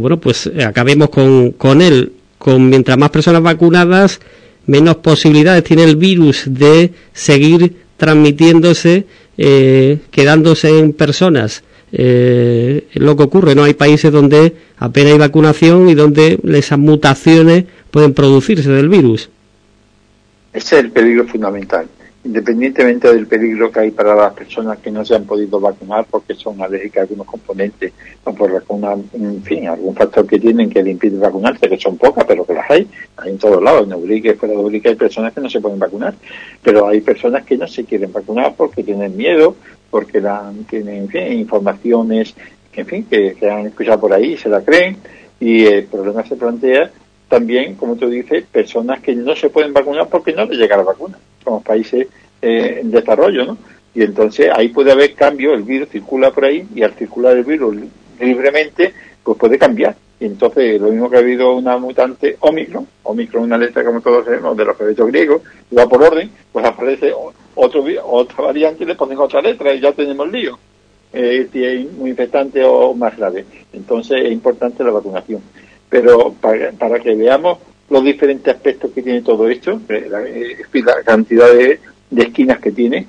bueno, 0.00 0.18
pues 0.18 0.50
acabemos 0.66 1.08
con, 1.10 1.52
con 1.52 1.80
él. 1.80 2.12
Con 2.38 2.68
mientras 2.68 2.98
más 2.98 3.08
personas 3.08 3.40
vacunadas, 3.40 4.20
menos 4.66 4.96
posibilidades 4.96 5.64
tiene 5.64 5.84
el 5.84 5.96
virus 5.96 6.44
de 6.46 6.92
seguir 7.12 7.76
transmitiéndose, 7.96 9.06
quedándose 9.36 10.78
en 10.78 10.92
personas 10.92 11.62
eh, 11.96 12.88
lo 12.94 13.16
que 13.16 13.22
ocurre, 13.22 13.54
¿no? 13.54 13.62
Hay 13.62 13.74
países 13.74 14.10
donde 14.10 14.52
apenas 14.78 15.12
hay 15.12 15.18
vacunación 15.18 15.88
y 15.88 15.94
donde 15.94 16.40
esas 16.52 16.76
mutaciones 16.76 17.66
pueden 17.92 18.14
producirse 18.14 18.68
del 18.68 18.88
virus. 18.88 19.30
Ese 20.52 20.78
es 20.78 20.84
el 20.84 20.90
peligro 20.90 21.24
fundamental, 21.24 21.86
independientemente 22.24 23.12
del 23.12 23.26
peligro 23.26 23.70
que 23.70 23.80
hay 23.80 23.90
para 23.90 24.14
las 24.14 24.32
personas 24.32 24.78
que 24.78 24.90
no 24.90 25.04
se 25.04 25.14
han 25.14 25.24
podido 25.24 25.60
vacunar 25.60 26.06
porque 26.10 26.34
son 26.34 26.60
alérgicas 26.62 26.98
a 26.98 27.02
algunos 27.02 27.26
componentes 27.26 27.92
o 28.24 28.34
por 28.34 28.50
alguna, 28.50 28.94
en 29.12 29.42
fin, 29.42 29.68
algún 29.68 29.94
factor 29.94 30.26
que 30.26 30.40
tienen 30.40 30.70
que 30.70 30.82
le 30.82 30.92
impide 30.92 31.18
vacunarse, 31.18 31.68
que 31.68 31.78
son 31.78 31.98
pocas, 31.98 32.24
pero 32.24 32.44
que 32.44 32.54
las 32.54 32.70
hay, 32.70 32.88
hay 33.18 33.30
en 33.30 33.38
todos 33.38 33.62
lados, 33.62 33.86
en 33.86 33.94
Ubrique, 33.94 34.34
fuera 34.34 34.54
de 34.54 34.60
Ubrique 34.60 34.88
hay 34.88 34.94
personas 34.94 35.32
que 35.32 35.40
no 35.40 35.50
se 35.50 35.60
pueden 35.60 35.78
vacunar, 35.78 36.14
pero 36.62 36.88
hay 36.88 37.00
personas 37.00 37.44
que 37.44 37.58
no 37.58 37.68
se 37.68 37.84
quieren 37.84 38.12
vacunar 38.12 38.54
porque 38.56 38.82
tienen 38.82 39.16
miedo 39.16 39.54
porque 39.90 40.20
la, 40.20 40.52
tienen 40.68 41.08
informaciones 41.32 42.34
en 42.76 42.86
fin, 42.86 43.06
que, 43.08 43.34
que 43.34 43.50
han 43.50 43.66
escuchado 43.66 44.00
por 44.00 44.12
ahí 44.12 44.32
y 44.32 44.36
se 44.36 44.48
la 44.48 44.62
creen. 44.62 44.96
Y 45.40 45.64
el 45.64 45.84
problema 45.84 46.24
se 46.24 46.36
plantea 46.36 46.90
también, 47.28 47.74
como 47.74 47.96
tú 47.96 48.08
dices, 48.08 48.44
personas 48.50 49.00
que 49.00 49.14
no 49.14 49.34
se 49.34 49.50
pueden 49.50 49.72
vacunar 49.72 50.08
porque 50.08 50.32
no 50.32 50.44
les 50.44 50.58
llega 50.58 50.76
la 50.76 50.84
vacuna. 50.84 51.18
Somos 51.44 51.62
países 51.62 52.08
eh, 52.42 52.78
en 52.80 52.90
desarrollo, 52.90 53.44
¿no? 53.44 53.58
Y 53.94 54.02
entonces 54.02 54.50
ahí 54.54 54.68
puede 54.68 54.92
haber 54.92 55.14
cambio, 55.14 55.54
el 55.54 55.62
virus 55.62 55.88
circula 55.88 56.30
por 56.32 56.44
ahí 56.44 56.66
y 56.74 56.82
al 56.82 56.94
circular 56.94 57.36
el 57.36 57.44
virus 57.44 57.76
libremente, 58.20 58.92
pues 59.22 59.38
puede 59.38 59.58
cambiar. 59.58 59.94
Y 60.18 60.26
entonces 60.26 60.80
lo 60.80 60.90
mismo 60.90 61.08
que 61.08 61.16
ha 61.16 61.20
habido 61.20 61.54
una 61.54 61.76
mutante 61.78 62.36
Omicron, 62.40 62.86
Omicron 63.04 63.44
una 63.44 63.58
letra 63.58 63.84
como 63.84 64.00
todos 64.00 64.24
sabemos 64.24 64.56
del 64.56 64.68
alfabeto 64.68 65.06
griego, 65.06 65.42
y 65.70 65.74
va 65.74 65.88
por 65.88 66.02
orden, 66.02 66.30
pues 66.52 66.64
aparece 66.64 67.12
otro, 67.54 67.84
otra 68.04 68.44
variante 68.44 68.82
y 68.82 68.86
le 68.86 68.94
ponen 68.94 69.18
otra 69.18 69.40
letra 69.40 69.72
y 69.72 69.80
ya 69.80 69.92
tenemos 69.92 70.30
lío. 70.30 70.58
Eh, 71.12 71.48
si 71.52 71.64
es 71.64 71.92
muy 71.92 72.10
infectante 72.10 72.64
o 72.64 72.92
más 72.92 73.16
grave. 73.16 73.44
Entonces 73.72 74.24
es 74.24 74.32
importante 74.32 74.82
la 74.82 74.90
vacunación. 74.90 75.40
Pero 75.88 76.32
para, 76.40 76.72
para 76.72 76.98
que 76.98 77.14
veamos 77.14 77.58
los 77.90 78.04
diferentes 78.04 78.54
aspectos 78.54 78.90
que 78.92 79.02
tiene 79.02 79.22
todo 79.22 79.48
esto, 79.48 79.80
eh, 79.88 80.06
la, 80.08 80.20
la 80.20 81.02
cantidad 81.02 81.52
de, 81.52 81.80
esquinas 82.16 82.58
que 82.60 82.72
tiene, 82.72 83.06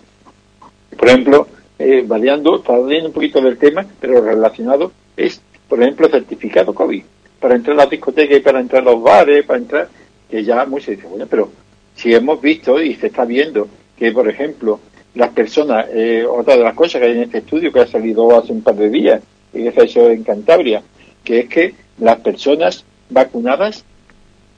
por 0.98 1.08
ejemplo, 1.08 1.48
eh, 1.78 2.04
variando, 2.06 2.64
un 2.68 3.12
poquito 3.12 3.42
del 3.42 3.58
tema, 3.58 3.86
pero 4.00 4.22
relacionado, 4.22 4.92
es, 5.16 5.42
por 5.68 5.82
ejemplo, 5.82 6.08
certificado 6.10 6.74
COVID. 6.74 7.04
Para 7.40 7.56
entrar 7.56 7.76
a 7.76 7.84
las 7.84 7.90
discotecas 7.90 8.38
y 8.38 8.42
para 8.42 8.60
entrar 8.60 8.82
a 8.82 8.92
los 8.92 9.02
bares, 9.02 9.46
para 9.46 9.60
entrar, 9.60 9.90
que 10.30 10.44
ya 10.44 10.66
muchos 10.66 10.96
dicen, 10.96 11.10
bueno, 11.10 11.28
pero 11.30 11.50
si 11.96 12.14
hemos 12.14 12.42
visto 12.42 12.82
y 12.82 12.96
se 12.96 13.08
está 13.08 13.26
viendo 13.26 13.68
que, 13.98 14.12
por 14.12 14.28
ejemplo, 14.28 14.80
las 15.14 15.30
personas, 15.30 15.88
eh, 15.94 16.26
otra 16.28 16.58
de 16.58 16.64
las 16.64 16.74
cosas 16.74 17.00
que 17.00 17.08
hay 17.08 17.14
en 17.14 17.24
este 17.24 17.40
estudio 17.40 17.72
que 17.72 17.82
ha 17.82 17.88
salido 17.88 18.38
hace 18.38 18.52
un 18.52 18.62
par 18.62 18.76
de 18.76 18.90
días, 18.90 19.22
y 19.54 19.64
que 19.64 19.72
se 19.72 19.82
ha 19.82 19.84
hecho 19.84 20.10
en 20.10 20.24
Cantabria, 20.24 20.82
que 21.24 21.40
es 21.40 21.50
que 21.50 21.76
las 22.00 22.20
personas 22.20 22.84
vacunadas 23.10 23.86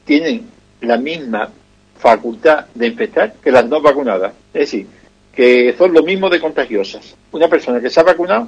tienen 0.07 0.49
la 0.81 0.97
misma 0.97 1.49
facultad 1.99 2.65
de 2.73 2.87
infectar 2.87 3.33
que 3.43 3.51
las 3.51 3.67
no 3.67 3.81
vacunadas. 3.81 4.33
Es 4.53 4.61
decir, 4.61 4.87
que 5.33 5.75
son 5.77 5.93
lo 5.93 6.01
mismo 6.01 6.29
de 6.29 6.39
contagiosas. 6.39 7.15
Una 7.31 7.47
persona 7.47 7.79
que 7.79 7.89
se 7.89 7.99
ha 7.99 8.03
vacunado 8.03 8.47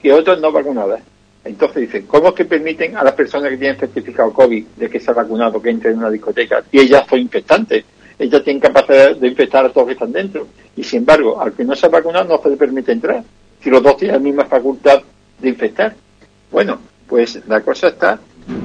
que 0.00 0.12
otras 0.12 0.38
no 0.40 0.52
vacunadas. 0.52 1.00
Entonces 1.42 1.82
dicen, 1.82 2.06
¿cómo 2.06 2.28
es 2.28 2.34
que 2.34 2.44
permiten 2.44 2.96
a 2.96 3.02
las 3.02 3.14
personas 3.14 3.50
que 3.50 3.56
tienen 3.56 3.78
certificado 3.78 4.32
COVID 4.32 4.64
de 4.76 4.90
que 4.90 5.00
se 5.00 5.10
ha 5.10 5.14
vacunado 5.14 5.60
que 5.60 5.70
entren 5.70 5.94
en 5.94 6.00
una 6.00 6.10
discoteca 6.10 6.62
y 6.70 6.80
ellas 6.80 7.06
son 7.08 7.18
infectantes? 7.18 7.84
Ellas 8.18 8.44
tienen 8.44 8.60
capacidad 8.60 9.16
de 9.16 9.26
infectar 9.26 9.64
a 9.64 9.70
todos 9.70 9.86
que 9.86 9.94
están 9.94 10.12
dentro. 10.12 10.46
Y 10.76 10.84
sin 10.84 10.98
embargo, 10.98 11.40
al 11.40 11.54
que 11.54 11.64
no 11.64 11.74
se 11.74 11.86
ha 11.86 11.88
vacunado 11.88 12.26
no 12.26 12.42
se 12.42 12.50
le 12.50 12.56
permite 12.56 12.92
entrar. 12.92 13.24
Si 13.62 13.70
los 13.70 13.82
dos 13.82 13.96
tienen 13.96 14.16
la 14.16 14.22
misma 14.22 14.44
facultad 14.44 15.00
de 15.38 15.48
infectar. 15.48 15.94
Bueno, 16.50 16.78
pues 17.08 17.40
la 17.48 17.62
cosa 17.62 17.88
está 17.88 18.20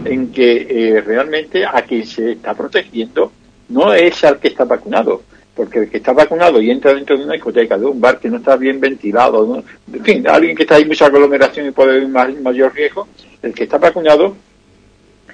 en 0.06 0.32
que 0.32 0.68
eh, 0.70 1.02
realmente 1.02 1.66
a 1.66 1.82
quien 1.82 2.06
se 2.06 2.34
está 2.34 2.54
protegiendo 2.54 3.32
no 3.70 3.94
es 3.94 4.24
al 4.24 4.40
que 4.40 4.50
está 4.50 4.64
vacunado, 4.64 5.24
porque 5.56 5.80
el 5.80 5.90
que 5.90 5.98
está 5.98 6.14
vacunado 6.14 6.62
y 6.62 6.70
entra 6.70 6.94
dentro 6.94 7.18
de 7.18 7.24
una 7.24 7.34
discoteca, 7.34 7.78
de 7.78 7.86
un 7.86 8.00
bar 8.00 8.20
que 8.20 8.30
no 8.30 8.38
está 8.38 8.56
bien 8.56 8.80
ventilado, 8.80 9.64
en 9.92 10.04
fin, 10.04 10.28
alguien 10.28 10.56
que 10.56 10.64
está 10.64 10.78
en 10.78 10.88
mucha 10.88 11.08
aglomeración 11.08 11.68
y 11.68 11.72
puede 11.72 11.98
haber 11.98 12.40
mayor 12.42 12.74
riesgo, 12.74 13.08
el 13.42 13.54
que 13.54 13.64
está 13.64 13.78
vacunado 13.78 14.36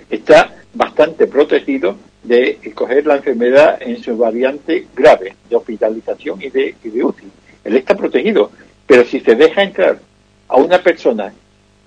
está 0.09 0.55
bastante 0.73 1.27
protegido 1.27 1.97
de 2.23 2.59
coger 2.75 3.05
la 3.05 3.17
enfermedad 3.17 3.77
en 3.81 4.01
su 4.01 4.15
variante 4.15 4.87
grave 4.95 5.35
de 5.49 5.55
hospitalización 5.55 6.41
y 6.41 6.49
de, 6.49 6.75
y 6.83 6.89
de 6.89 7.03
UCI. 7.03 7.31
Él 7.63 7.75
está 7.77 7.95
protegido, 7.95 8.51
pero 8.85 9.03
si 9.05 9.19
se 9.19 9.35
deja 9.35 9.63
entrar 9.63 9.99
a 10.47 10.55
una 10.57 10.81
persona 10.81 11.33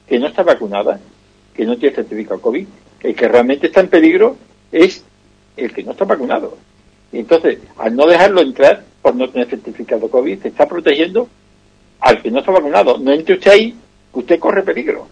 que 0.06 0.18
no 0.18 0.26
está 0.26 0.42
vacunada, 0.42 0.98
que 1.54 1.64
no 1.64 1.76
tiene 1.76 1.94
certificado 1.94 2.40
COVID, 2.40 2.66
el 3.00 3.14
que 3.14 3.28
realmente 3.28 3.68
está 3.68 3.80
en 3.80 3.88
peligro 3.88 4.36
es 4.72 5.04
el 5.56 5.72
que 5.72 5.82
no 5.82 5.92
está 5.92 6.04
vacunado. 6.04 6.56
Y 7.12 7.18
entonces, 7.18 7.58
al 7.78 7.94
no 7.94 8.06
dejarlo 8.06 8.40
entrar 8.40 8.82
por 9.00 9.14
no 9.14 9.28
tener 9.30 9.48
certificado 9.48 10.08
COVID, 10.08 10.40
se 10.40 10.48
está 10.48 10.66
protegiendo 10.66 11.28
al 12.00 12.20
que 12.20 12.30
no 12.30 12.40
está 12.40 12.50
vacunado. 12.50 12.98
No 12.98 13.12
entre 13.12 13.34
usted 13.36 13.50
ahí, 13.50 13.74
que 14.12 14.18
usted 14.18 14.38
corre 14.38 14.62
peligro. 14.62 15.06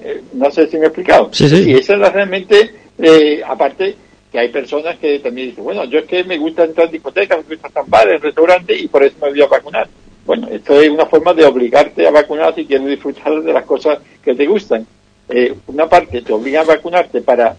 Eh, 0.00 0.22
no 0.34 0.50
sé 0.50 0.66
si 0.68 0.76
me 0.76 0.84
he 0.84 0.86
explicado. 0.88 1.30
Sí, 1.32 1.48
sí. 1.48 1.70
Y 1.70 1.74
eso 1.74 1.94
es 1.94 2.12
realmente, 2.12 2.70
eh, 2.98 3.40
aparte, 3.46 3.96
que 4.30 4.38
hay 4.38 4.50
personas 4.50 4.98
que 4.98 5.18
también 5.20 5.48
dicen, 5.48 5.64
bueno, 5.64 5.84
yo 5.84 6.00
es 6.00 6.04
que 6.04 6.24
me 6.24 6.36
gusta 6.36 6.64
entrar 6.64 6.86
en 6.86 6.92
discotecas, 6.92 7.38
me 7.38 7.54
gusta 7.54 7.68
estar 7.68 7.84
en 7.84 7.90
bares, 7.90 8.14
en 8.16 8.22
restaurantes, 8.22 8.82
y 8.82 8.88
por 8.88 9.02
eso 9.02 9.16
me 9.22 9.30
voy 9.30 9.42
a 9.42 9.46
vacunar. 9.46 9.88
Bueno, 10.26 10.46
esto 10.48 10.78
es 10.78 10.90
una 10.90 11.06
forma 11.06 11.32
de 11.32 11.46
obligarte 11.46 12.06
a 12.06 12.10
vacunar 12.10 12.54
si 12.54 12.66
quieres 12.66 12.86
disfrutar 12.86 13.40
de 13.40 13.52
las 13.52 13.64
cosas 13.64 13.98
que 14.22 14.34
te 14.34 14.46
gustan. 14.46 14.86
Eh, 15.28 15.54
una 15.66 15.88
parte 15.88 16.22
te 16.22 16.32
obliga 16.32 16.62
a 16.62 16.64
vacunarte 16.64 17.20
para, 17.20 17.56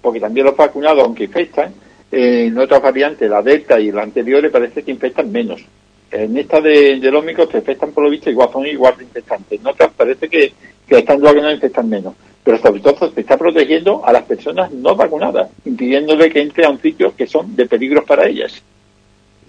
porque 0.00 0.20
también 0.20 0.46
los 0.46 0.56
vacunados, 0.56 1.04
aunque 1.04 1.24
infectan, 1.24 1.72
en 2.10 2.58
otras 2.58 2.82
variantes, 2.82 3.28
la 3.28 3.42
delta 3.42 3.80
y 3.80 3.90
la 3.90 4.02
anterior, 4.02 4.50
parece 4.50 4.82
que 4.82 4.90
infectan 4.90 5.32
menos. 5.32 5.62
En 6.10 6.36
esta 6.36 6.60
de, 6.60 7.00
del 7.00 7.16
ómico 7.16 7.48
te 7.48 7.58
infectan 7.58 7.92
por 7.92 8.04
lo 8.04 8.10
visto 8.10 8.28
igual, 8.28 8.50
son 8.52 8.66
igual 8.66 8.96
de 8.98 9.04
infectantes. 9.04 9.58
En 9.58 9.66
otras 9.66 9.90
parece 9.96 10.28
que, 10.28 10.52
que 10.86 10.98
están 10.98 11.20
no 11.20 11.50
infectan 11.50 11.88
menos. 11.88 12.14
Pero 12.44 12.58
sobre 12.58 12.80
todo 12.80 13.10
se 13.10 13.20
está 13.20 13.38
protegiendo 13.38 14.04
a 14.04 14.12
las 14.12 14.24
personas 14.24 14.70
no 14.72 14.94
vacunadas, 14.94 15.48
impidiéndole 15.64 16.28
que 16.28 16.42
entre 16.42 16.66
a 16.66 16.70
un 16.70 16.80
sitio 16.82 17.14
que 17.16 17.26
son 17.26 17.56
de 17.56 17.66
peligros 17.66 18.04
para 18.04 18.26
ellas. 18.26 18.62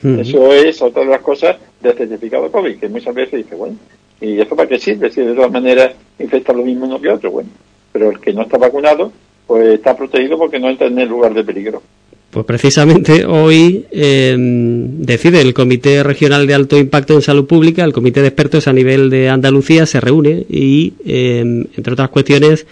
Eso 0.02 0.52
es 0.54 0.82
otra 0.82 1.04
de 1.04 1.10
las 1.10 1.22
cosas 1.22 1.58
del 1.82 1.94
certificado 1.94 2.52
COVID, 2.52 2.78
que 2.78 2.90
muchas 2.90 3.16
veces 3.16 3.44
dice, 3.44 3.56
bueno, 3.56 3.78
¿y 4.24 4.40
eso 4.40 4.56
para 4.56 4.70
qué 4.70 4.80
sirve? 4.80 5.12
Si 5.12 5.22
de 5.22 5.34
todas 5.34 5.52
maneras 5.52 5.92
infecta 6.18 6.54
lo 6.54 6.64
mismo 6.64 6.86
uno 6.86 7.00
que 7.00 7.10
otro, 7.10 7.30
bueno. 7.32 7.50
Pero 7.92 8.12
el 8.12 8.20
que 8.20 8.34
no 8.34 8.44
está 8.44 8.58
vacunado, 8.58 9.12
pues 9.46 9.76
está 9.76 9.96
protegido 9.96 10.38
porque 10.38 10.60
no 10.60 10.70
entra 10.70 10.88
en 10.88 10.98
el 10.98 11.10
lugar 11.10 11.34
de 11.34 11.44
peligro. 11.44 11.84
Pues 12.32 12.46
precisamente 12.48 13.26
hoy 13.26 13.86
eh, 13.92 14.36
decide 14.36 15.42
el 15.42 15.54
Comité 15.54 16.02
Regional 16.02 16.48
de 16.48 16.56
Alto 16.56 16.80
Impacto 16.80 17.14
en 17.14 17.22
Salud 17.22 17.46
Pública, 17.46 17.84
el 17.84 17.94
Comité 17.94 18.22
de 18.22 18.30
Expertos 18.30 18.68
a 18.68 18.74
nivel 18.74 19.12
de 19.12 19.30
Andalucía, 19.30 19.86
se 19.86 20.00
reúne 20.00 20.44
y, 20.50 20.94
eh, 21.06 21.42
entre 21.42 21.94
otras 21.94 22.10
cuestiones, 22.10 22.66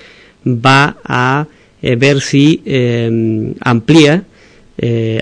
va 0.47 0.97
a 1.03 1.45
eh, 1.83 1.95
ver 1.95 2.21
si 2.21 2.63
amplía 3.59 4.23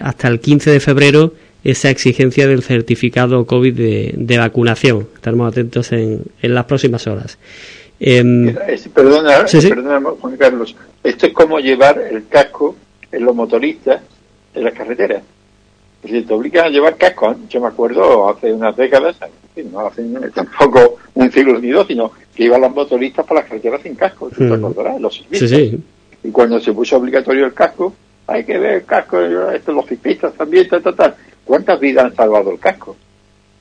hasta 0.01 0.29
el 0.29 0.39
15 0.39 0.71
de 0.71 0.79
febrero 0.79 1.33
esa 1.63 1.89
exigencia 1.89 2.47
del 2.47 2.63
certificado 2.63 3.45
COVID 3.45 3.73
de, 4.15 4.37
vacunación. 4.37 5.07
Estaremos 5.15 5.51
atentos 5.51 5.91
en, 5.91 6.23
las 6.41 6.65
próximas 6.65 7.05
horas. 7.07 7.37
perdona, 7.99 9.45
perdona, 9.45 10.01
Juan 10.19 10.37
Carlos. 10.37 10.75
Esto 11.03 11.27
es 11.27 11.33
como 11.33 11.59
llevar 11.59 11.99
el 11.99 12.27
casco 12.27 12.75
en 13.11 13.25
los 13.25 13.35
motoristas 13.35 14.01
en 14.53 14.63
las 14.63 14.73
carreteras. 14.73 15.23
Si 16.05 16.21
te 16.21 16.33
obligan 16.33 16.65
a 16.65 16.69
llevar 16.69 16.95
casco, 16.95 17.35
yo 17.49 17.59
me 17.59 17.67
acuerdo 17.67 18.29
hace 18.29 18.53
unas 18.53 18.75
décadas, 18.75 19.17
no 19.71 19.79
hace 19.81 20.03
tampoco 20.33 20.97
un 21.15 21.31
siglo 21.31 21.59
ni 21.59 21.69
dos, 21.69 21.87
sino 21.87 22.11
que 22.33 22.45
iban 22.45 22.61
los 22.61 22.73
motoristas 22.73 23.25
por 23.25 23.35
las 23.35 23.45
carreteras 23.45 23.81
sin 23.81 23.95
casco, 23.95 24.29
te 24.29 24.43
mm. 24.43 25.01
Los 25.01 25.25
Sí, 25.31 25.77
Y 26.23 26.31
cuando 26.31 26.59
se 26.59 26.71
puso 26.71 26.97
obligatorio 26.97 27.45
el 27.45 27.53
casco, 27.53 27.93
hay 28.27 28.45
que 28.45 28.57
ver 28.57 28.75
el 28.75 28.85
casco, 28.85 29.21
esto, 29.21 29.73
los 29.73 29.85
ciclistas 29.87 30.33
también, 30.35 30.67
tal, 30.69 30.81
tal, 30.83 30.95
tal. 30.95 31.15
¿Cuántas 31.49 31.79
vidas 31.79 32.05
han 32.05 32.15
salvado 32.15 32.51
el 32.51 32.59
casco? 32.59 32.95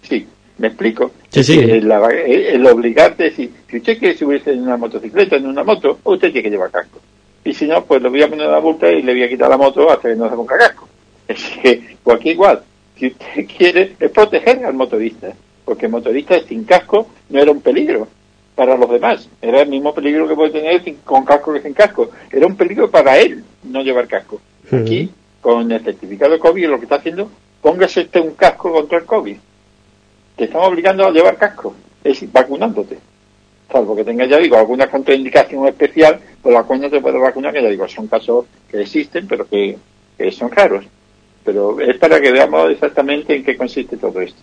Sí, 0.03 0.27
me 0.59 0.69
explico. 0.69 1.11
Sí, 1.31 1.43
sí. 1.43 1.59
El, 1.59 1.91
el, 1.91 2.67
obligarte, 2.67 3.31
si, 3.31 3.51
si 3.71 3.79
usted 3.79 3.99
quiere 3.99 4.15
subirse 4.15 4.53
en 4.53 4.63
una 4.63 4.77
motocicleta, 4.77 5.37
en 5.37 5.47
una 5.47 5.65
moto, 5.65 5.99
usted 6.05 6.31
tiene 6.31 6.43
que 6.43 6.51
llevar 6.51 6.71
casco 6.71 7.01
y 7.49 7.55
si 7.55 7.67
no, 7.67 7.83
pues 7.83 8.03
le 8.03 8.11
voy 8.11 8.23
a 8.23 8.29
poner 8.29 8.47
la 8.47 8.61
multa 8.61 8.91
y 8.93 9.01
le 9.01 9.13
voy 9.13 9.23
a 9.23 9.29
quitar 9.31 9.49
la 9.49 9.57
moto 9.57 9.91
hasta 9.91 10.11
que 10.11 10.17
no 10.17 10.29
se 10.29 10.37
ponga 10.37 10.59
casco. 10.59 10.87
Es 11.29 11.43
que, 11.63 11.97
cualquier 12.03 12.35
igual, 12.35 12.63
si 12.97 13.07
usted 13.07 13.47
quiere, 13.57 13.97
es 13.99 14.11
proteger 14.11 14.67
al 14.67 14.75
motorista, 14.75 15.33
porque 15.65 15.87
el 15.87 15.93
motorista 15.93 16.39
sin 16.41 16.65
casco 16.65 17.09
no 17.31 17.41
era 17.41 17.51
un 17.51 17.63
peligro 17.63 18.07
para 18.55 18.77
los 18.77 18.91
demás, 18.91 19.29
era 19.41 19.63
el 19.63 19.69
mismo 19.71 19.95
peligro 19.95 20.29
que 20.29 20.35
puede 20.35 20.51
tener 20.51 20.83
con 21.05 21.25
casco 21.25 21.55
que 21.55 21.63
sin 21.63 21.73
casco, 21.73 22.11
era 22.31 22.47
un 22.47 22.57
peligro 22.57 22.91
para 22.91 23.19
él 23.19 23.43
no 23.63 23.83
llevar 23.83 24.09
casco. 24.09 24.41
Aquí, 24.71 25.11
con 25.41 25.71
el 25.71 25.83
certificado 25.83 26.33
de 26.33 26.39
COVID, 26.39 26.69
lo 26.69 26.79
que 26.79 26.85
está 26.85 26.97
haciendo, 26.97 27.31
póngase 27.69 28.01
usted 28.01 28.21
un 28.21 28.35
casco 28.35 28.73
contra 28.73 28.97
el 28.97 29.05
COVID. 29.05 29.37
Te 30.37 30.45
estamos 30.45 30.69
obligando 30.69 31.07
a 31.07 31.11
llevar 31.11 31.37
casco, 31.37 31.75
es 32.03 32.33
vacunándote 32.33 32.97
salvo 33.71 33.95
que 33.95 34.03
tenga, 34.03 34.25
ya 34.25 34.39
digo, 34.39 34.57
alguna 34.57 34.89
contraindicación 34.89 35.69
especial 35.69 36.19
por 36.43 36.55
la 36.55 36.63
cual 36.63 36.81
no 36.81 36.89
se 36.89 37.03
puede 37.03 37.19
vacunar, 37.19 37.53
que 37.53 37.63
ya 37.63 37.69
digo, 37.69 37.87
son 37.87 38.07
casos 38.07 38.47
que 38.71 38.81
existen, 38.81 39.27
pero 39.29 39.47
que, 39.47 39.77
son 40.33 40.51
raros. 40.51 40.87
Pero 41.45 41.79
es 41.79 41.99
para 41.99 42.19
que 42.19 42.33
veamos 42.33 42.71
exactamente 42.71 43.37
en 43.37 43.45
qué 43.45 43.55
consiste 43.55 43.99
todo 43.99 44.19
esto. 44.23 44.41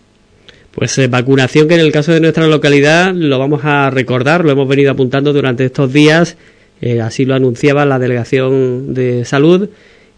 Pues 0.70 0.96
eh, 0.98 1.08
vacunación 1.08 1.66
que 1.66 1.74
en 1.74 1.80
el 1.80 1.90
caso 1.90 2.12
de 2.12 2.20
nuestra 2.20 2.46
localidad 2.46 3.12
lo 3.12 3.40
vamos 3.40 3.64
a 3.64 3.90
recordar, 3.90 4.44
lo 4.44 4.52
hemos 4.52 4.68
venido 4.68 4.92
apuntando 4.92 5.32
durante 5.32 5.64
estos 5.64 5.92
días, 5.92 6.36
eh, 6.80 7.00
así 7.00 7.24
lo 7.24 7.34
anunciaba 7.34 7.84
la 7.84 7.98
Delegación 7.98 8.94
de 8.94 9.24
Salud, 9.24 9.70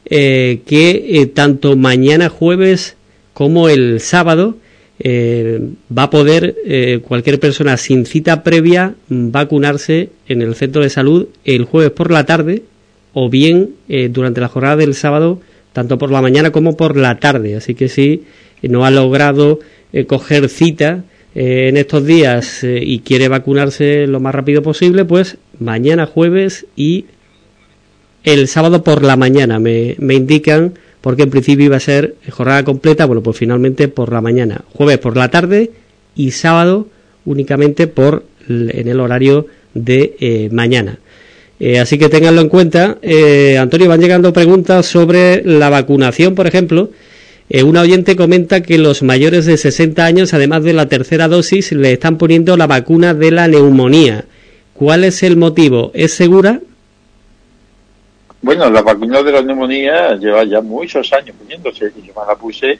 eh, 0.04 0.60
que 0.66 1.30
tanto 1.34 1.76
mañana 1.78 2.28
jueves 2.28 2.97
como 3.38 3.68
el 3.68 4.00
sábado 4.00 4.56
eh, 4.98 5.60
va 5.96 6.02
a 6.02 6.10
poder 6.10 6.56
eh, 6.66 6.98
cualquier 7.06 7.38
persona 7.38 7.76
sin 7.76 8.04
cita 8.04 8.42
previa 8.42 8.96
vacunarse 9.08 10.08
en 10.26 10.42
el 10.42 10.56
centro 10.56 10.82
de 10.82 10.90
salud 10.90 11.28
el 11.44 11.62
jueves 11.62 11.92
por 11.92 12.10
la 12.10 12.26
tarde 12.26 12.64
o 13.12 13.30
bien 13.30 13.76
eh, 13.88 14.08
durante 14.08 14.40
la 14.40 14.48
jornada 14.48 14.74
del 14.74 14.94
sábado, 14.94 15.40
tanto 15.72 15.98
por 15.98 16.10
la 16.10 16.20
mañana 16.20 16.50
como 16.50 16.76
por 16.76 16.96
la 16.96 17.20
tarde. 17.20 17.54
Así 17.54 17.76
que 17.76 17.88
si 17.88 18.24
no 18.62 18.84
ha 18.84 18.90
logrado 18.90 19.60
coger 20.08 20.48
cita 20.48 21.04
en 21.36 21.76
estos 21.76 22.04
días 22.04 22.64
y 22.64 22.98
quiere 23.00 23.28
vacunarse 23.28 24.08
lo 24.08 24.18
más 24.18 24.34
rápido 24.34 24.62
posible, 24.62 25.04
pues 25.04 25.38
mañana 25.60 26.06
jueves 26.06 26.66
y 26.74 27.04
el 28.24 28.48
sábado 28.48 28.82
por 28.82 29.04
la 29.04 29.14
mañana 29.14 29.60
me 29.60 29.94
indican 29.96 30.74
porque 31.00 31.22
en 31.22 31.30
principio 31.30 31.66
iba 31.66 31.76
a 31.76 31.80
ser 31.80 32.16
jornada 32.30 32.64
completa, 32.64 33.06
bueno, 33.06 33.22
pues 33.22 33.36
finalmente 33.36 33.88
por 33.88 34.12
la 34.12 34.20
mañana, 34.20 34.64
jueves 34.72 34.98
por 34.98 35.16
la 35.16 35.30
tarde 35.30 35.70
y 36.14 36.32
sábado 36.32 36.88
únicamente 37.24 37.86
por 37.86 38.24
en 38.48 38.88
el 38.88 39.00
horario 39.00 39.46
de 39.74 40.16
eh, 40.20 40.48
mañana. 40.50 40.98
Eh, 41.60 41.78
así 41.78 41.98
que 41.98 42.08
tenganlo 42.08 42.40
en 42.40 42.48
cuenta. 42.48 42.98
Eh, 43.02 43.58
Antonio, 43.58 43.88
van 43.88 44.00
llegando 44.00 44.32
preguntas 44.32 44.86
sobre 44.86 45.42
la 45.44 45.68
vacunación, 45.70 46.34
por 46.34 46.46
ejemplo. 46.46 46.90
una 47.64 47.82
oyente 47.82 48.16
comenta 48.16 48.62
que 48.62 48.78
los 48.78 49.02
mayores 49.02 49.46
de 49.46 49.56
60 49.56 50.04
años, 50.04 50.34
además 50.34 50.62
de 50.64 50.72
la 50.72 50.86
tercera 50.86 51.28
dosis, 51.28 51.72
le 51.72 51.92
están 51.92 52.16
poniendo 52.16 52.56
la 52.56 52.66
vacuna 52.66 53.14
de 53.14 53.30
la 53.30 53.48
neumonía. 53.48 54.24
¿Cuál 54.72 55.04
es 55.04 55.22
el 55.22 55.36
motivo? 55.36 55.90
¿Es 55.94 56.12
segura? 56.12 56.60
Bueno, 58.40 58.70
la 58.70 58.82
vacuna 58.82 59.22
de 59.22 59.32
la 59.32 59.42
neumonía 59.42 60.14
lleva 60.14 60.44
ya 60.44 60.60
muchos 60.60 61.12
años 61.12 61.34
poniéndose 61.36 61.92
y 61.96 62.06
yo 62.06 62.14
me 62.14 62.26
la 62.26 62.36
puse 62.36 62.78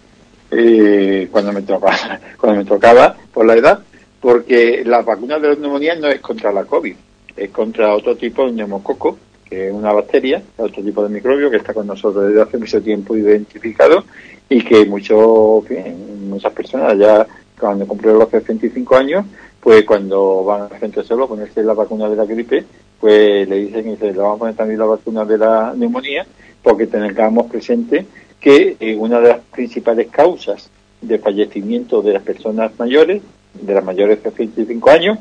eh, 0.51 1.29
cuando 1.31 1.53
me 1.53 1.63
tocaba, 1.63 2.21
cuando 2.41 2.61
me 2.61 2.65
tocaba 2.65 3.17
por 3.33 3.45
la 3.45 3.55
edad, 3.55 3.81
porque 4.21 4.83
la 4.85 5.03
vacuna 5.03 5.39
de 5.39 5.49
la 5.49 5.55
neumonía 5.57 5.97
no 5.97 6.09
es 6.09 6.21
contra 6.21 6.53
la 6.53 6.65
COVID, 6.65 6.95
es 7.37 7.51
contra 7.51 7.95
otro 7.95 8.17
tipo 8.17 8.47
de 8.47 8.53
neumococo, 8.53 9.19
que 9.49 9.69
es 9.69 9.75
una 9.75 9.93
bacteria, 9.93 10.43
otro 10.57 10.83
tipo 10.83 11.03
de 11.03 11.09
microbio 11.09 11.51
que 11.51 11.57
está 11.57 11.75
con 11.75 11.87
nosotros 11.87 12.29
desde 12.29 12.43
hace 12.43 12.59
mucho 12.59 12.81
tiempo 12.81 13.17
identificado 13.17 14.05
y 14.49 14.63
que 14.63 14.87
muchos, 14.87 15.65
muchas 16.21 16.53
personas 16.53 16.97
ya 16.99 17.27
cuando 17.59 17.87
cumplieron 17.87 18.21
los 18.21 18.31
65 18.31 18.97
años, 18.97 19.25
pues 19.61 19.85
cuando 19.85 20.45
van 20.45 20.63
a 20.63 20.79
gente 20.79 21.03
solo 21.03 21.25
a 21.25 21.29
ponerse 21.29 21.63
la 21.63 21.75
vacuna 21.75 22.09
de 22.09 22.17
la 22.17 22.25
gripe, 22.25 22.65
pues 23.01 23.49
le 23.49 23.57
dicen 23.57 23.91
y 23.91 23.97
se 23.97 24.13
le 24.13 24.19
vamos 24.19 24.37
a 24.37 24.39
poner 24.39 24.55
también 24.55 24.79
la 24.81 24.87
vacuna 24.87 25.25
de 25.25 25.39
la 25.39 25.75
neumonía, 25.77 26.27
porque 26.63 26.87
tengamos 26.87 27.47
presente 27.47 28.07
que 28.41 28.77
eh, 28.79 28.97
una 28.97 29.21
de 29.21 29.29
las 29.29 29.41
principales 29.53 30.09
causas 30.09 30.71
de 31.01 31.19
fallecimiento 31.19 32.03
de 32.03 32.13
las 32.15 32.23
personas 32.23 32.73
mayores, 32.79 33.23
de 33.55 33.75
las 33.75 33.85
mayores 33.85 34.23
de 34.23 34.31
65 34.31 34.91
años, 34.91 35.19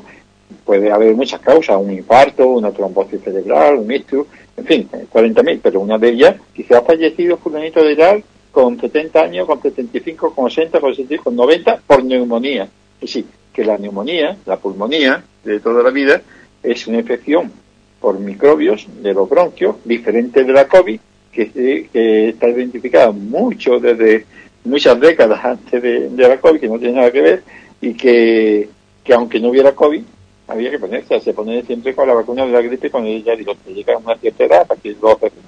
puede 0.64 0.90
haber 0.90 1.14
muchas 1.14 1.40
causas, 1.40 1.76
un 1.80 1.92
infarto, 1.92 2.48
una 2.48 2.70
trombosis 2.70 3.22
cerebral, 3.22 3.78
un 3.78 3.92
ictus, 3.92 4.26
en 4.56 4.64
fin, 4.64 4.88
40.000, 4.90 5.48
eh, 5.50 5.60
pero 5.62 5.80
una 5.80 5.98
de 5.98 6.10
ellas, 6.10 6.36
se 6.66 6.74
ha 6.74 6.82
fallecido 6.82 7.36
fulanito 7.36 7.82
de 7.82 7.92
edad 7.92 8.18
con 8.58 8.76
70 8.76 9.20
años, 9.20 9.46
con 9.46 9.62
75, 9.62 10.34
con 10.34 10.46
80, 10.46 10.80
con 10.80 10.92
60, 10.92 11.22
con 11.22 11.36
90, 11.36 11.76
por 11.86 12.02
neumonía. 12.02 12.64
Es 12.64 13.00
decir, 13.02 13.26
que 13.52 13.64
la 13.64 13.78
neumonía, 13.78 14.36
la 14.46 14.56
pulmonía 14.56 15.22
de 15.44 15.60
toda 15.60 15.80
la 15.80 15.90
vida, 15.90 16.20
es 16.60 16.84
una 16.88 16.98
infección 16.98 17.52
por 18.00 18.18
microbios 18.18 18.88
de 19.00 19.14
los 19.14 19.30
bronquios, 19.30 19.76
diferente 19.84 20.42
de 20.42 20.52
la 20.52 20.66
COVID, 20.66 20.98
que, 21.30 22.28
está 22.30 22.48
identificada 22.48 23.12
mucho 23.12 23.78
desde 23.78 24.26
muchas 24.64 24.98
décadas 24.98 25.44
antes 25.44 25.80
de, 25.80 26.10
la 26.16 26.40
COVID, 26.40 26.58
que 26.58 26.68
no 26.68 26.80
tiene 26.80 26.94
nada 26.94 27.12
que 27.12 27.20
ver, 27.20 27.42
y 27.80 27.94
que, 27.94 28.68
aunque 29.14 29.38
no 29.38 29.50
hubiera 29.50 29.70
COVID, 29.70 30.02
había 30.48 30.70
que 30.72 30.80
ponerse, 30.80 31.20
se 31.20 31.32
pone 31.32 31.62
siempre 31.62 31.94
con 31.94 32.08
la 32.08 32.14
vacuna 32.14 32.44
de 32.44 32.50
la 32.50 32.60
gripe 32.60 32.90
cuando 32.90 33.08
ya 33.18 33.36
digo, 33.36 33.54
que 33.64 33.72
llega 33.72 33.94
a 33.94 33.98
una 33.98 34.16
cierta 34.16 34.44
edad, 34.46 34.66
que 34.82 34.96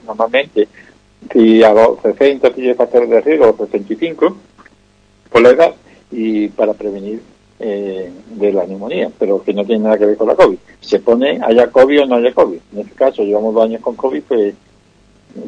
normalmente, 0.07 0.69
si 1.33 1.63
a 1.63 1.73
los 1.73 2.01
60 2.03 2.51
tiene 2.53 2.75
de 2.75 3.21
riesgo, 3.21 3.45
a 3.45 3.49
los 3.49 3.57
65, 3.57 4.37
por 5.31 5.43
la 5.43 5.51
edad, 5.51 5.75
y 6.11 6.49
para 6.49 6.75
prevenir 6.75 7.21
eh, 7.61 8.11
de 8.35 8.53
la 8.53 8.67
neumonía, 8.67 9.11
pero 9.19 9.43
que 9.43 9.53
no 9.53 9.65
tiene 9.65 9.85
nada 9.85 9.99
que 9.99 10.07
ver 10.07 10.17
con 10.17 10.29
la 10.29 10.35
COVID. 10.35 10.57
Se 10.81 10.99
pone, 10.99 11.39
haya 11.43 11.71
COVID 11.71 12.03
o 12.03 12.07
no 12.07 12.17
haya 12.17 12.33
COVID. 12.33 12.59
En 12.73 12.81
este 12.81 12.95
caso, 12.95 13.23
llevamos 13.23 13.55
dos 13.55 13.65
años 13.65 13.81
con 13.81 13.97
COVID, 13.97 14.23
pues 14.23 14.55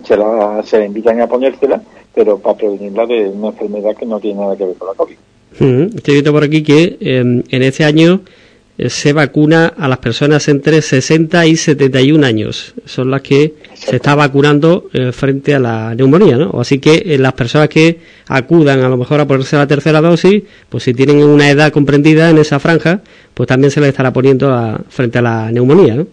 se, 0.04 0.16
la, 0.16 0.62
se 0.64 0.84
invitan 0.84 1.20
a 1.20 1.26
ponérsela, 1.26 1.82
pero 2.14 2.38
para 2.38 2.56
prevenirla 2.56 3.06
de 3.06 3.28
una 3.28 3.48
enfermedad 3.48 3.96
que 3.96 4.06
no 4.06 4.20
tiene 4.20 4.40
nada 4.40 4.56
que 4.56 4.66
ver 4.66 4.76
con 4.76 4.88
la 4.88 4.94
COVID. 4.94 5.16
Estoy 5.96 6.14
viendo 6.14 6.32
por 6.32 6.44
aquí 6.44 6.62
que 6.62 6.96
em, 7.00 7.42
en 7.50 7.62
este 7.62 7.84
año 7.84 8.22
eh, 8.78 8.88
se 8.88 9.12
vacuna 9.12 9.72
a 9.76 9.88
las 9.88 9.98
personas 9.98 10.48
entre 10.48 10.80
60 10.80 11.46
y 11.46 11.56
71 11.56 12.26
años. 12.26 12.74
Son 12.84 13.10
las 13.10 13.22
que 13.22 13.54
se 13.84 13.96
está 13.96 14.14
vacunando 14.14 14.88
eh, 14.92 15.10
frente 15.10 15.54
a 15.54 15.58
la 15.58 15.94
neumonía, 15.94 16.36
¿no? 16.36 16.60
Así 16.60 16.78
que 16.78 17.02
eh, 17.04 17.18
las 17.18 17.32
personas 17.32 17.68
que 17.68 17.98
acudan 18.28 18.80
a 18.80 18.88
lo 18.88 18.96
mejor 18.96 19.20
a 19.20 19.26
ponerse 19.26 19.56
la 19.56 19.66
tercera 19.66 20.00
dosis, 20.00 20.44
pues 20.68 20.84
si 20.84 20.94
tienen 20.94 21.22
una 21.24 21.50
edad 21.50 21.72
comprendida 21.72 22.30
en 22.30 22.38
esa 22.38 22.60
franja, 22.60 23.00
pues 23.34 23.48
también 23.48 23.72
se 23.72 23.80
les 23.80 23.88
estará 23.88 24.12
poniendo 24.12 24.78
frente 24.88 25.18
a 25.18 25.22
la 25.22 25.50
neumonía, 25.50 25.96
¿no? 25.96 26.06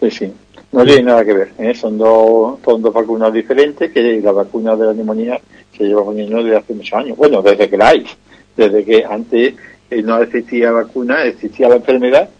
Sí, 0.00 0.10
sí. 0.10 0.32
No 0.72 0.84
tiene 0.84 1.02
nada 1.02 1.22
que 1.22 1.34
ver. 1.34 1.76
Son, 1.76 1.98
dos, 1.98 2.58
son 2.64 2.80
dos 2.80 2.94
vacunas 2.94 3.30
diferentes 3.30 3.92
que 3.92 4.20
la 4.22 4.32
vacuna 4.32 4.74
de 4.74 4.86
la 4.86 4.94
neumonía 4.94 5.38
se 5.76 5.84
lleva 5.84 6.02
poniendo 6.02 6.42
desde 6.42 6.56
hace 6.56 6.72
muchos 6.72 6.98
años. 6.98 7.18
Bueno, 7.18 7.42
desde 7.42 7.68
que 7.68 7.76
la 7.76 7.88
hay. 7.88 8.06
Desde 8.56 8.82
que 8.82 9.04
antes 9.04 9.54
no 10.02 10.22
existía 10.22 10.72
vacuna, 10.72 11.24
existía 11.24 11.68
la 11.68 11.76
enfermedad 11.76 12.30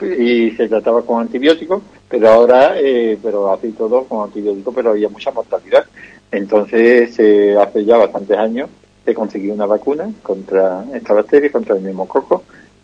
y 0.00 0.50
se 0.52 0.68
trataba 0.68 1.02
con 1.02 1.20
antibióticos, 1.20 1.82
pero 2.08 2.28
ahora, 2.28 2.74
eh, 2.78 3.18
pero 3.22 3.52
así 3.52 3.72
todo 3.72 4.04
con 4.04 4.24
antibióticos, 4.24 4.74
pero 4.74 4.90
había 4.90 5.08
mucha 5.08 5.30
mortalidad. 5.30 5.84
Entonces, 6.30 7.10
hace 7.58 7.84
ya 7.84 7.96
bastantes 7.96 8.36
años 8.36 8.68
se 9.04 9.14
consiguió 9.14 9.54
una 9.54 9.66
vacuna 9.66 10.10
contra 10.22 10.84
esta 10.92 11.14
bacteria, 11.14 11.52
contra 11.52 11.76
el 11.76 11.82
mismo 11.82 12.08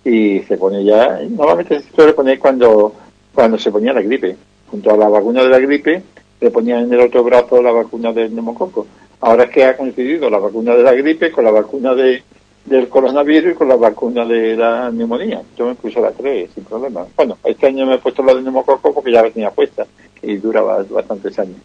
y 0.04 0.40
se 0.40 0.56
pone 0.56 0.84
ya, 0.84 1.20
normalmente 1.28 1.80
se 1.80 1.90
suele 1.92 2.12
poner 2.12 2.38
cuando, 2.38 2.92
cuando 3.34 3.58
se 3.58 3.70
ponía 3.70 3.92
la 3.92 4.02
gripe. 4.02 4.36
Junto 4.68 4.90
a 4.90 4.96
la 4.96 5.08
vacuna 5.08 5.42
de 5.42 5.48
la 5.48 5.58
gripe, 5.58 6.02
se 6.40 6.50
ponía 6.50 6.80
en 6.80 6.92
el 6.92 7.00
otro 7.00 7.22
brazo 7.22 7.62
la 7.62 7.72
vacuna 7.72 8.12
del 8.12 8.34
neumococo. 8.34 8.86
Ahora 9.20 9.44
es 9.44 9.50
que 9.50 9.64
ha 9.64 9.76
coincidido 9.76 10.30
la 10.30 10.38
vacuna 10.38 10.74
de 10.74 10.82
la 10.82 10.92
gripe 10.92 11.30
con 11.30 11.44
la 11.44 11.50
vacuna 11.50 11.94
de, 11.94 12.22
del 12.64 12.88
coronavirus 12.88 13.52
y 13.52 13.54
con 13.54 13.68
la 13.68 13.76
vacuna 13.76 14.24
de 14.24 14.56
la 14.56 14.90
neumonía. 14.90 15.42
Yo 15.58 15.66
me 15.66 15.74
puse 15.74 16.00
las 16.00 16.14
tres 16.14 16.50
sin 16.54 16.64
problema. 16.64 17.04
Bueno, 17.16 17.38
este 17.44 17.66
año 17.66 17.86
me 17.86 17.94
he 17.94 17.98
puesto 17.98 18.22
la 18.22 18.34
de 18.34 18.42
neumococo 18.42 18.94
porque 18.94 19.12
ya 19.12 19.22
la 19.22 19.30
tenía 19.30 19.50
puesta 19.50 19.86
y 20.22 20.36
duraba 20.36 20.84
bastantes 20.88 21.38
años. 21.38 21.56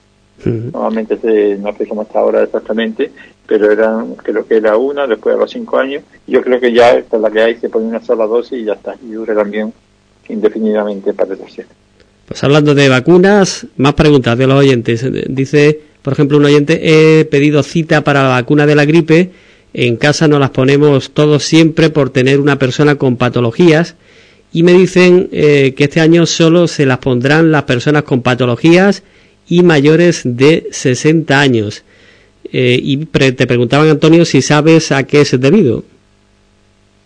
Normalmente 0.45 1.57
no 1.59 1.75
sé 1.75 1.87
cómo 1.87 2.03
está 2.03 2.19
ahora 2.19 2.43
exactamente, 2.43 3.11
pero 3.47 3.71
eran, 3.71 4.13
creo 4.15 4.45
que 4.45 4.57
era 4.57 4.77
una, 4.77 5.07
después 5.07 5.35
de 5.35 5.41
los 5.41 5.49
cinco 5.49 5.79
años. 5.79 6.03
Yo 6.27 6.41
creo 6.41 6.59
que 6.59 6.71
ya 6.71 6.91
esta 6.91 7.17
la 7.17 7.31
que 7.31 7.41
hay, 7.41 7.55
se 7.55 7.69
pone 7.69 7.87
una 7.87 8.01
sola 8.01 8.25
dosis 8.25 8.59
y 8.59 8.65
ya 8.65 8.73
está. 8.73 8.95
Y 9.03 9.13
dura 9.13 9.33
también 9.33 9.73
indefinidamente 10.29 11.13
para 11.13 11.35
ser. 11.35 11.65
Pues 12.27 12.43
hablando 12.43 12.75
de 12.75 12.89
vacunas, 12.89 13.65
más 13.77 13.93
preguntas 13.93 14.37
de 14.37 14.47
los 14.47 14.59
oyentes. 14.59 15.05
Dice, 15.29 15.79
por 16.01 16.13
ejemplo, 16.13 16.37
un 16.37 16.45
oyente, 16.45 16.79
he 16.83 17.25
pedido 17.25 17.63
cita 17.63 18.03
para 18.03 18.23
la 18.23 18.29
vacuna 18.29 18.65
de 18.65 18.75
la 18.75 18.85
gripe 18.85 19.31
en 19.73 19.95
casa 19.97 20.27
nos 20.27 20.39
las 20.39 20.51
ponemos 20.51 21.11
todos 21.11 21.43
siempre 21.43 21.89
por 21.89 22.09
tener 22.09 22.39
una 22.39 22.57
persona 22.57 22.95
con 22.95 23.17
patologías 23.17 23.95
y 24.53 24.63
me 24.63 24.73
dicen 24.73 25.29
eh, 25.31 25.73
que 25.75 25.85
este 25.85 25.99
año 25.99 26.25
solo 26.25 26.67
se 26.67 26.85
las 26.85 26.99
pondrán 26.99 27.51
las 27.51 27.63
personas 27.63 28.03
con 28.03 28.21
patologías 28.21 29.03
y 29.47 29.63
mayores 29.63 30.21
de 30.23 30.67
60 30.71 31.39
años. 31.39 31.83
Eh, 32.51 32.79
y 32.81 33.05
te 33.05 33.47
preguntaban, 33.47 33.89
Antonio, 33.89 34.25
si 34.25 34.41
sabes 34.41 34.91
a 34.91 35.03
qué 35.03 35.21
es 35.21 35.39
debido. 35.39 35.83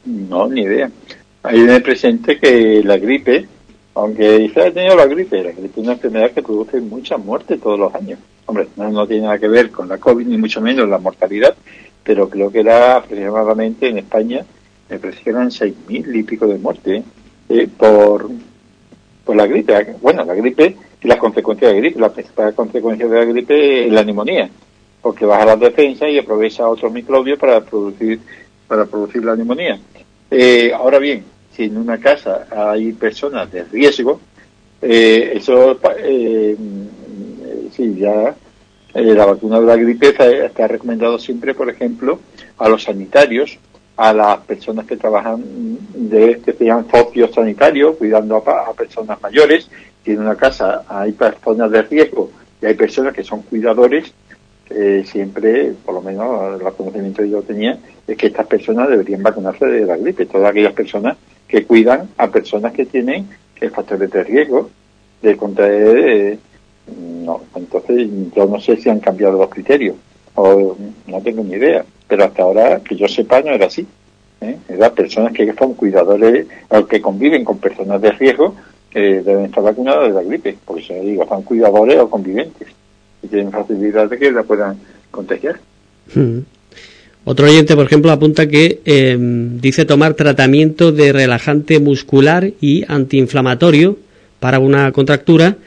No, 0.05 0.47
ni 0.47 0.61
idea. 0.61 0.91
Hay 1.43 1.59
en 1.59 1.83
presente 1.83 2.37
que 2.39 2.83
la 2.83 2.97
gripe, 2.97 3.47
aunque 3.95 4.49
se 4.53 4.61
ha 4.61 4.71
tenido 4.71 4.95
la 4.95 5.07
gripe, 5.07 5.43
la 5.43 5.51
gripe 5.51 5.79
es 5.79 5.83
una 5.83 5.93
enfermedad 5.93 6.31
que 6.31 6.43
produce 6.43 6.79
mucha 6.79 7.17
muerte 7.17 7.57
todos 7.57 7.79
los 7.79 7.93
años. 7.95 8.19
Hombre, 8.45 8.67
no 8.75 9.07
tiene 9.07 9.23
nada 9.23 9.39
que 9.39 9.47
ver 9.47 9.71
con 9.71 9.87
la 9.87 9.97
COVID, 9.97 10.25
ni 10.25 10.37
mucho 10.37 10.61
menos 10.61 10.87
la 10.87 10.97
mortalidad, 10.97 11.55
pero 12.03 12.29
creo 12.29 12.51
que 12.51 12.59
era 12.59 12.97
aproximadamente 12.97 13.87
en 13.89 13.99
España, 13.99 14.45
me 14.89 14.99
parece 14.99 15.23
que 15.23 15.29
eran 15.29 15.51
seis 15.51 15.73
mil 15.87 16.15
y 16.15 16.23
pico 16.23 16.47
de 16.47 16.57
muertes 16.57 17.03
eh, 17.49 17.67
por, 17.77 18.29
por 19.23 19.35
la 19.35 19.47
gripe. 19.47 19.95
Bueno, 20.01 20.25
la 20.25 20.33
gripe 20.33 20.75
y 21.01 21.07
las 21.07 21.17
consecuencias 21.17 21.71
de 21.71 21.75
la 21.75 21.81
gripe. 21.81 21.99
La 21.99 22.13
principal 22.13 22.53
consecuencia 22.53 23.07
de 23.07 23.17
la 23.17 23.25
gripe 23.25 23.87
es 23.87 23.93
la 23.93 24.03
neumonía, 24.03 24.49
porque 25.01 25.25
baja 25.25 25.45
la 25.45 25.55
defensa 25.55 26.09
y 26.09 26.17
aprovecha 26.17 26.67
otros 26.67 26.91
microbios 26.91 27.39
para 27.39 27.61
producir, 27.61 28.19
para 28.67 28.85
producir 28.85 29.23
la 29.23 29.35
neumonía. 29.35 29.79
Eh, 30.29 30.71
ahora 30.73 30.99
bien, 30.99 31.23
si 31.55 31.63
en 31.63 31.77
una 31.77 31.97
casa 31.99 32.47
hay 32.51 32.93
personas 32.93 33.51
de 33.51 33.63
riesgo, 33.63 34.19
eh, 34.81 35.33
eso, 35.35 35.77
eh, 35.99 36.55
sí, 37.71 37.95
ya 37.97 38.35
eh, 38.93 39.13
la 39.15 39.25
vacuna 39.25 39.59
de 39.59 39.65
la 39.65 39.75
gripe 39.75 40.09
está, 40.09 40.67
recomendado 40.67 41.17
siempre, 41.17 41.53
por 41.53 41.69
ejemplo, 41.69 42.19
a 42.57 42.69
los 42.69 42.83
sanitarios, 42.83 43.57
a 43.97 44.13
las 44.13 44.39
personas 44.39 44.85
que 44.85 44.97
trabajan 44.97 45.43
de 45.93 46.41
que 46.43 46.53
sean 46.53 46.89
socios 46.89 47.31
sanitarios, 47.33 47.97
cuidando 47.97 48.37
a, 48.37 48.73
personas 48.73 49.21
mayores. 49.21 49.69
Si 50.03 50.11
en 50.11 50.21
una 50.21 50.35
casa 50.35 50.83
hay 50.87 51.11
personas 51.11 51.69
de 51.69 51.83
riesgo 51.83 52.31
Y 52.59 52.65
hay 52.65 52.73
personas 52.73 53.13
que 53.13 53.23
son 53.23 53.43
cuidadores, 53.43 54.11
eh, 54.69 55.03
siempre, 55.05 55.73
por 55.85 55.95
lo 55.95 56.01
menos 56.01 56.59
el 56.59 56.73
conocimiento 56.73 57.21
que 57.21 57.29
yo 57.29 57.41
tenía, 57.41 57.77
es 58.07 58.17
que 58.17 58.27
estas 58.27 58.47
personas 58.47 58.89
deberían 58.89 59.21
vacunarse 59.21 59.65
de 59.65 59.85
la 59.85 59.97
gripe. 59.97 60.25
Todas 60.25 60.49
aquellas 60.49 60.73
personas 60.73 61.17
que 61.47 61.65
cuidan 61.65 62.09
a 62.17 62.27
personas 62.27 62.73
que 62.73 62.85
tienen 62.85 63.27
factores 63.69 64.09
de 64.09 64.23
riesgo 64.23 64.69
de 65.21 65.37
contraer. 65.37 66.39
No, 66.97 67.41
entonces 67.55 68.09
yo 68.35 68.45
no 68.45 68.59
sé 68.59 68.77
si 68.77 68.89
han 68.89 68.99
cambiado 68.99 69.37
los 69.37 69.49
criterios 69.49 69.95
o 70.35 70.75
no 71.07 71.21
tengo 71.21 71.43
ni 71.43 71.55
idea, 71.55 71.85
pero 72.07 72.25
hasta 72.25 72.43
ahora 72.43 72.79
que 72.79 72.95
yo 72.95 73.07
sepa 73.07 73.41
no 73.41 73.51
era 73.51 73.67
así. 73.67 73.85
¿eh? 74.41 74.57
Personas 74.95 75.33
que 75.33 75.53
son 75.53 75.73
cuidadores 75.73 76.47
o 76.69 76.85
que 76.85 77.01
conviven 77.01 77.43
con 77.43 77.57
personas 77.57 78.01
de 78.01 78.11
riesgo 78.11 78.55
deben 78.93 79.45
estar 79.45 79.63
vacunadas 79.63 80.09
de 80.09 80.13
la 80.13 80.23
gripe, 80.23 80.57
porque 80.65 80.83
se 80.83 80.99
digo, 80.99 81.25
son 81.27 81.43
cuidadores 81.43 81.97
o 81.99 82.09
conviventes 82.09 82.67
y 83.23 83.27
tienen 83.27 83.51
facilidad 83.51 84.09
de 84.09 84.17
que 84.17 84.31
la 84.31 84.43
puedan 84.43 84.77
contagiar. 85.11 85.59
Hmm. 86.13 86.39
Otro 87.23 87.45
oyente, 87.45 87.75
por 87.75 87.85
ejemplo, 87.85 88.11
apunta 88.11 88.47
que 88.47 88.81
eh, 88.83 89.15
dice 89.19 89.85
tomar 89.85 90.15
tratamiento 90.15 90.91
de 90.91 91.13
relajante 91.13 91.79
muscular 91.79 92.51
y 92.59 92.83
antiinflamatorio 92.87 93.97
para 94.39 94.57
una 94.57 94.91
contractura. 94.91 95.57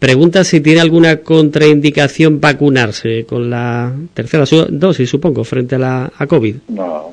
Pregunta 0.00 0.44
si 0.44 0.62
tiene 0.62 0.80
alguna 0.80 1.18
contraindicación 1.18 2.40
vacunarse 2.40 3.26
con 3.26 3.50
la 3.50 3.92
tercera 4.14 4.44
dosis, 4.70 5.10
supongo, 5.10 5.44
frente 5.44 5.74
a 5.74 5.78
la 5.78 6.12
a 6.16 6.26
COVID. 6.26 6.56
No, 6.68 7.12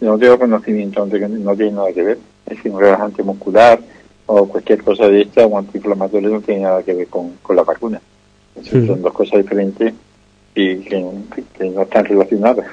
no 0.00 0.18
tengo 0.18 0.36
conocimiento, 0.40 1.06
no 1.06 1.56
tiene 1.56 1.70
nada 1.70 1.92
que 1.92 2.02
ver. 2.02 2.18
Es 2.50 2.58
un 2.64 2.80
relajante 2.80 3.22
muscular 3.22 3.78
o 4.26 4.48
cualquier 4.48 4.82
cosa 4.82 5.08
de 5.08 5.22
esta 5.22 5.46
o 5.46 5.56
antiinflamatorio 5.56 6.28
no 6.28 6.40
tiene 6.40 6.62
nada 6.62 6.82
que 6.82 6.94
ver 6.94 7.06
con, 7.06 7.34
la 7.54 7.62
vacuna. 7.62 8.00
Son 8.64 8.82
mm. 8.82 9.02
dos 9.02 9.12
cosas 9.12 9.40
diferentes 9.40 9.94
y 10.56 10.76
que 10.78 11.00
no 11.00 11.82
están 11.82 12.04
relacionadas. 12.04 12.66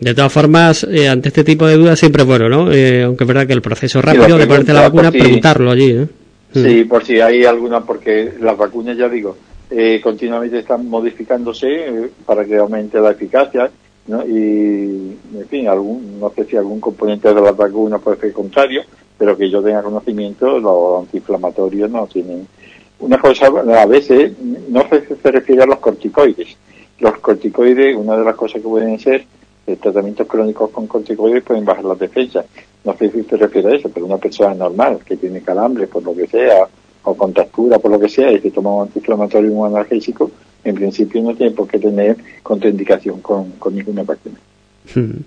De 0.00 0.14
todas 0.14 0.32
formas, 0.32 0.86
eh, 0.90 1.06
ante 1.06 1.28
este 1.28 1.44
tipo 1.44 1.66
de 1.66 1.76
dudas 1.76 1.98
siempre 1.98 2.22
es 2.22 2.28
bueno, 2.28 2.48
¿no? 2.48 2.72
Eh, 2.72 3.02
aunque 3.02 3.24
es 3.24 3.28
verdad 3.28 3.46
que 3.46 3.52
el 3.52 3.60
proceso 3.60 4.00
rápido 4.00 4.38
de 4.38 4.46
ponerte 4.46 4.72
la 4.72 4.82
vacuna, 4.82 5.10
preguntarlo 5.10 5.70
allí, 5.70 5.90
¿eh? 5.90 6.06
Sí, 6.52 6.84
mm. 6.84 6.88
por 6.88 7.04
si 7.04 7.20
hay 7.20 7.44
alguna, 7.44 7.84
porque 7.84 8.34
las 8.40 8.56
vacunas, 8.56 8.96
ya 8.96 9.08
digo, 9.08 9.36
eh, 9.70 10.00
continuamente 10.02 10.60
están 10.60 10.88
modificándose 10.88 12.10
para 12.24 12.44
que 12.44 12.56
aumente 12.56 12.98
la 13.00 13.10
eficacia, 13.10 13.70
¿no? 14.06 14.26
Y, 14.26 15.16
en 15.34 15.46
fin, 15.48 15.68
algún, 15.68 16.18
no 16.18 16.30
sé 16.30 16.44
si 16.44 16.56
algún 16.56 16.80
componente 16.80 17.32
de 17.32 17.40
la 17.40 17.52
vacuna 17.52 17.98
puede 17.98 18.18
ser 18.18 18.32
contrario, 18.32 18.82
pero 19.18 19.36
que 19.36 19.50
yo 19.50 19.62
tenga 19.62 19.82
conocimiento, 19.82 20.58
los 20.58 21.00
antiinflamatorios 21.00 21.90
no 21.90 22.06
tienen. 22.06 22.46
Una 23.00 23.18
cosa, 23.18 23.46
a 23.46 23.86
veces, 23.86 24.32
no 24.68 24.88
se, 24.88 25.16
se 25.16 25.30
refiere 25.30 25.62
a 25.62 25.66
los 25.66 25.78
corticoides. 25.78 26.56
Los 26.98 27.18
corticoides, 27.18 27.94
una 27.94 28.16
de 28.16 28.24
las 28.24 28.34
cosas 28.34 28.62
que 28.62 28.68
pueden 28.68 28.98
ser 28.98 29.24
tratamientos 29.76 30.26
crónicos 30.26 30.70
con 30.70 30.86
corticoides 30.86 31.42
pueden 31.42 31.64
bajar 31.64 31.84
las 31.84 31.98
defensas. 31.98 32.46
No 32.84 32.96
sé 32.96 33.10
si 33.10 33.22
se 33.24 33.36
refiere 33.36 33.72
a 33.72 33.76
eso, 33.76 33.90
pero 33.92 34.06
una 34.06 34.18
persona 34.18 34.54
normal 34.54 34.98
que 35.04 35.16
tiene 35.16 35.42
calambre 35.42 35.86
por 35.86 36.02
lo 36.02 36.14
que 36.14 36.26
sea, 36.26 36.66
o 37.02 37.14
contractura 37.14 37.78
por 37.78 37.90
lo 37.90 38.00
que 38.00 38.08
sea, 38.08 38.32
y 38.32 38.40
que 38.40 38.50
toma 38.50 38.74
un 38.74 38.82
antiinflamatorio 38.82 39.50
y 39.50 39.54
un 39.54 39.66
analgésico, 39.66 40.30
en 40.64 40.74
principio 40.74 41.22
no 41.22 41.34
tiene 41.34 41.52
por 41.52 41.68
qué 41.68 41.78
tener 41.78 42.16
contraindicación 42.42 43.20
con, 43.20 43.52
ninguna 43.72 44.02
vacuna. 44.02 44.36
Hmm. 44.94 45.20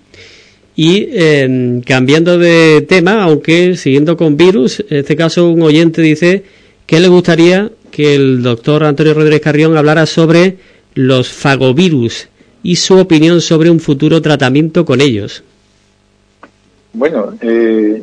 Y 0.74 1.08
em, 1.12 1.82
cambiando 1.82 2.38
de 2.38 2.82
tema, 2.88 3.24
aunque 3.24 3.76
siguiendo 3.76 4.16
con 4.16 4.36
virus, 4.36 4.80
en 4.88 4.98
este 4.98 5.16
caso 5.16 5.50
un 5.50 5.62
oyente 5.62 6.00
dice 6.00 6.44
que 6.86 6.98
le 6.98 7.08
gustaría 7.08 7.70
que 7.90 8.14
el 8.14 8.42
doctor 8.42 8.84
Antonio 8.84 9.12
Rodríguez 9.14 9.42
Carrión 9.42 9.76
hablara 9.76 10.06
sobre 10.06 10.56
los 10.94 11.28
fagovirus 11.28 12.28
y 12.62 12.76
su 12.76 12.98
opinión 12.98 13.40
sobre 13.40 13.70
un 13.70 13.80
futuro 13.80 14.22
tratamiento 14.22 14.84
con 14.84 15.00
ellos. 15.00 15.44
Bueno, 16.94 17.32
eh, 17.40 18.02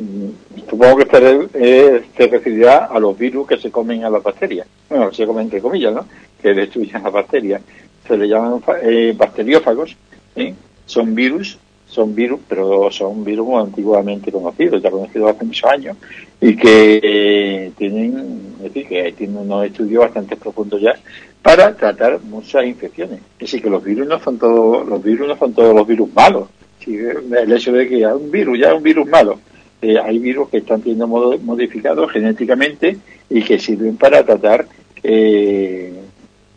supongo 0.68 0.96
que 0.96 1.06
se, 1.06 1.48
eh, 1.54 2.02
se, 2.16 2.26
referirá 2.26 2.86
a 2.86 2.98
los 2.98 3.16
virus 3.16 3.46
que 3.46 3.56
se 3.58 3.70
comen 3.70 4.04
a 4.04 4.10
las 4.10 4.22
bacterias. 4.22 4.66
Bueno, 4.88 5.12
se 5.12 5.26
comen 5.26 5.44
entre 5.44 5.60
comillas, 5.60 5.94
¿no? 5.94 6.06
Que 6.42 6.54
destruyen 6.54 7.02
las 7.02 7.12
bacterias. 7.12 7.62
Se 8.06 8.16
le 8.16 8.26
llaman 8.26 8.60
eh, 8.82 9.14
bacteriófagos. 9.16 9.96
¿eh? 10.34 10.54
Son 10.86 11.14
virus, 11.14 11.56
son 11.86 12.16
virus, 12.16 12.40
pero 12.48 12.90
son 12.90 13.22
virus 13.24 13.62
antiguamente 13.62 14.32
conocidos, 14.32 14.82
ya 14.82 14.90
conocidos 14.90 15.36
hace 15.36 15.44
muchos 15.44 15.70
años, 15.70 15.96
y 16.40 16.56
que 16.56 17.70
tienen, 17.76 18.56
es 18.58 18.74
decir, 18.74 18.88
que 18.88 19.12
tienen 19.12 19.36
unos 19.36 19.66
estudios 19.66 20.02
bastante 20.02 20.34
profundos 20.34 20.80
ya 20.80 20.94
para 21.42 21.76
tratar 21.76 22.20
muchas 22.22 22.64
infecciones. 22.66 23.20
Es 23.34 23.38
decir, 23.38 23.62
que 23.62 23.70
los 23.70 23.84
virus 23.84 24.08
no 24.08 24.18
son 24.18 24.36
todos, 24.36 24.86
los 24.86 25.00
virus 25.00 25.28
no 25.28 25.36
son 25.36 25.54
todos 25.54 25.74
los 25.74 25.86
virus 25.86 26.12
malos. 26.12 26.48
El 26.86 27.52
hecho 27.52 27.72
de 27.72 27.88
que 27.88 27.96
haya 27.96 28.14
un 28.14 28.30
virus 28.30 28.58
ya 28.58 28.74
un 28.74 28.82
virus 28.82 29.06
malo. 29.08 29.38
Eh, 29.82 29.96
hay 29.98 30.18
virus 30.18 30.50
que 30.50 30.58
están 30.58 30.82
siendo 30.82 31.06
modificados 31.06 32.12
genéticamente 32.12 32.98
y 33.30 33.42
que 33.42 33.58
sirven 33.58 33.96
para 33.96 34.24
tratar 34.24 34.66
eh, 35.02 35.92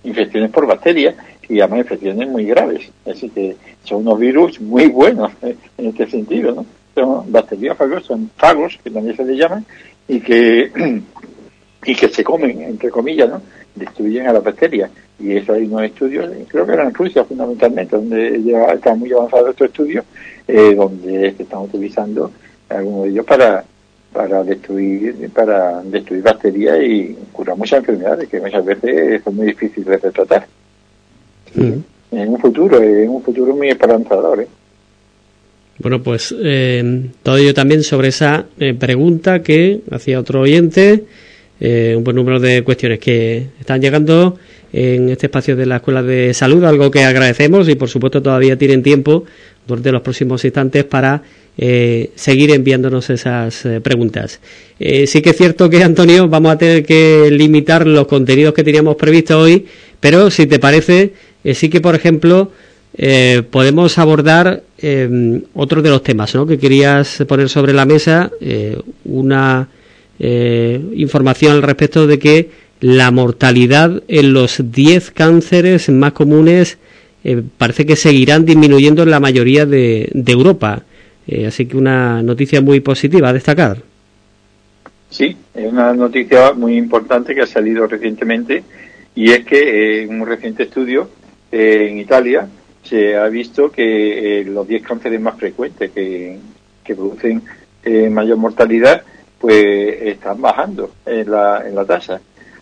infecciones 0.03 0.51
por 0.51 0.67
bacterias 0.67 1.15
y 1.47 1.59
además 1.59 1.79
infecciones 1.79 2.27
muy 2.27 2.45
graves. 2.45 2.89
Así 3.05 3.29
que 3.29 3.55
son 3.83 4.01
unos 4.01 4.19
virus 4.19 4.59
muy 4.59 4.87
buenos 4.87 5.31
eh, 5.41 5.55
en 5.77 5.87
este 5.87 6.07
sentido, 6.07 6.53
¿no? 6.53 6.65
Son 6.95 7.31
bacteriófagos, 7.31 8.05
son 8.05 8.29
fagos, 8.35 8.77
que 8.83 8.91
también 8.91 9.15
se 9.15 9.25
les 9.25 9.37
llaman, 9.37 9.65
y 10.07 10.19
que, 10.19 10.71
y 11.85 11.95
que 11.95 12.07
se 12.09 12.23
comen, 12.23 12.61
entre 12.61 12.89
comillas, 12.89 13.29
¿no? 13.29 13.41
Destruyen 13.75 14.27
a 14.27 14.33
las 14.33 14.43
bacterias. 14.43 14.91
Y 15.19 15.37
eso 15.37 15.53
hay 15.53 15.65
unos 15.65 15.83
estudios, 15.83 16.29
creo 16.47 16.65
que 16.65 16.73
eran 16.73 16.87
en 16.87 16.93
Rusia 16.93 17.23
fundamentalmente, 17.23 17.95
donde 17.95 18.41
ya 18.43 18.65
están 18.73 18.99
muy 18.99 19.11
avanzados 19.11 19.51
estos 19.51 19.67
estudios, 19.67 20.05
eh, 20.47 20.73
donde 20.75 21.33
se 21.33 21.43
están 21.43 21.61
utilizando 21.61 22.31
algunos 22.69 23.03
de 23.05 23.09
ellos 23.11 23.25
para 23.25 23.63
para 24.11 24.43
destruir 24.43 25.29
para 25.31 25.81
destruir 25.81 26.21
bacterias 26.21 26.77
y 26.83 27.17
curar 27.31 27.57
muchas 27.57 27.79
enfermedades 27.79 28.29
que 28.29 28.39
muchas 28.39 28.63
veces 28.63 29.23
son 29.23 29.35
muy 29.35 29.47
difíciles 29.47 30.01
de 30.01 30.11
tratar. 30.11 30.45
En 31.55 32.29
un 32.29 32.39
futuro, 32.39 32.81
en 32.81 33.09
un 33.09 33.23
futuro 33.23 33.55
muy 33.55 33.69
esperanzador. 33.69 34.41
¿eh? 34.41 34.47
Bueno, 35.79 36.03
pues 36.03 36.33
eh, 36.39 37.09
todo 37.23 37.37
ello 37.37 37.55
también 37.55 37.81
sobre 37.81 38.09
esa 38.09 38.45
pregunta 38.77 39.41
que 39.41 39.81
hacía 39.89 40.19
otro 40.19 40.41
oyente 40.41 41.05
eh, 41.65 41.95
un 41.95 42.03
buen 42.03 42.17
número 42.17 42.41
de 42.41 42.61
cuestiones 42.61 42.99
que 42.99 43.47
están 43.57 43.79
llegando 43.79 44.37
en 44.73 45.07
este 45.07 45.27
espacio 45.27 45.55
de 45.55 45.65
la 45.65 45.77
Escuela 45.77 46.03
de 46.03 46.33
Salud, 46.33 46.61
algo 46.65 46.91
que 46.91 47.05
agradecemos 47.05 47.69
y 47.69 47.75
por 47.75 47.87
supuesto 47.87 48.21
todavía 48.21 48.57
tienen 48.57 48.83
tiempo 48.83 49.23
durante 49.65 49.93
los 49.93 50.01
próximos 50.01 50.43
instantes 50.43 50.83
para 50.83 51.23
eh, 51.57 52.11
seguir 52.15 52.51
enviándonos 52.51 53.09
esas 53.09 53.65
eh, 53.65 53.79
preguntas. 53.79 54.41
sí 54.77 55.21
que 55.21 55.29
es 55.29 55.37
cierto 55.37 55.69
que, 55.69 55.81
Antonio, 55.81 56.27
vamos 56.27 56.51
a 56.51 56.57
tener 56.57 56.83
que 56.83 57.29
limitar 57.31 57.87
los 57.87 58.07
contenidos 58.07 58.53
que 58.53 58.65
teníamos 58.65 58.97
previsto 58.97 59.39
hoy, 59.39 59.65
pero 60.01 60.29
si 60.31 60.47
te 60.47 60.59
parece, 60.59 61.13
sí 61.53 61.69
que, 61.69 61.79
por 61.79 61.95
ejemplo, 61.95 62.51
podemos 63.51 63.97
abordar 63.97 64.63
otro 65.53 65.81
de 65.81 65.89
los 65.89 66.03
temas 66.03 66.35
¿no? 66.35 66.45
que 66.45 66.59
querías 66.59 67.23
poner 67.25 67.47
sobre 67.47 67.71
la 67.71 67.85
mesa, 67.85 68.31
una 69.05 69.69
eh, 70.19 70.79
información 70.95 71.53
al 71.53 71.63
respecto 71.63 72.05
de 72.05 72.19
que 72.19 72.49
la 72.79 73.11
mortalidad 73.11 74.03
en 74.07 74.33
los 74.33 74.71
10 74.71 75.11
cánceres 75.11 75.89
más 75.89 76.13
comunes 76.13 76.77
eh, 77.23 77.41
parece 77.57 77.85
que 77.85 77.95
seguirán 77.95 78.45
disminuyendo 78.45 79.03
en 79.03 79.11
la 79.11 79.19
mayoría 79.19 79.65
de, 79.65 80.09
Europa. 80.27 80.83
Eh, 81.25 81.47
así 81.47 81.65
que 81.65 81.77
una 81.77 82.21
noticia 82.21 82.61
muy 82.61 82.81
positiva 82.81 83.29
a 83.29 83.33
destacar. 83.33 83.77
Sí, 85.09 85.35
es 85.53 85.71
una 85.71 85.93
noticia 85.93 86.53
muy 86.53 86.77
importante 86.77 87.33
que 87.33 87.41
ha 87.41 87.47
salido 87.47 87.87
recientemente 87.87 88.63
y 89.15 89.31
es 89.31 89.45
que 89.45 90.03
en 90.03 90.21
un 90.21 90.27
reciente 90.27 90.63
estudio 90.63 91.09
en 91.51 91.99
Italia 91.99 92.47
se 92.83 93.15
ha 93.15 93.27
visto 93.29 93.71
que 93.71 94.43
los 94.47 94.67
10 94.67 94.83
cánceres 94.83 95.21
más 95.21 95.37
frecuentes 95.37 95.91
que 95.91 96.39
producen 96.95 97.43
mayor 98.11 98.37
mortalidad 98.37 99.03
pues 99.43 100.01
están 100.03 100.39
bajando 100.39 100.91
en 101.05 101.29
la, 101.29 101.67
en 101.67 101.75
la 101.75 101.83
tasa. 101.83 102.21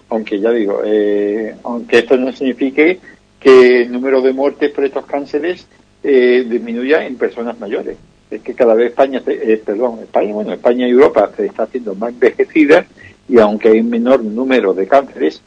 Aunque 0.09 0.39
ya 0.39 0.49
digo, 0.49 0.81
eh, 0.83 1.55
aunque 1.63 1.99
esto 1.99 2.17
no 2.17 2.31
signifique 2.31 2.97
que 3.39 3.83
el 3.83 3.91
número 3.91 4.19
de 4.19 4.33
muertes 4.33 4.71
por 4.71 4.85
estos 4.85 5.05
cánceres 5.05 5.67
eh, 6.01 6.43
disminuya 6.49 7.05
en 7.05 7.17
personas 7.17 7.59
mayores. 7.59 7.97
Es 8.31 8.41
que 8.41 8.55
cada 8.55 8.73
vez 8.73 8.87
España, 8.87 9.21
eh, 9.27 9.61
perdón, 9.63 9.99
España, 9.99 10.33
bueno, 10.33 10.53
España 10.53 10.87
y 10.87 10.89
Europa 10.89 11.29
se 11.37 11.45
está 11.45 11.63
haciendo 11.63 11.93
más 11.93 12.13
envejecida 12.13 12.87
y 13.29 13.37
aunque 13.37 13.69
hay 13.69 13.79
un 13.81 13.91
menor 13.91 14.23
número 14.23 14.73
de 14.73 14.87
cánceres, 14.87 15.43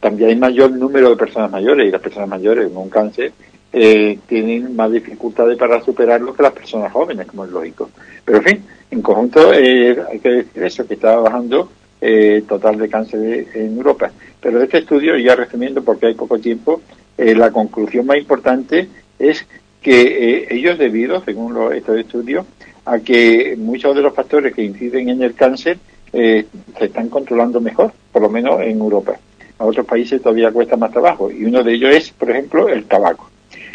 también 0.00 0.30
hay 0.30 0.36
mayor 0.36 0.70
número 0.70 1.10
de 1.10 1.16
personas 1.16 1.50
mayores 1.50 1.86
y 1.86 1.90
las 1.90 2.00
personas 2.00 2.30
mayores 2.30 2.66
con 2.68 2.84
un 2.84 2.88
cáncer 2.88 3.32
eh, 3.72 4.18
tienen 4.26 4.74
más 4.74 4.90
dificultades 4.90 5.58
para 5.58 5.82
superarlo 5.82 6.34
que 6.34 6.42
las 6.42 6.52
personas 6.52 6.92
jóvenes, 6.92 7.26
como 7.26 7.44
es 7.44 7.50
lógico. 7.50 7.90
Pero 8.24 8.38
en 8.38 8.44
fin, 8.44 8.64
en 8.90 9.02
conjunto 9.02 9.52
eh, 9.52 9.96
hay 10.10 10.18
que 10.20 10.28
decir 10.30 10.62
eso, 10.62 10.86
que 10.86 10.94
está 10.94 11.16
bajando 11.16 11.70
eh, 12.00 12.42
total 12.48 12.78
de 12.78 12.88
cáncer 12.88 13.46
en 13.54 13.76
Europa. 13.76 14.10
Pero 14.40 14.62
este 14.62 14.78
estudio, 14.78 15.16
ya 15.16 15.34
resumiendo 15.34 15.82
porque 15.82 16.06
hay 16.06 16.14
poco 16.14 16.38
tiempo, 16.38 16.80
eh, 17.16 17.34
la 17.34 17.50
conclusión 17.50 18.06
más 18.06 18.18
importante 18.18 18.88
es 19.18 19.46
que 19.82 20.46
ellos 20.50 20.78
debido, 20.78 21.22
según 21.24 21.72
estos 21.72 21.98
estudios, 21.98 22.46
a 22.84 22.98
que 23.00 23.54
muchos 23.58 23.94
de 23.94 24.02
los 24.02 24.14
factores 24.14 24.54
que 24.54 24.62
inciden 24.62 25.08
en 25.08 25.22
el 25.22 25.34
cáncer 25.34 25.78
se 26.10 26.46
están 26.80 27.08
controlando 27.08 27.60
mejor, 27.60 27.92
por 28.10 28.22
lo 28.22 28.30
menos 28.30 28.60
en 28.62 28.78
Europa. 28.78 29.18
A 29.58 29.64
otros 29.64 29.86
países 29.86 30.22
todavía 30.22 30.50
cuesta 30.50 30.76
más 30.76 30.90
trabajo 30.90 31.30
y 31.30 31.44
uno 31.44 31.62
de 31.62 31.74
ellos 31.74 31.94
es, 31.94 32.10
por 32.10 32.30
ejemplo, 32.30 32.68
el 32.68 32.86
tabaco. 32.86 33.30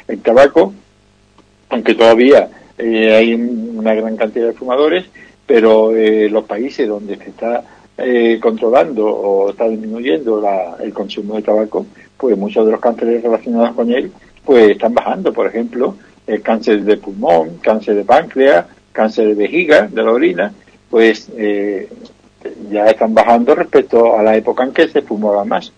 El 0.07 0.19
tabaco, 0.21 0.73
aunque 1.69 1.95
todavía 1.95 2.49
hay 2.77 3.33
una 3.33 3.93
gran 3.93 4.17
cantidad 4.17 4.47
de 4.47 4.53
fumadores, 4.53 5.05
pero 5.45 5.95
eh, 5.95 6.29
los 6.29 6.45
países 6.45 6.87
donde 6.87 7.17
se 7.17 7.29
está 7.29 7.63
eh, 7.97 8.39
controlando 8.41 9.05
o 9.05 9.49
está 9.49 9.67
disminuyendo 9.67 10.43
el 10.79 10.93
consumo 10.93 11.35
de 11.35 11.41
tabaco, 11.41 11.85
pues 12.17 12.37
muchos 12.37 12.65
de 12.65 12.71
los 12.71 12.81
cánceres 12.81 13.21
relacionados 13.21 13.75
con 13.75 13.91
él 13.91 14.11
pues 14.45 14.71
están 14.71 14.93
bajando. 14.93 15.33
Por 15.33 15.47
ejemplo, 15.47 15.95
el 16.25 16.41
cáncer 16.41 16.83
de 16.83 16.97
pulmón, 16.97 17.57
cáncer 17.61 17.95
de 17.95 18.03
páncreas, 18.03 18.65
cáncer 18.91 19.27
de 19.27 19.35
vejiga, 19.35 19.87
de 19.87 20.03
la 20.03 20.11
orina, 20.11 20.53
pues 20.89 21.29
eh, 21.37 21.89
ya 22.69 22.85
están 22.87 23.13
bajando 23.13 23.55
respecto 23.55 24.17
a 24.17 24.23
la 24.23 24.35
época 24.35 24.63
en 24.63 24.73
que 24.73 24.87
se 24.87 25.01
fumaba 25.01 25.45
más. 25.45 25.71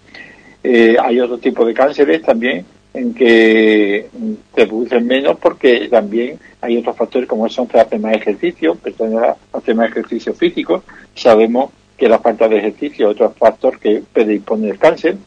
hay 0.64 1.20
otro 1.20 1.38
tipo 1.38 1.66
de 1.66 1.74
cánceres 1.74 2.22
también 2.22 2.66
en 2.96 3.14
que 3.14 4.08
se 4.56 4.68
producen 4.68 5.06
menos 5.06 5.38
porque 5.38 5.88
también 5.90 6.40
hay 6.62 6.78
otros 6.78 6.96
factores 6.96 7.28
como 7.28 7.50
son 7.50 7.68
que 7.68 8.00
más 8.00 8.16
ejercicio, 8.16 8.76
personas 8.76 9.36
hacen 9.52 9.78
más 9.78 9.92
ejercicio 9.92 10.34
físico, 10.34 10.84
sabemos 11.14 11.72
que 11.98 12.10
la 12.10 12.20
falta 12.20 12.48
de 12.48 12.58
ejercicio 12.58 13.10
es 13.10 13.16
otro 13.16 13.32
factor 13.32 13.80
que 13.80 14.02
predispone 14.12 14.70
el 14.70 14.80
cáncer, 14.80 15.18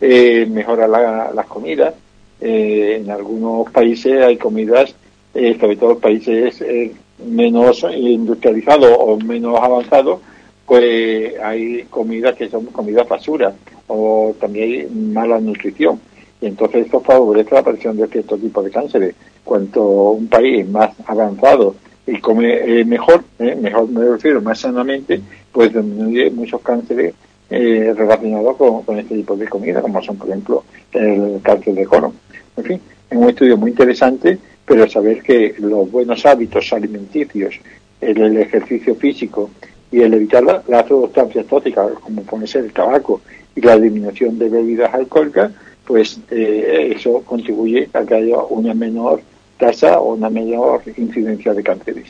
eh, 0.00 0.46
mejora 0.46 0.88
las 1.32 1.46
comidas, 1.46 1.94
eh, 2.40 2.98
en 3.00 3.10
algunos 3.10 3.70
países 3.70 4.20
hay 4.20 4.36
comidas, 4.36 4.94
eh, 5.32 5.56
sobre 5.60 5.76
todo 5.76 5.98
países 5.98 6.60
eh, 6.60 6.92
menos 7.24 7.86
industrializados 7.94 8.96
o 8.98 9.16
menos 9.18 9.60
avanzados, 9.60 10.20
pues 10.66 11.38
hay 11.40 11.84
comidas 11.84 12.34
que 12.34 12.48
son 12.48 12.66
comidas 12.66 13.08
basura 13.08 13.54
o 13.86 14.34
también 14.40 15.12
mala 15.12 15.38
nutrición 15.38 16.00
y 16.42 16.46
entonces 16.46 16.86
esto 16.86 17.00
favorece 17.00 17.54
la 17.54 17.60
aparición 17.60 17.96
de 17.96 18.08
cierto 18.08 18.36
tipo 18.36 18.62
de 18.62 18.70
cánceres. 18.70 19.14
Cuanto 19.44 20.10
un 20.10 20.26
país 20.26 20.68
más 20.68 20.90
avanzado 21.06 21.76
y 22.04 22.18
come 22.18 22.80
eh, 22.80 22.84
mejor, 22.84 23.22
eh, 23.38 23.54
mejor 23.54 23.88
me 23.88 24.04
refiero, 24.04 24.42
más 24.42 24.58
sanamente, 24.58 25.20
pues 25.52 25.72
disminuye 25.72 26.32
muchos 26.32 26.60
cánceres 26.60 27.14
eh, 27.48 27.94
relacionados 27.96 28.56
con, 28.56 28.98
este 28.98 29.14
tipo 29.14 29.36
de 29.36 29.46
comida, 29.46 29.80
como 29.80 30.02
son, 30.02 30.16
por 30.16 30.28
ejemplo, 30.28 30.64
el 30.92 31.40
cáncer 31.42 31.74
de 31.74 31.86
colon. 31.86 32.12
En 32.56 32.64
fin, 32.64 32.80
es 33.08 33.16
un 33.16 33.28
estudio 33.28 33.56
muy 33.56 33.70
interesante, 33.70 34.36
pero 34.66 34.88
saber 34.88 35.22
que 35.22 35.54
los 35.58 35.88
buenos 35.92 36.26
hábitos 36.26 36.72
alimenticios, 36.72 37.54
el, 38.00 38.36
ejercicio 38.36 38.96
físico 38.96 39.50
y 39.92 40.00
el 40.00 40.14
evitar 40.14 40.42
las 40.42 40.88
sustancias 40.88 41.46
tóxicas, 41.46 41.92
como 42.00 42.22
puede 42.22 42.48
ser 42.48 42.64
el 42.64 42.72
tabaco 42.72 43.20
y 43.54 43.60
la 43.60 43.78
disminución 43.78 44.38
de 44.40 44.48
bebidas 44.48 44.92
alcohólicas, 44.92 45.52
pues 45.86 46.20
eh, 46.30 46.94
eso 46.96 47.22
contribuye 47.24 47.88
a 47.92 48.04
que 48.04 48.14
haya 48.14 48.38
una 48.38 48.74
menor 48.74 49.20
tasa 49.58 50.00
o 50.00 50.14
una 50.14 50.30
menor 50.30 50.82
incidencia 50.96 51.54
de 51.54 51.62
cánceres. 51.62 52.06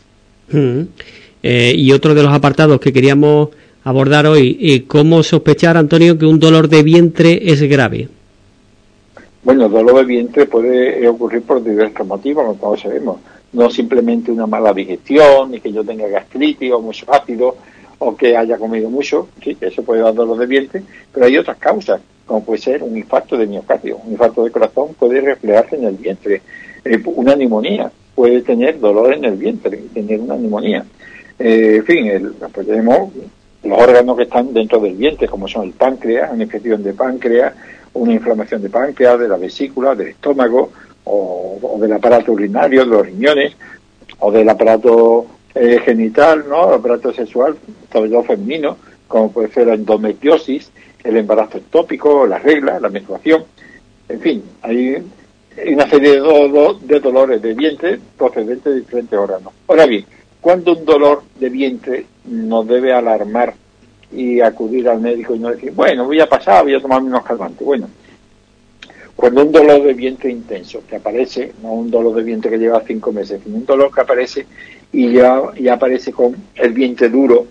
Mm. 0.51 0.83
Eh, 1.43 1.73
y 1.77 1.93
otro 1.93 2.15
de 2.15 2.23
los 2.23 2.33
apartados 2.33 2.81
que 2.81 2.93
queríamos 2.93 3.49
abordar 3.85 4.27
hoy, 4.27 4.59
eh, 4.61 4.85
¿cómo 4.87 5.23
sospechar, 5.23 5.77
Antonio, 5.77 6.19
que 6.19 6.27
un 6.27 6.39
dolor 6.39 6.69
de 6.69 6.83
vientre 6.83 7.41
es 7.51 7.63
grave? 7.63 8.09
Bueno, 9.43 9.67
el 9.67 9.73
dolor 9.73 9.97
de 9.97 10.05
vientre 10.05 10.47
puede 10.47 11.07
ocurrir 11.09 11.43
por 11.43 11.65
diversos 11.65 12.07
motivos, 12.07 12.45
como 12.45 12.59
todos 12.59 12.81
sabemos. 12.81 13.19
No 13.53 13.69
simplemente 13.71 14.31
una 14.31 14.47
mala 14.47 14.73
digestión, 14.73 15.51
ni 15.51 15.61
que 15.61 15.73
yo 15.73 15.85
tenga 15.85 16.07
gastritis 16.07 16.71
o 16.73 16.81
mucho 16.81 17.13
ácido, 17.13 17.57
o 17.99 18.17
que 18.17 18.37
haya 18.37 18.57
comido 18.57 18.89
mucho, 18.89 19.29
sí, 19.43 19.57
eso 19.61 19.83
puede 19.83 20.01
dar 20.01 20.15
dolor 20.15 20.39
de 20.39 20.47
vientre, 20.47 20.83
pero 21.13 21.27
hay 21.27 21.37
otras 21.37 21.57
causas 21.59 22.01
como 22.27 22.45
puede 22.45 22.61
ser 22.61 22.83
un 22.83 22.97
infarto 22.97 23.37
de 23.37 23.47
miocardio. 23.47 23.99
Un 24.05 24.13
infarto 24.13 24.45
de 24.45 24.51
corazón 24.51 24.95
puede 24.99 25.21
reflejarse 25.21 25.77
en 25.77 25.85
el 25.85 25.97
vientre. 25.97 26.43
Eh, 26.85 27.03
una 27.05 27.37
neumonía 27.37 27.91
puede 28.15 28.43
tener 28.43 28.79
dolor 28.79 29.15
en 29.15 29.25
el 29.25 29.37
vientre, 29.37 29.83
tener 29.95 30.21
una 30.21 30.37
neumonía. 30.37 30.85
Eh, 31.39 31.77
en 31.77 31.85
fin, 31.85 32.35
pues 32.53 32.67
tenemos 32.67 33.11
los 33.65 33.79
órganos 33.79 34.17
que 34.17 34.25
están 34.25 34.53
dentro 34.53 34.81
del 34.81 34.95
vientre, 34.95 35.29
como 35.29 35.49
son 35.49 35.67
el 35.67 35.73
páncreas, 35.73 36.31
una 36.33 36.45
infección 36.45 36.83
de 36.83 36.93
páncreas, 36.93 37.55
una 37.95 38.13
inflamación 38.13 38.63
de 38.63 38.71
páncreas, 38.71 39.19
de 39.19 39.29
la 39.29 39.37
vesícula, 39.37 39.95
del 39.95 40.09
estómago, 40.09 40.71
o, 41.05 41.79
del 41.81 41.93
aparato 41.93 42.33
urinario, 42.33 42.85
de 42.85 42.91
los 42.91 43.07
riñones, 43.07 43.57
o 44.19 44.31
del 44.31 44.49
aparato 44.49 45.27
eh, 45.55 45.81
genital, 45.85 46.45
¿no? 46.49 46.69
El 46.69 46.75
aparato 46.75 47.13
sexual, 47.13 47.57
sobre 47.93 48.11
todo 48.11 48.23
femenino, 48.25 48.77
como 49.09 49.31
puede 49.31 49.53
ser 49.53 49.67
la 49.67 49.75
endometriosis, 49.75 50.71
el 51.03 51.17
embarazo 51.17 51.59
ectópico, 51.59 52.27
las 52.27 52.43
reglas, 52.43 52.81
la 52.81 52.89
menstruación, 52.89 53.45
en 54.09 54.21
fin, 54.21 54.43
hay 54.63 55.03
una 55.67 55.89
serie 55.89 56.21
de, 56.21 56.77
de 56.83 57.01
dolores 57.01 57.43
de 57.43 57.55
vientre 57.55 57.99
procedentes 58.17 58.73
de 58.73 58.81
diferentes 58.81 59.19
órganos. 59.19 59.53
Ahora 59.67 59.87
bien, 59.87 60.05
cuando 60.41 60.73
un 60.73 60.85
dolor 60.85 61.23
de 61.39 61.49
vientre 61.49 62.07
nos 62.25 62.67
debe 62.67 62.93
alarmar 62.93 63.55
y 64.13 64.41
acudir 64.41 64.89
al 64.89 65.01
médico 65.01 65.35
y 65.35 65.39
no 65.39 65.51
decir, 65.51 65.73
bueno, 65.73 66.05
voy 66.05 66.21
a 66.21 66.29
pasar, 66.29 66.65
voy 66.65 66.75
a 66.75 66.81
tomarme 66.81 67.09
unos 67.09 67.25
calmantes. 67.25 67.65
Bueno, 67.65 67.89
cuando 69.17 69.43
un 69.43 69.53
dolor 69.53 69.83
de 69.83 69.95
vientre 69.95 70.31
intenso 70.31 70.83
que 70.89 70.97
aparece, 70.97 71.53
no 71.63 71.73
un 71.73 71.91
dolor 71.91 72.17
de 72.17 72.23
vientre 72.23 72.51
que 72.51 72.59
lleva 72.59 72.83
cinco 72.87 73.13
meses, 73.13 73.41
sino 73.43 73.57
un 73.57 73.67
dolor 73.67 73.95
que 73.95 74.01
aparece 74.01 74.47
y 74.93 75.13
ya, 75.13 75.41
ya 75.59 75.75
aparece 75.75 76.13
con 76.13 76.35
el 76.55 76.73
vientre 76.73 77.09
duro, 77.09 77.47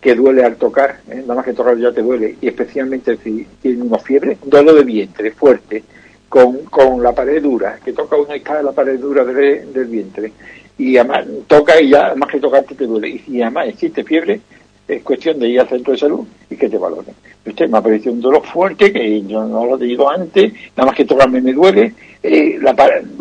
que 0.00 0.14
duele 0.14 0.44
al 0.44 0.56
tocar, 0.56 1.00
¿eh? 1.08 1.22
nada 1.22 1.34
más 1.34 1.44
que 1.44 1.52
tocar 1.52 1.76
ya 1.76 1.92
te 1.92 2.02
duele, 2.02 2.36
y 2.40 2.48
especialmente 2.48 3.16
si 3.16 3.46
tiene 3.60 3.82
una 3.82 3.98
fiebre, 3.98 4.38
dolor 4.44 4.76
de 4.76 4.84
vientre 4.84 5.32
fuerte, 5.32 5.82
con, 6.28 6.64
con 6.64 7.02
la 7.02 7.12
pared 7.12 7.42
dura, 7.42 7.78
que 7.84 7.92
toca 7.92 8.16
uno 8.16 8.34
y 8.34 8.40
cae 8.40 8.62
la 8.62 8.72
pared 8.72 8.98
dura 8.98 9.24
del 9.24 9.86
vientre, 9.86 10.32
y 10.76 10.96
además 10.96 11.26
toca 11.46 11.80
y 11.80 11.90
ya 11.90 12.14
más 12.14 12.30
que 12.30 12.38
tocarte 12.38 12.74
te 12.74 12.86
duele, 12.86 13.08
y 13.08 13.18
si 13.18 13.42
además 13.42 13.68
existe 13.68 14.04
fiebre, 14.04 14.40
es 14.86 15.02
cuestión 15.02 15.38
de 15.38 15.48
ir 15.48 15.60
al 15.60 15.68
centro 15.68 15.92
de 15.92 15.98
salud 15.98 16.26
y 16.48 16.56
que 16.56 16.68
te 16.68 16.78
valoren. 16.78 17.14
Usted 17.44 17.68
me 17.68 17.78
ha 17.78 17.82
parecido 17.82 18.12
un 18.12 18.20
dolor 18.22 18.42
fuerte 18.46 18.90
que 18.92 19.22
yo 19.22 19.44
no 19.44 19.66
lo 19.66 19.76
he 19.76 19.80
tenido 19.80 20.08
antes, 20.08 20.52
nada 20.76 20.86
más 20.86 20.94
que 20.94 21.04
tocarme 21.04 21.40
me 21.40 21.52
duele, 21.52 21.92
eh, 22.22 22.58
la, 22.60 22.74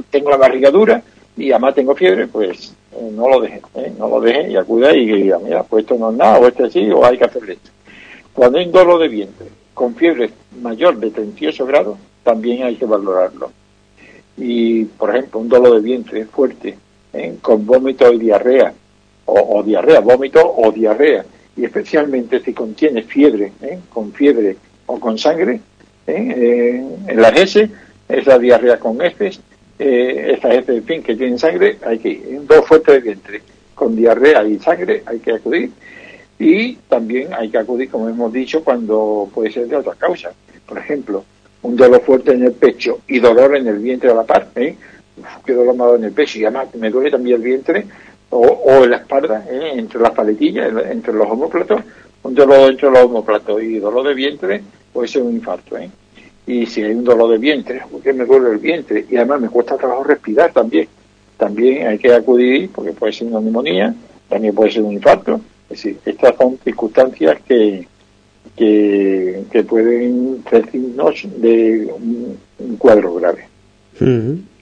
tengo 0.10 0.30
la 0.30 0.38
barriga 0.38 0.70
dura 0.70 1.02
y 1.38 1.52
además 1.52 1.76
tengo 1.76 1.96
fiebre, 1.96 2.28
pues 2.28 2.74
eh, 2.94 3.12
no 3.14 3.30
lo 3.30 3.40
deje, 3.40 3.62
¿eh? 3.76 3.94
no 3.98 4.08
lo 4.10 4.20
deje 4.20 4.52
y 4.52 4.58
acuda 4.58 4.94
y 4.96 5.06
diga, 5.06 5.38
mira, 5.38 5.64
pues 5.64 5.84
esto 5.84 5.96
no 5.96 6.10
es 6.10 6.18
nada, 6.18 6.40
o 6.40 6.48
este 6.48 6.70
sí, 6.72 6.90
o 6.90 7.06
hay 7.06 7.18
que 7.18 7.26
hacerle 7.26 7.54
esto. 7.54 7.70
Cuando 8.34 8.58
hay 8.58 8.66
un 8.66 8.72
dolor 8.72 9.02
de 9.02 9.08
vientre 9.08 9.48
con 9.74 9.96
fiebre 9.96 10.32
mayor 10.62 10.98
de 10.98 11.12
38 11.12 11.66
grados, 11.68 11.98
también 12.24 12.64
hay 12.64 12.76
que 12.76 12.86
valorarlo. 12.86 13.52
Y, 14.36 14.86
por 14.86 15.12
ejemplo, 15.12 15.40
un 15.40 15.50
dolor 15.50 15.76
de 15.76 15.82
vientre 15.82 16.26
fuerte, 16.26 16.78
¿eh? 17.14 17.38
con 17.42 17.66
vómito 17.66 18.12
y 18.12 18.18
diarrea, 18.18 18.74
o, 19.26 19.62
diarrea, 19.62 20.00
vómito 20.00 20.42
o 20.42 20.72
diarrea, 20.72 21.26
y 21.56 21.66
especialmente 21.66 22.40
si 22.40 22.54
contiene 22.54 23.04
fiebre, 23.04 23.52
con 23.90 24.12
fiebre 24.14 24.56
o 24.86 25.00
con 25.00 25.18
sangre, 25.18 25.60
en 26.06 27.22
las 27.22 27.38
S, 27.38 27.70
esa 28.08 28.40
diarrea 28.40 28.80
con 28.80 29.02
heces, 29.02 29.42
eh, 29.80 30.32
esta 30.34 30.52
gente, 30.52 30.76
en 30.76 30.84
fin, 30.84 31.04
que 31.04 31.16
tienen 31.16 31.40
sangre, 31.40 31.78
hay 31.86 32.00
que 32.00 32.10
ir. 32.10 32.42
Dos 32.46 32.66
fuertes 32.66 32.96
de 32.96 33.02
vientre 33.02 33.42
con 33.76 33.96
diarrea 33.96 34.44
y 34.44 34.60
sangre, 34.60 35.04
hay 35.06 35.20
que 35.20 35.34
acudir. 35.34 35.72
Y 36.40 36.76
también 36.88 37.34
hay 37.34 37.50
que 37.50 37.58
acudir, 37.58 37.90
como 37.90 38.10
hemos 38.10 38.32
dicho, 38.32 38.64
cuando 38.64 39.30
puede 39.34 39.52
ser 39.52 39.68
de 39.68 39.76
otra 39.76 39.94
causa. 39.96 40.32
Por 40.68 40.78
ejemplo, 40.78 41.24
un 41.62 41.76
dolor 41.76 42.02
fuerte 42.02 42.34
en 42.34 42.44
el 42.44 42.54
pecho 42.54 43.00
y 43.08 43.20
dolor 43.20 43.56
en 43.56 43.68
el 43.68 43.80
vientre 43.80 44.12
a 44.12 44.16
la 44.16 44.24
par. 44.24 44.50
¿eh? 44.56 44.76
qué 45.46 45.54
dolor 45.54 45.76
me 45.76 45.96
en 45.96 46.04
el 46.06 46.12
pecho 46.12 46.40
y 46.40 46.46
además 46.46 46.74
me 46.76 46.90
duele 46.90 47.12
también 47.12 47.38
el 47.38 47.42
vientre 47.42 47.86
o, 48.30 48.84
en 48.84 48.90
la 48.90 48.98
espalda, 48.98 49.46
¿eh? 49.50 49.72
entre 49.76 50.02
las 50.02 50.12
paletillas, 50.12 50.72
entre 50.90 51.14
los 51.14 51.30
homóplatos. 51.30 51.82
Un 52.24 52.36
dolor 52.36 52.72
entre 52.72 52.90
los 52.90 53.04
homóplatos 53.04 53.62
y 53.64 53.80
dolor 53.80 54.06
de 54.08 54.14
vientre 54.14 54.62
puede 54.92 55.08
ser 55.08 55.24
un 55.24 55.34
infarto. 55.34 55.78
¿eh? 55.78 55.90
Y 56.48 56.66
si 56.66 56.82
hay 56.82 56.94
un 56.94 57.04
dolor 57.04 57.32
de 57.32 57.38
vientre, 57.38 57.82
porque 57.92 58.14
me 58.14 58.26
duele 58.26 58.52
el 58.52 58.58
vientre 58.58 59.06
y 59.10 59.18
además 59.18 59.42
me 59.42 59.50
cuesta 59.50 59.76
trabajo 59.76 60.06
respirar 60.06 60.54
también, 60.54 60.88
también 61.36 61.88
hay 61.88 62.00
que 62.00 62.14
acudir 62.14 62.70
porque 62.74 62.94
puede 62.94 63.12
ser 63.12 63.28
una 63.28 63.42
neumonía, 63.42 63.94
también 64.30 64.56
puede 64.56 64.72
ser 64.72 64.84
un 64.84 64.94
infarto. 64.94 65.42
Es 65.70 65.84
decir, 65.84 65.98
estas 66.06 66.36
son 66.38 66.58
circunstancias 66.64 67.38
que, 67.46 67.86
que, 68.56 69.64
pueden 69.68 70.42
ser 70.50 70.72
signos 70.72 71.16
de 71.36 71.90
un, 71.94 72.78
cuadro 72.78 73.16
grave. 73.16 73.46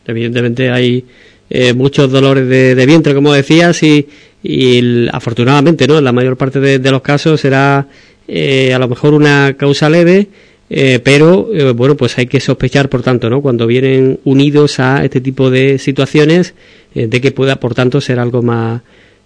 Evidentemente 0.08 0.72
hay 0.72 1.06
eh, 1.52 1.74
muchos 1.74 2.12
dolores 2.12 2.48
de, 2.50 2.86
vientre, 2.88 3.14
como 3.14 3.32
decías, 3.32 3.84
y, 3.84 4.08
y 4.42 5.08
afortunadamente, 5.12 5.88
¿no? 5.88 6.00
En 6.00 6.04
la 6.04 6.12
mayor 6.12 6.36
parte 6.36 6.60
de, 6.60 6.92
los 6.92 7.04
casos 7.04 7.40
será 7.40 7.88
a 8.28 8.80
lo 8.80 8.88
mejor 8.88 9.14
una 9.14 9.56
causa 9.56 9.88
leve, 9.88 10.28
pero 10.68 11.48
bueno, 11.76 11.96
pues 11.96 12.18
hay 12.18 12.26
que 12.26 12.40
sospechar, 12.40 12.90
por 12.90 13.04
tanto, 13.04 13.30
¿no? 13.30 13.42
Cuando 13.42 13.68
vienen 13.68 14.20
unidos 14.24 14.80
a 14.80 15.04
este 15.04 15.22
tipo 15.22 15.52
de 15.52 15.78
situaciones, 15.78 16.56
de 16.94 17.22
que 17.22 17.32
pueda, 17.32 17.58
por 17.58 17.76
tanto, 17.76 18.02
ser 18.02 18.20
algo 18.20 18.42
más 18.42 18.82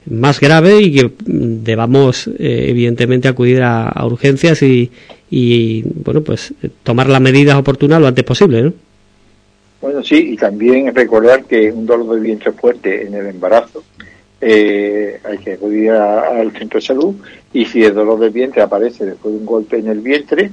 más 0.06 0.40
grave 0.40 0.82
y 0.82 0.94
que 0.94 1.12
debamos 1.26 2.28
eh, 2.28 2.66
evidentemente 2.70 3.28
acudir 3.28 3.62
a, 3.62 4.06
urgencias 4.06 4.62
y, 4.64 4.90
y, 5.30 5.84
bueno 5.84 6.22
pues 6.22 6.54
tomar 6.84 7.08
las 7.08 7.22
medidas 7.22 7.58
oportunas 7.58 8.00
lo 8.00 8.08
antes 8.08 8.24
posible 8.24 8.64
¿no? 8.64 8.74
bueno 9.82 10.04
sí 10.04 10.32
y 10.34 10.36
también 10.36 10.94
recordar 10.96 11.44
que 11.44 11.72
un 11.72 11.86
dolor 11.86 12.16
de 12.16 12.22
vientre 12.22 12.52
fuerte 12.54 13.06
en 13.06 13.14
el 13.14 13.28
embarazo 13.28 13.84
eh, 14.42 15.20
hay 15.24 15.38
que 15.40 15.54
acudir 15.54 15.92
al 15.92 16.52
centro 16.54 16.80
de 16.80 16.86
salud 16.86 17.16
y 17.52 17.66
si 17.66 17.84
el 17.84 17.94
dolor 17.94 18.20
de 18.20 18.30
vientre 18.30 18.62
aparece 18.62 19.06
después 19.06 19.34
de 19.34 19.40
un 19.40 19.46
golpe 19.46 19.78
en 19.78 19.88
el 19.88 20.00
vientre 20.00 20.50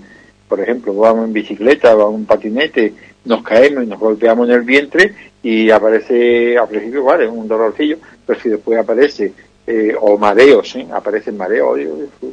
por 0.48 0.60
ejemplo 0.60 0.94
vamos 0.94 1.26
en 1.26 1.32
bicicleta 1.32 1.94
vamos 1.94 2.20
en 2.20 2.26
patinete 2.26 2.94
nos 3.24 3.42
caemos 3.42 3.84
y 3.84 3.86
nos 3.86 3.98
golpeamos 3.98 4.48
en 4.48 4.54
el 4.54 4.62
vientre 4.62 5.14
y 5.42 5.70
aparece 5.70 6.56
a 6.58 6.66
principio 6.66 7.04
vale 7.04 7.28
un 7.28 7.48
dolorcillo 7.48 7.98
pero 8.26 8.40
si 8.40 8.48
después 8.48 8.78
aparece 8.78 9.32
eh, 9.68 9.96
o 10.00 10.16
mareos, 10.16 10.76
¿eh? 10.76 10.86
aparecen 10.92 11.36
mareos, 11.36 11.76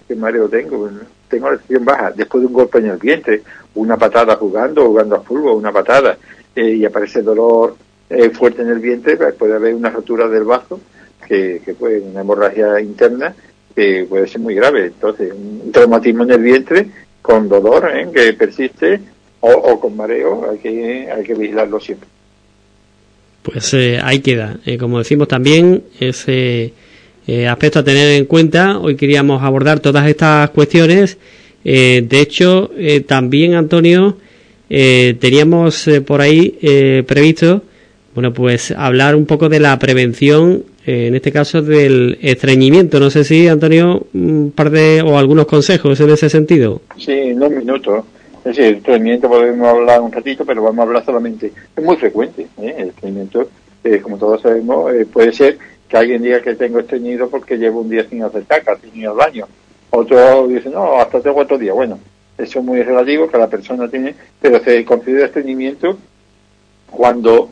¿qué 0.08 0.16
mareo 0.16 0.48
tengo? 0.48 0.88
Tengo 1.28 1.50
la 1.50 1.58
presión 1.58 1.84
baja, 1.84 2.12
después 2.12 2.42
de 2.42 2.48
un 2.48 2.54
golpe 2.54 2.78
en 2.78 2.86
el 2.86 2.98
vientre, 2.98 3.42
una 3.74 3.98
patada 3.98 4.36
jugando, 4.36 4.86
jugando 4.86 5.16
a 5.16 5.22
fútbol, 5.22 5.58
una 5.58 5.72
patada, 5.72 6.16
eh, 6.56 6.76
y 6.76 6.86
aparece 6.86 7.24
dolor 7.24 7.76
eh, 8.08 8.30
fuerte 8.30 8.62
en 8.62 8.70
el 8.70 8.78
vientre, 8.78 9.18
pues 9.18 9.34
puede 9.34 9.56
haber 9.56 9.74
una 9.74 9.90
rotura 9.90 10.28
del 10.28 10.44
bazo, 10.44 10.80
que, 11.28 11.60
que 11.66 11.74
puede, 11.74 12.02
una 12.02 12.22
hemorragia 12.22 12.80
interna, 12.80 13.34
que 13.76 14.06
puede 14.08 14.28
ser 14.28 14.42
muy 14.42 14.54
grave. 14.54 14.86
Entonces, 14.86 15.34
un 15.34 15.72
traumatismo 15.72 16.24
en 16.24 16.32
el 16.32 16.42
vientre 16.42 16.88
con 17.24 17.50
dolor 17.50 17.90
que 18.14 18.34
persiste 18.34 19.00
o, 19.40 19.80
con 19.80 19.98
mareo, 19.98 20.52
hay 20.52 20.60
que, 20.60 21.12
hay 21.12 21.24
que 21.24 21.34
vigilarlo 21.34 21.80
siempre. 21.80 22.08
Pues 23.42 23.74
ahí 23.74 24.20
queda. 24.20 24.60
como 24.80 25.00
decimos 25.00 25.28
también, 25.28 25.84
ese 26.00 26.74
eh, 27.26 27.48
aspecto 27.48 27.80
a 27.80 27.84
tener 27.84 28.10
en 28.18 28.26
cuenta. 28.26 28.80
Hoy 28.80 28.96
queríamos 28.96 29.42
abordar 29.42 29.80
todas 29.80 30.08
estas 30.08 30.50
cuestiones. 30.50 31.18
Eh, 31.64 32.04
de 32.08 32.20
hecho, 32.20 32.72
eh, 32.78 33.02
también, 33.02 33.56
Antonio, 33.56 34.18
teníamos 34.70 35.88
por 36.08 36.20
ahí 36.20 36.58
previsto, 37.06 37.62
bueno, 38.16 38.34
pues 38.34 38.72
hablar 38.72 39.16
un 39.16 39.28
poco 39.28 39.48
de 39.48 39.60
la 39.60 39.78
prevención, 39.78 40.64
en 40.86 41.16
este 41.16 41.32
caso 41.32 41.62
del 41.62 42.18
estreñimiento. 42.22 43.00
No 43.00 43.10
sé 43.10 43.24
si, 43.24 43.48
Antonio, 43.48 44.08
un 44.14 44.52
par 44.56 44.70
de 44.70 45.02
o 45.02 45.18
algunos 45.18 45.46
consejos 45.46 46.00
en 46.00 46.10
ese 46.10 46.30
sentido. 46.30 46.82
Sí, 46.98 47.12
en 47.12 47.40
dos 47.40 47.52
minutos. 47.52 48.06
Es 48.40 48.58
decir, 48.58 48.66
el 48.66 48.76
estreñimiento 48.76 49.30
podemos 49.30 49.68
hablar 49.68 50.02
un 50.02 50.12
ratito, 50.12 50.44
pero 50.46 50.64
vamos 50.64 50.80
a 50.80 50.88
hablar 50.88 51.06
solamente. 51.06 51.52
Es 51.76 51.84
muy 51.84 51.96
frecuente, 51.96 52.48
el 52.62 52.90
estreñimiento, 52.90 53.50
como 54.02 54.18
todos 54.18 54.42
sabemos, 54.42 54.92
puede 55.14 55.32
ser 55.32 55.58
que 55.88 55.98
alguien 55.98 56.22
diga 56.22 56.42
que 56.42 56.56
tengo 56.56 56.80
estreñido 56.80 57.30
porque 57.30 57.58
llevo 57.58 57.82
un 57.82 57.90
día 57.90 58.06
sin 58.10 58.24
hacer 58.24 58.44
caca, 58.44 58.78
sin 58.78 59.00
ir 59.00 59.08
al 59.08 59.16
baño. 59.16 59.48
Otro 59.92 60.48
dice, 60.48 60.70
no, 60.70 61.00
hasta 61.00 61.22
tres 61.22 61.32
o 61.32 61.36
cuatro 61.36 61.58
días. 61.58 61.76
Bueno, 61.76 62.00
eso 62.38 62.60
es 62.60 62.66
muy 62.66 62.82
relativo, 62.82 63.30
que 63.30 63.38
la 63.38 63.48
persona 63.48 63.88
tiene, 63.88 64.16
pero 64.42 64.62
se 64.64 64.84
considera 64.84 65.28
estreñimiento 65.28 65.98
cuando 66.90 67.50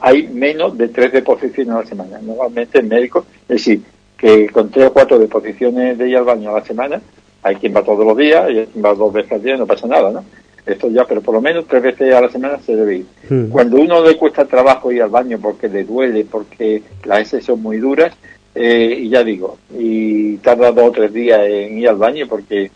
hay 0.00 0.28
menos 0.28 0.76
de 0.76 0.88
tres 0.88 1.12
deposiciones 1.12 1.74
a 1.74 1.80
la 1.80 1.86
semana. 1.86 2.18
Normalmente 2.20 2.78
el 2.78 2.86
médico, 2.86 3.24
es 3.42 3.48
decir, 3.48 3.82
que 4.16 4.48
con 4.48 4.70
tres 4.70 4.86
o 4.86 4.92
cuatro 4.92 5.18
deposiciones 5.18 5.96
de 5.96 6.08
ir 6.08 6.16
al 6.16 6.24
baño 6.24 6.50
a 6.50 6.60
la 6.60 6.64
semana, 6.64 7.00
hay 7.42 7.56
quien 7.56 7.74
va 7.74 7.82
todos 7.82 8.04
los 8.04 8.16
días 8.16 8.50
y 8.50 8.58
hay 8.58 8.66
quien 8.66 8.84
va 8.84 8.94
dos 8.94 9.12
veces 9.12 9.32
al 9.32 9.42
día, 9.42 9.56
no 9.56 9.66
pasa 9.66 9.86
nada, 9.86 10.10
¿no? 10.10 10.24
esto 10.68 10.90
ya, 10.90 11.04
pero 11.04 11.22
por 11.22 11.34
lo 11.34 11.40
menos 11.40 11.66
tres 11.66 11.82
veces 11.82 12.14
a 12.14 12.20
la 12.20 12.28
semana 12.28 12.58
se 12.60 12.76
debe 12.76 12.98
ir. 12.98 13.06
Hmm. 13.28 13.48
Cuando 13.48 13.78
uno 13.78 14.04
le 14.04 14.16
cuesta 14.16 14.44
trabajo 14.44 14.92
ir 14.92 15.02
al 15.02 15.08
baño 15.08 15.38
porque 15.40 15.68
le 15.68 15.84
duele, 15.84 16.24
porque 16.24 16.82
las 17.04 17.20
heces 17.20 17.44
son 17.44 17.62
muy 17.62 17.78
duras, 17.78 18.14
eh, 18.54 18.98
y 19.00 19.08
ya 19.08 19.22
digo, 19.24 19.58
y 19.76 20.36
tarda 20.38 20.72
dos 20.72 20.88
o 20.88 20.92
tres 20.92 21.12
días 21.12 21.40
en 21.42 21.78
ir 21.78 21.88
al 21.88 21.96
baño 21.96 22.26
porque 22.28 22.70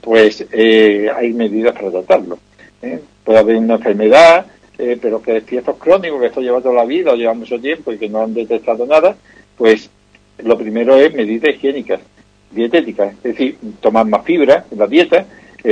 pues 0.00 0.44
eh, 0.52 1.10
hay 1.14 1.32
medidas 1.32 1.74
para 1.74 1.90
tratarlo. 1.90 2.38
¿eh? 2.82 3.00
Puede 3.24 3.38
haber 3.38 3.56
una 3.56 3.74
enfermedad, 3.74 4.46
pero 4.78 5.20
que 5.20 5.40
si 5.42 5.56
esto 5.56 5.72
es 5.72 5.76
crónico, 5.78 6.20
que 6.20 6.26
esto 6.26 6.40
lleva 6.40 6.60
toda 6.60 6.74
la 6.74 6.84
vida 6.84 7.12
o 7.12 7.16
lleva 7.16 7.34
mucho 7.34 7.60
tiempo 7.60 7.92
y 7.92 7.98
que 7.98 8.08
no 8.08 8.22
han 8.22 8.32
detectado 8.32 8.86
nada, 8.86 9.16
pues 9.56 9.90
lo 10.38 10.56
primero 10.56 10.96
es 10.96 11.12
medidas 11.12 11.54
higiénicas, 11.54 12.00
dietéticas, 12.50 13.14
es 13.16 13.22
decir, 13.22 13.58
tomar 13.80 14.06
más 14.06 14.24
fibra 14.24 14.64
en 14.70 14.78
la 14.78 14.86
dieta, 14.86 15.26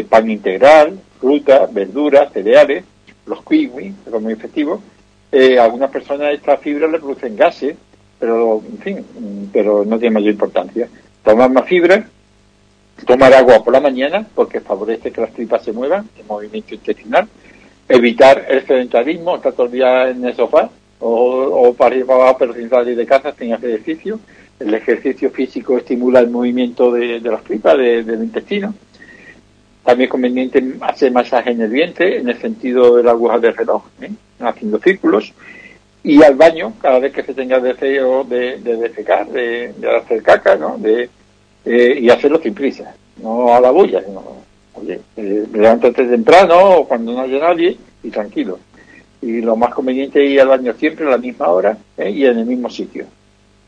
pan 0.09 0.31
integral, 0.31 0.99
frutas, 1.21 1.73
verduras, 1.73 2.33
cereales, 2.33 2.85
los 3.27 3.45
kiwis, 3.45 3.95
que 4.05 4.11
son 4.11 4.23
muy 4.23 4.33
efectivos. 4.33 4.81
Eh, 5.33 5.59
algunas 5.59 5.91
personas 5.91 6.33
estas 6.33 6.61
fibras 6.61 6.91
le 6.91 6.99
producen 6.99 7.37
gases, 7.37 7.77
pero 8.19 8.63
en 8.69 8.79
fin, 8.79 9.05
pero 9.53 9.85
no 9.85 9.99
tiene 9.99 10.15
mayor 10.15 10.33
importancia. 10.33 10.89
Tomar 11.23 11.51
más 11.51 11.67
fibra, 11.67 12.07
tomar 13.07 13.35
agua 13.35 13.63
por 13.63 13.73
la 13.73 13.81
mañana, 13.81 14.27
porque 14.35 14.61
favorece 14.61 15.11
que 15.11 15.21
las 15.21 15.33
tripas 15.33 15.65
se 15.65 15.73
muevan, 15.73 16.09
el 16.19 16.25
movimiento 16.27 16.75
intestinal. 16.75 17.29
Evitar 17.89 18.47
el 18.49 18.67
sedentarismo, 18.67 19.37
estar 19.37 19.53
todo 19.53 19.67
el 19.67 19.73
día 19.73 20.09
en 20.09 20.25
el 20.25 20.35
sofá, 20.35 20.71
o, 20.99 21.69
o 21.69 21.75
para 21.75 21.95
ir 21.95 22.07
para 22.07 22.23
abajo, 22.23 22.39
pero 22.39 22.55
sin 22.55 22.69
salir 22.69 22.97
de 22.97 23.07
casa, 23.07 23.35
sin 23.39 23.53
hacer 23.53 23.71
ejercicio. 23.71 24.19
El 24.59 24.73
ejercicio 24.73 25.31
físico 25.31 25.77
estimula 25.77 26.21
el 26.21 26.31
movimiento 26.31 26.91
de, 26.91 27.21
las 27.21 27.45
tripas, 27.45 27.77
del 27.77 28.23
intestino. 28.23 28.75
También 29.85 30.07
es 30.07 30.11
conveniente 30.11 30.65
hacer 30.81 31.13
masaje 31.13 31.51
en 31.51 31.61
el 31.61 31.71
vientre, 31.71 32.19
en 32.19 32.29
el 32.29 32.39
sentido 32.39 32.97
de 32.97 33.03
la 33.03 33.13
aguja 33.13 33.39
del 33.39 33.55
reloj, 33.55 33.85
¿eh? 34.01 34.11
haciendo 34.41 34.79
círculos. 34.79 35.33
Y 36.03 36.23
al 36.23 36.37
baño, 36.37 36.73
cada 36.81 36.99
vez 36.99 37.13
que 37.13 37.23
se 37.23 37.35
tenga 37.35 37.61
deseo 37.61 38.25
de, 38.25 38.59
de 38.59 38.77
defecar, 38.77 39.29
de, 39.29 39.73
hacer 39.97 40.23
caca, 40.23 40.57
¿no? 40.57 40.79
De, 40.79 41.11
eh, 41.65 41.99
y 42.01 42.09
hacerlo 42.09 42.41
sin 42.41 42.55
prisa, 42.55 42.95
no 43.21 43.55
a 43.55 43.61
la 43.61 43.71
bulla, 43.71 44.03
sino, 44.03 44.23
oye, 44.81 45.01
eh, 45.17 45.47
levántate 45.53 46.05
temprano 46.05 46.79
o 46.79 46.89
cuando 46.89 47.13
no 47.13 47.21
haya 47.21 47.39
nadie 47.39 47.77
y 48.03 48.11
tranquilo. 48.11 48.59
Y 49.23 49.41
lo 49.41 49.57
más 49.57 49.75
conveniente 49.75 50.25
es 50.25 50.31
ir 50.31 50.41
al 50.41 50.49
baño 50.49 50.73
siempre 50.75 51.07
a 51.07 51.11
la 51.11 51.19
misma 51.19 51.49
hora 51.49 51.77
¿eh? 51.97 52.11
y 52.11 52.25
en 52.25 52.39
el 52.39 52.47
mismo 52.47 52.71
sitio. 52.71 53.07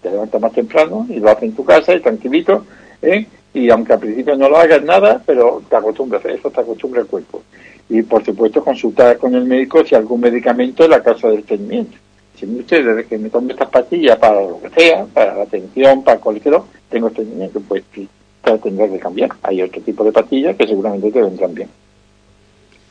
Te 0.02 0.10
levantas 0.10 0.40
más 0.40 0.52
temprano 0.52 1.06
y 1.08 1.18
lo 1.18 1.30
haces 1.30 1.44
en 1.44 1.54
tu 1.54 1.64
casa 1.64 1.94
y 1.94 2.00
tranquilito, 2.00 2.64
¿eh? 3.02 3.26
y 3.54 3.70
aunque 3.70 3.94
al 3.94 3.98
principio 3.98 4.36
no 4.36 4.48
lo 4.48 4.58
hagas 4.58 4.82
nada, 4.84 5.22
pero 5.24 5.62
te 5.68 5.76
acostumbras, 5.76 6.24
eso 6.26 6.50
te 6.50 6.60
acostumbra 6.60 7.00
el 7.00 7.06
cuerpo. 7.06 7.42
Y 7.88 8.02
por 8.02 8.24
supuesto 8.24 8.62
consultar 8.62 9.16
con 9.18 9.34
el 9.34 9.44
médico 9.44 9.84
si 9.84 9.94
algún 9.94 10.20
medicamento 10.20 10.84
es 10.84 10.90
la 10.90 11.02
causa 11.02 11.28
del 11.28 11.40
estreñimiento. 11.40 11.96
Si 12.36 12.46
usted 12.46 12.84
desde 12.84 13.06
que 13.06 13.18
me 13.18 13.30
tomo 13.30 13.50
estas 13.50 13.68
pastillas 13.68 14.16
para 14.18 14.40
lo 14.40 14.60
que 14.60 14.68
sea, 14.70 15.04
para 15.06 15.34
la 15.34 15.42
atención, 15.42 16.04
para 16.04 16.20
cualquier 16.20 16.60
tengo 16.88 17.08
estreñimiento, 17.08 17.60
pues 17.66 17.82
sí, 17.92 18.08
tendrás 18.56 18.90
que 18.90 18.98
cambiar. 18.98 19.30
Hay 19.42 19.62
otro 19.62 19.80
tipo 19.82 20.04
de 20.04 20.12
pastillas 20.12 20.56
que 20.56 20.66
seguramente 20.66 21.10
te 21.10 21.20
vendrán 21.20 21.54
bien. 21.54 21.68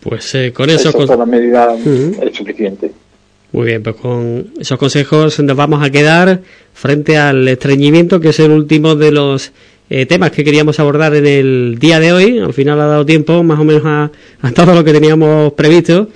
Pues 0.01 0.35
eh, 0.35 0.53
con 0.53 0.69
eso... 0.69 0.89
Eso 0.89 0.97
con... 0.97 1.19
la 1.19 1.25
medida 1.25 1.75
es 2.21 2.37
suficiente. 2.37 2.91
Muy 3.51 3.65
bien, 3.65 3.81
pues 3.81 3.95
con 3.95 4.53
esos 4.59 4.77
consejos 4.77 5.39
nos 5.39 5.55
vamos 5.55 5.83
a 5.83 5.89
quedar 5.89 6.41
frente 6.73 7.17
al 7.17 7.47
estreñimiento, 7.47 8.19
que 8.19 8.29
es 8.29 8.39
el 8.39 8.51
último 8.51 8.95
de 8.95 9.11
los 9.11 9.51
eh, 9.89 10.05
temas 10.05 10.31
que 10.31 10.43
queríamos 10.43 10.79
abordar 10.79 11.15
en 11.15 11.25
el 11.25 11.77
día 11.79 11.99
de 11.99 12.11
hoy. 12.11 12.39
Al 12.39 12.53
final 12.53 12.79
ha 12.81 12.87
dado 12.87 13.05
tiempo 13.05 13.43
más 13.43 13.59
o 13.59 13.63
menos 13.63 13.83
a, 13.85 14.11
todo 14.53 14.75
lo 14.75 14.83
que 14.83 14.91
teníamos 14.91 15.53
previsto. 15.53 16.09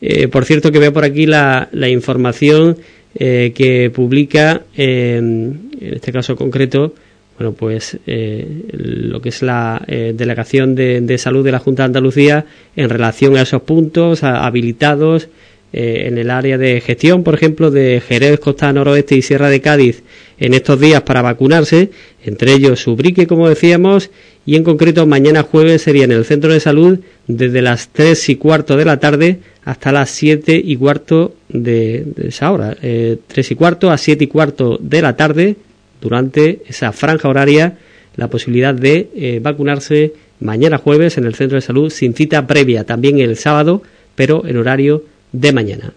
Eh, 0.00 0.28
por 0.28 0.44
cierto 0.44 0.72
que 0.72 0.78
veo 0.78 0.92
por 0.92 1.04
aquí 1.04 1.26
la, 1.26 1.68
la 1.72 1.88
información 1.88 2.78
eh, 3.14 3.52
que 3.54 3.90
publica, 3.90 4.62
en 4.76 5.70
este 5.80 6.12
caso 6.12 6.36
concreto, 6.36 6.94
bueno, 7.38 7.52
pues 7.52 7.98
lo 8.06 9.20
que 9.20 9.28
es 9.28 9.42
la 9.42 9.80
delegación 9.86 10.74
de, 10.74 11.00
de, 11.00 11.18
salud 11.18 11.44
de 11.44 11.52
la 11.52 11.60
Junta 11.60 11.84
de 11.84 11.86
Andalucía 11.86 12.46
en 12.74 12.90
relación 12.90 13.36
a 13.36 13.42
esos 13.42 13.62
puntos 13.62 14.24
habilitados 14.24 15.28
eh, 15.70 16.04
en 16.06 16.16
el 16.16 16.30
área 16.30 16.56
de 16.56 16.80
gestión, 16.80 17.22
por 17.22 17.34
ejemplo, 17.34 17.70
de 17.70 18.00
Jerez, 18.00 18.40
Costa 18.40 18.72
Noroeste 18.72 19.16
y 19.16 19.22
Sierra 19.22 19.50
de 19.50 19.60
Cádiz 19.60 20.02
en 20.38 20.54
estos 20.54 20.80
días 20.80 21.02
para 21.02 21.20
vacunarse, 21.20 21.90
entre 22.24 22.54
ellos 22.54 22.80
Subrique, 22.80 23.26
como 23.26 23.50
decíamos, 23.50 24.10
y 24.46 24.56
en 24.56 24.64
concreto 24.64 25.06
mañana 25.06 25.42
jueves 25.42 25.82
sería 25.82 26.04
en 26.04 26.12
el 26.12 26.24
centro 26.24 26.54
de 26.54 26.60
salud 26.60 27.00
desde 27.26 27.60
las 27.60 27.90
3 27.90 28.30
y 28.30 28.36
cuarto 28.36 28.78
de 28.78 28.86
la 28.86 28.98
tarde 28.98 29.40
hasta 29.62 29.92
las 29.92 30.08
7 30.08 30.58
y 30.64 30.74
cuarto 30.76 31.34
de, 31.50 32.06
esa 32.16 32.50
hora, 32.50 32.74
eh, 32.80 33.18
3 33.26 33.50
y 33.50 33.54
cuarto 33.54 33.90
a 33.90 33.98
7 33.98 34.24
y 34.24 34.26
cuarto 34.26 34.78
de 34.80 35.02
la 35.02 35.16
tarde, 35.16 35.56
durante 36.00 36.62
esa 36.66 36.92
franja 36.92 37.28
horaria, 37.28 37.78
la 38.16 38.28
posibilidad 38.28 38.74
de 38.74 39.08
eh, 39.14 39.40
vacunarse 39.42 40.12
mañana 40.40 40.78
jueves 40.78 41.18
en 41.18 41.24
el 41.24 41.34
centro 41.34 41.56
de 41.56 41.62
salud 41.62 41.90
sin 41.90 42.14
cita 42.14 42.46
previa, 42.46 42.84
también 42.84 43.18
el 43.18 43.36
sábado, 43.36 43.82
pero 44.14 44.46
en 44.46 44.56
horario 44.56 45.04
de 45.32 45.52
mañana. 45.52 45.92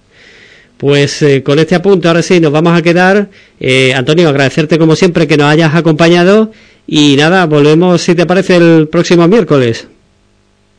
Pues 0.77 1.21
eh, 1.21 1.43
con 1.43 1.59
este 1.59 1.75
apunte 1.75 2.07
ahora 2.07 2.23
sí 2.23 2.39
nos 2.39 2.51
vamos 2.51 2.77
a 2.77 2.81
quedar. 2.81 3.27
Eh, 3.59 3.93
Antonio, 3.93 4.29
agradecerte 4.29 4.79
como 4.79 4.95
siempre 4.95 5.27
que 5.27 5.37
nos 5.37 5.47
hayas 5.47 5.75
acompañado 5.75 6.51
Y 6.87 7.15
nada, 7.17 7.45
volvemos 7.45 8.01
si 8.01 8.15
te 8.15 8.25
parece 8.25 8.55
el 8.55 8.87
próximo 8.87 9.27
miércoles. 9.27 9.87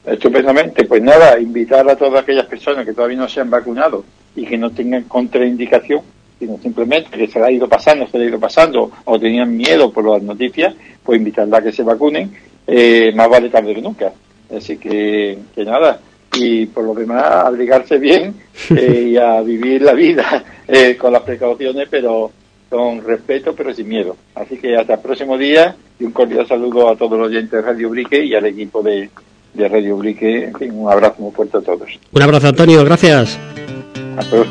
Estupendamente, 0.04 0.84
pues 0.84 1.00
nada, 1.00 1.38
invitar 1.38 1.88
a 1.88 1.94
todas 1.94 2.22
aquellas 2.22 2.46
personas 2.46 2.84
que 2.84 2.92
todavía 2.92 3.18
no 3.18 3.28
se 3.28 3.40
han 3.40 3.50
vacunado 3.50 4.04
y 4.34 4.44
que 4.44 4.58
no 4.58 4.70
tengan 4.70 5.04
contraindicación, 5.04 6.00
sino 6.43 6.59
simplemente 6.59 7.16
que 7.16 7.28
se 7.28 7.38
le 7.38 7.47
ha 7.47 7.53
ido 7.53 7.68
pasando, 7.68 8.05
se 8.09 8.18
le 8.18 8.24
ha 8.24 8.28
ido 8.30 8.40
pasando 8.40 8.90
o 9.05 9.16
tenían 9.16 9.57
miedo 9.57 9.93
por 9.93 10.05
las 10.05 10.20
noticias, 10.24 10.74
pues 11.01 11.20
invitarla 11.20 11.59
a 11.59 11.62
que 11.62 11.70
se 11.70 11.84
vacunen, 11.84 12.32
eh, 12.66 13.12
más 13.14 13.28
vale 13.28 13.49
tarde 13.49 13.72
que 13.72 13.80
nunca. 13.80 14.12
Así 14.53 14.76
que, 14.76 15.38
que 15.55 15.64
nada, 15.64 16.01
y 16.34 16.66
por 16.66 16.82
lo 16.82 16.95
demás 16.95 17.22
abrigarse 17.24 17.97
bien 17.99 18.34
eh, 18.70 19.11
y 19.11 19.16
a 19.16 19.40
vivir 19.40 19.82
la 19.82 19.93
vida 19.93 20.43
eh, 20.66 20.97
con 20.97 21.12
las 21.12 21.22
precauciones, 21.22 21.86
pero 21.88 22.32
con 22.68 23.05
respeto, 23.05 23.55
pero 23.55 23.72
sin 23.72 23.86
miedo. 23.86 24.16
Así 24.34 24.57
que 24.57 24.74
hasta 24.74 24.95
el 24.95 25.01
próximo 25.01 25.38
día 25.38 25.76
y 26.01 26.05
un 26.05 26.11
cordial 26.11 26.49
saludo 26.49 26.90
a 26.90 26.97
todos 26.97 27.16
los 27.20 27.28
oyentes 27.28 27.53
de 27.53 27.62
Radio 27.62 27.88
Brique 27.88 28.24
y 28.24 28.34
al 28.34 28.47
equipo 28.47 28.82
de, 28.82 29.11
de 29.55 29.68
Radio 29.68 29.97
Brique. 29.97 30.47
En 30.47 30.55
fin, 30.55 30.72
un 30.74 30.90
abrazo 30.90 31.22
muy 31.22 31.30
fuerte 31.30 31.59
a 31.59 31.61
todos. 31.61 32.01
Un 32.11 32.22
abrazo, 32.22 32.49
Antonio. 32.49 32.84
Gracias. 32.84 33.38
Hasta 34.16 34.36
luego. 34.36 34.51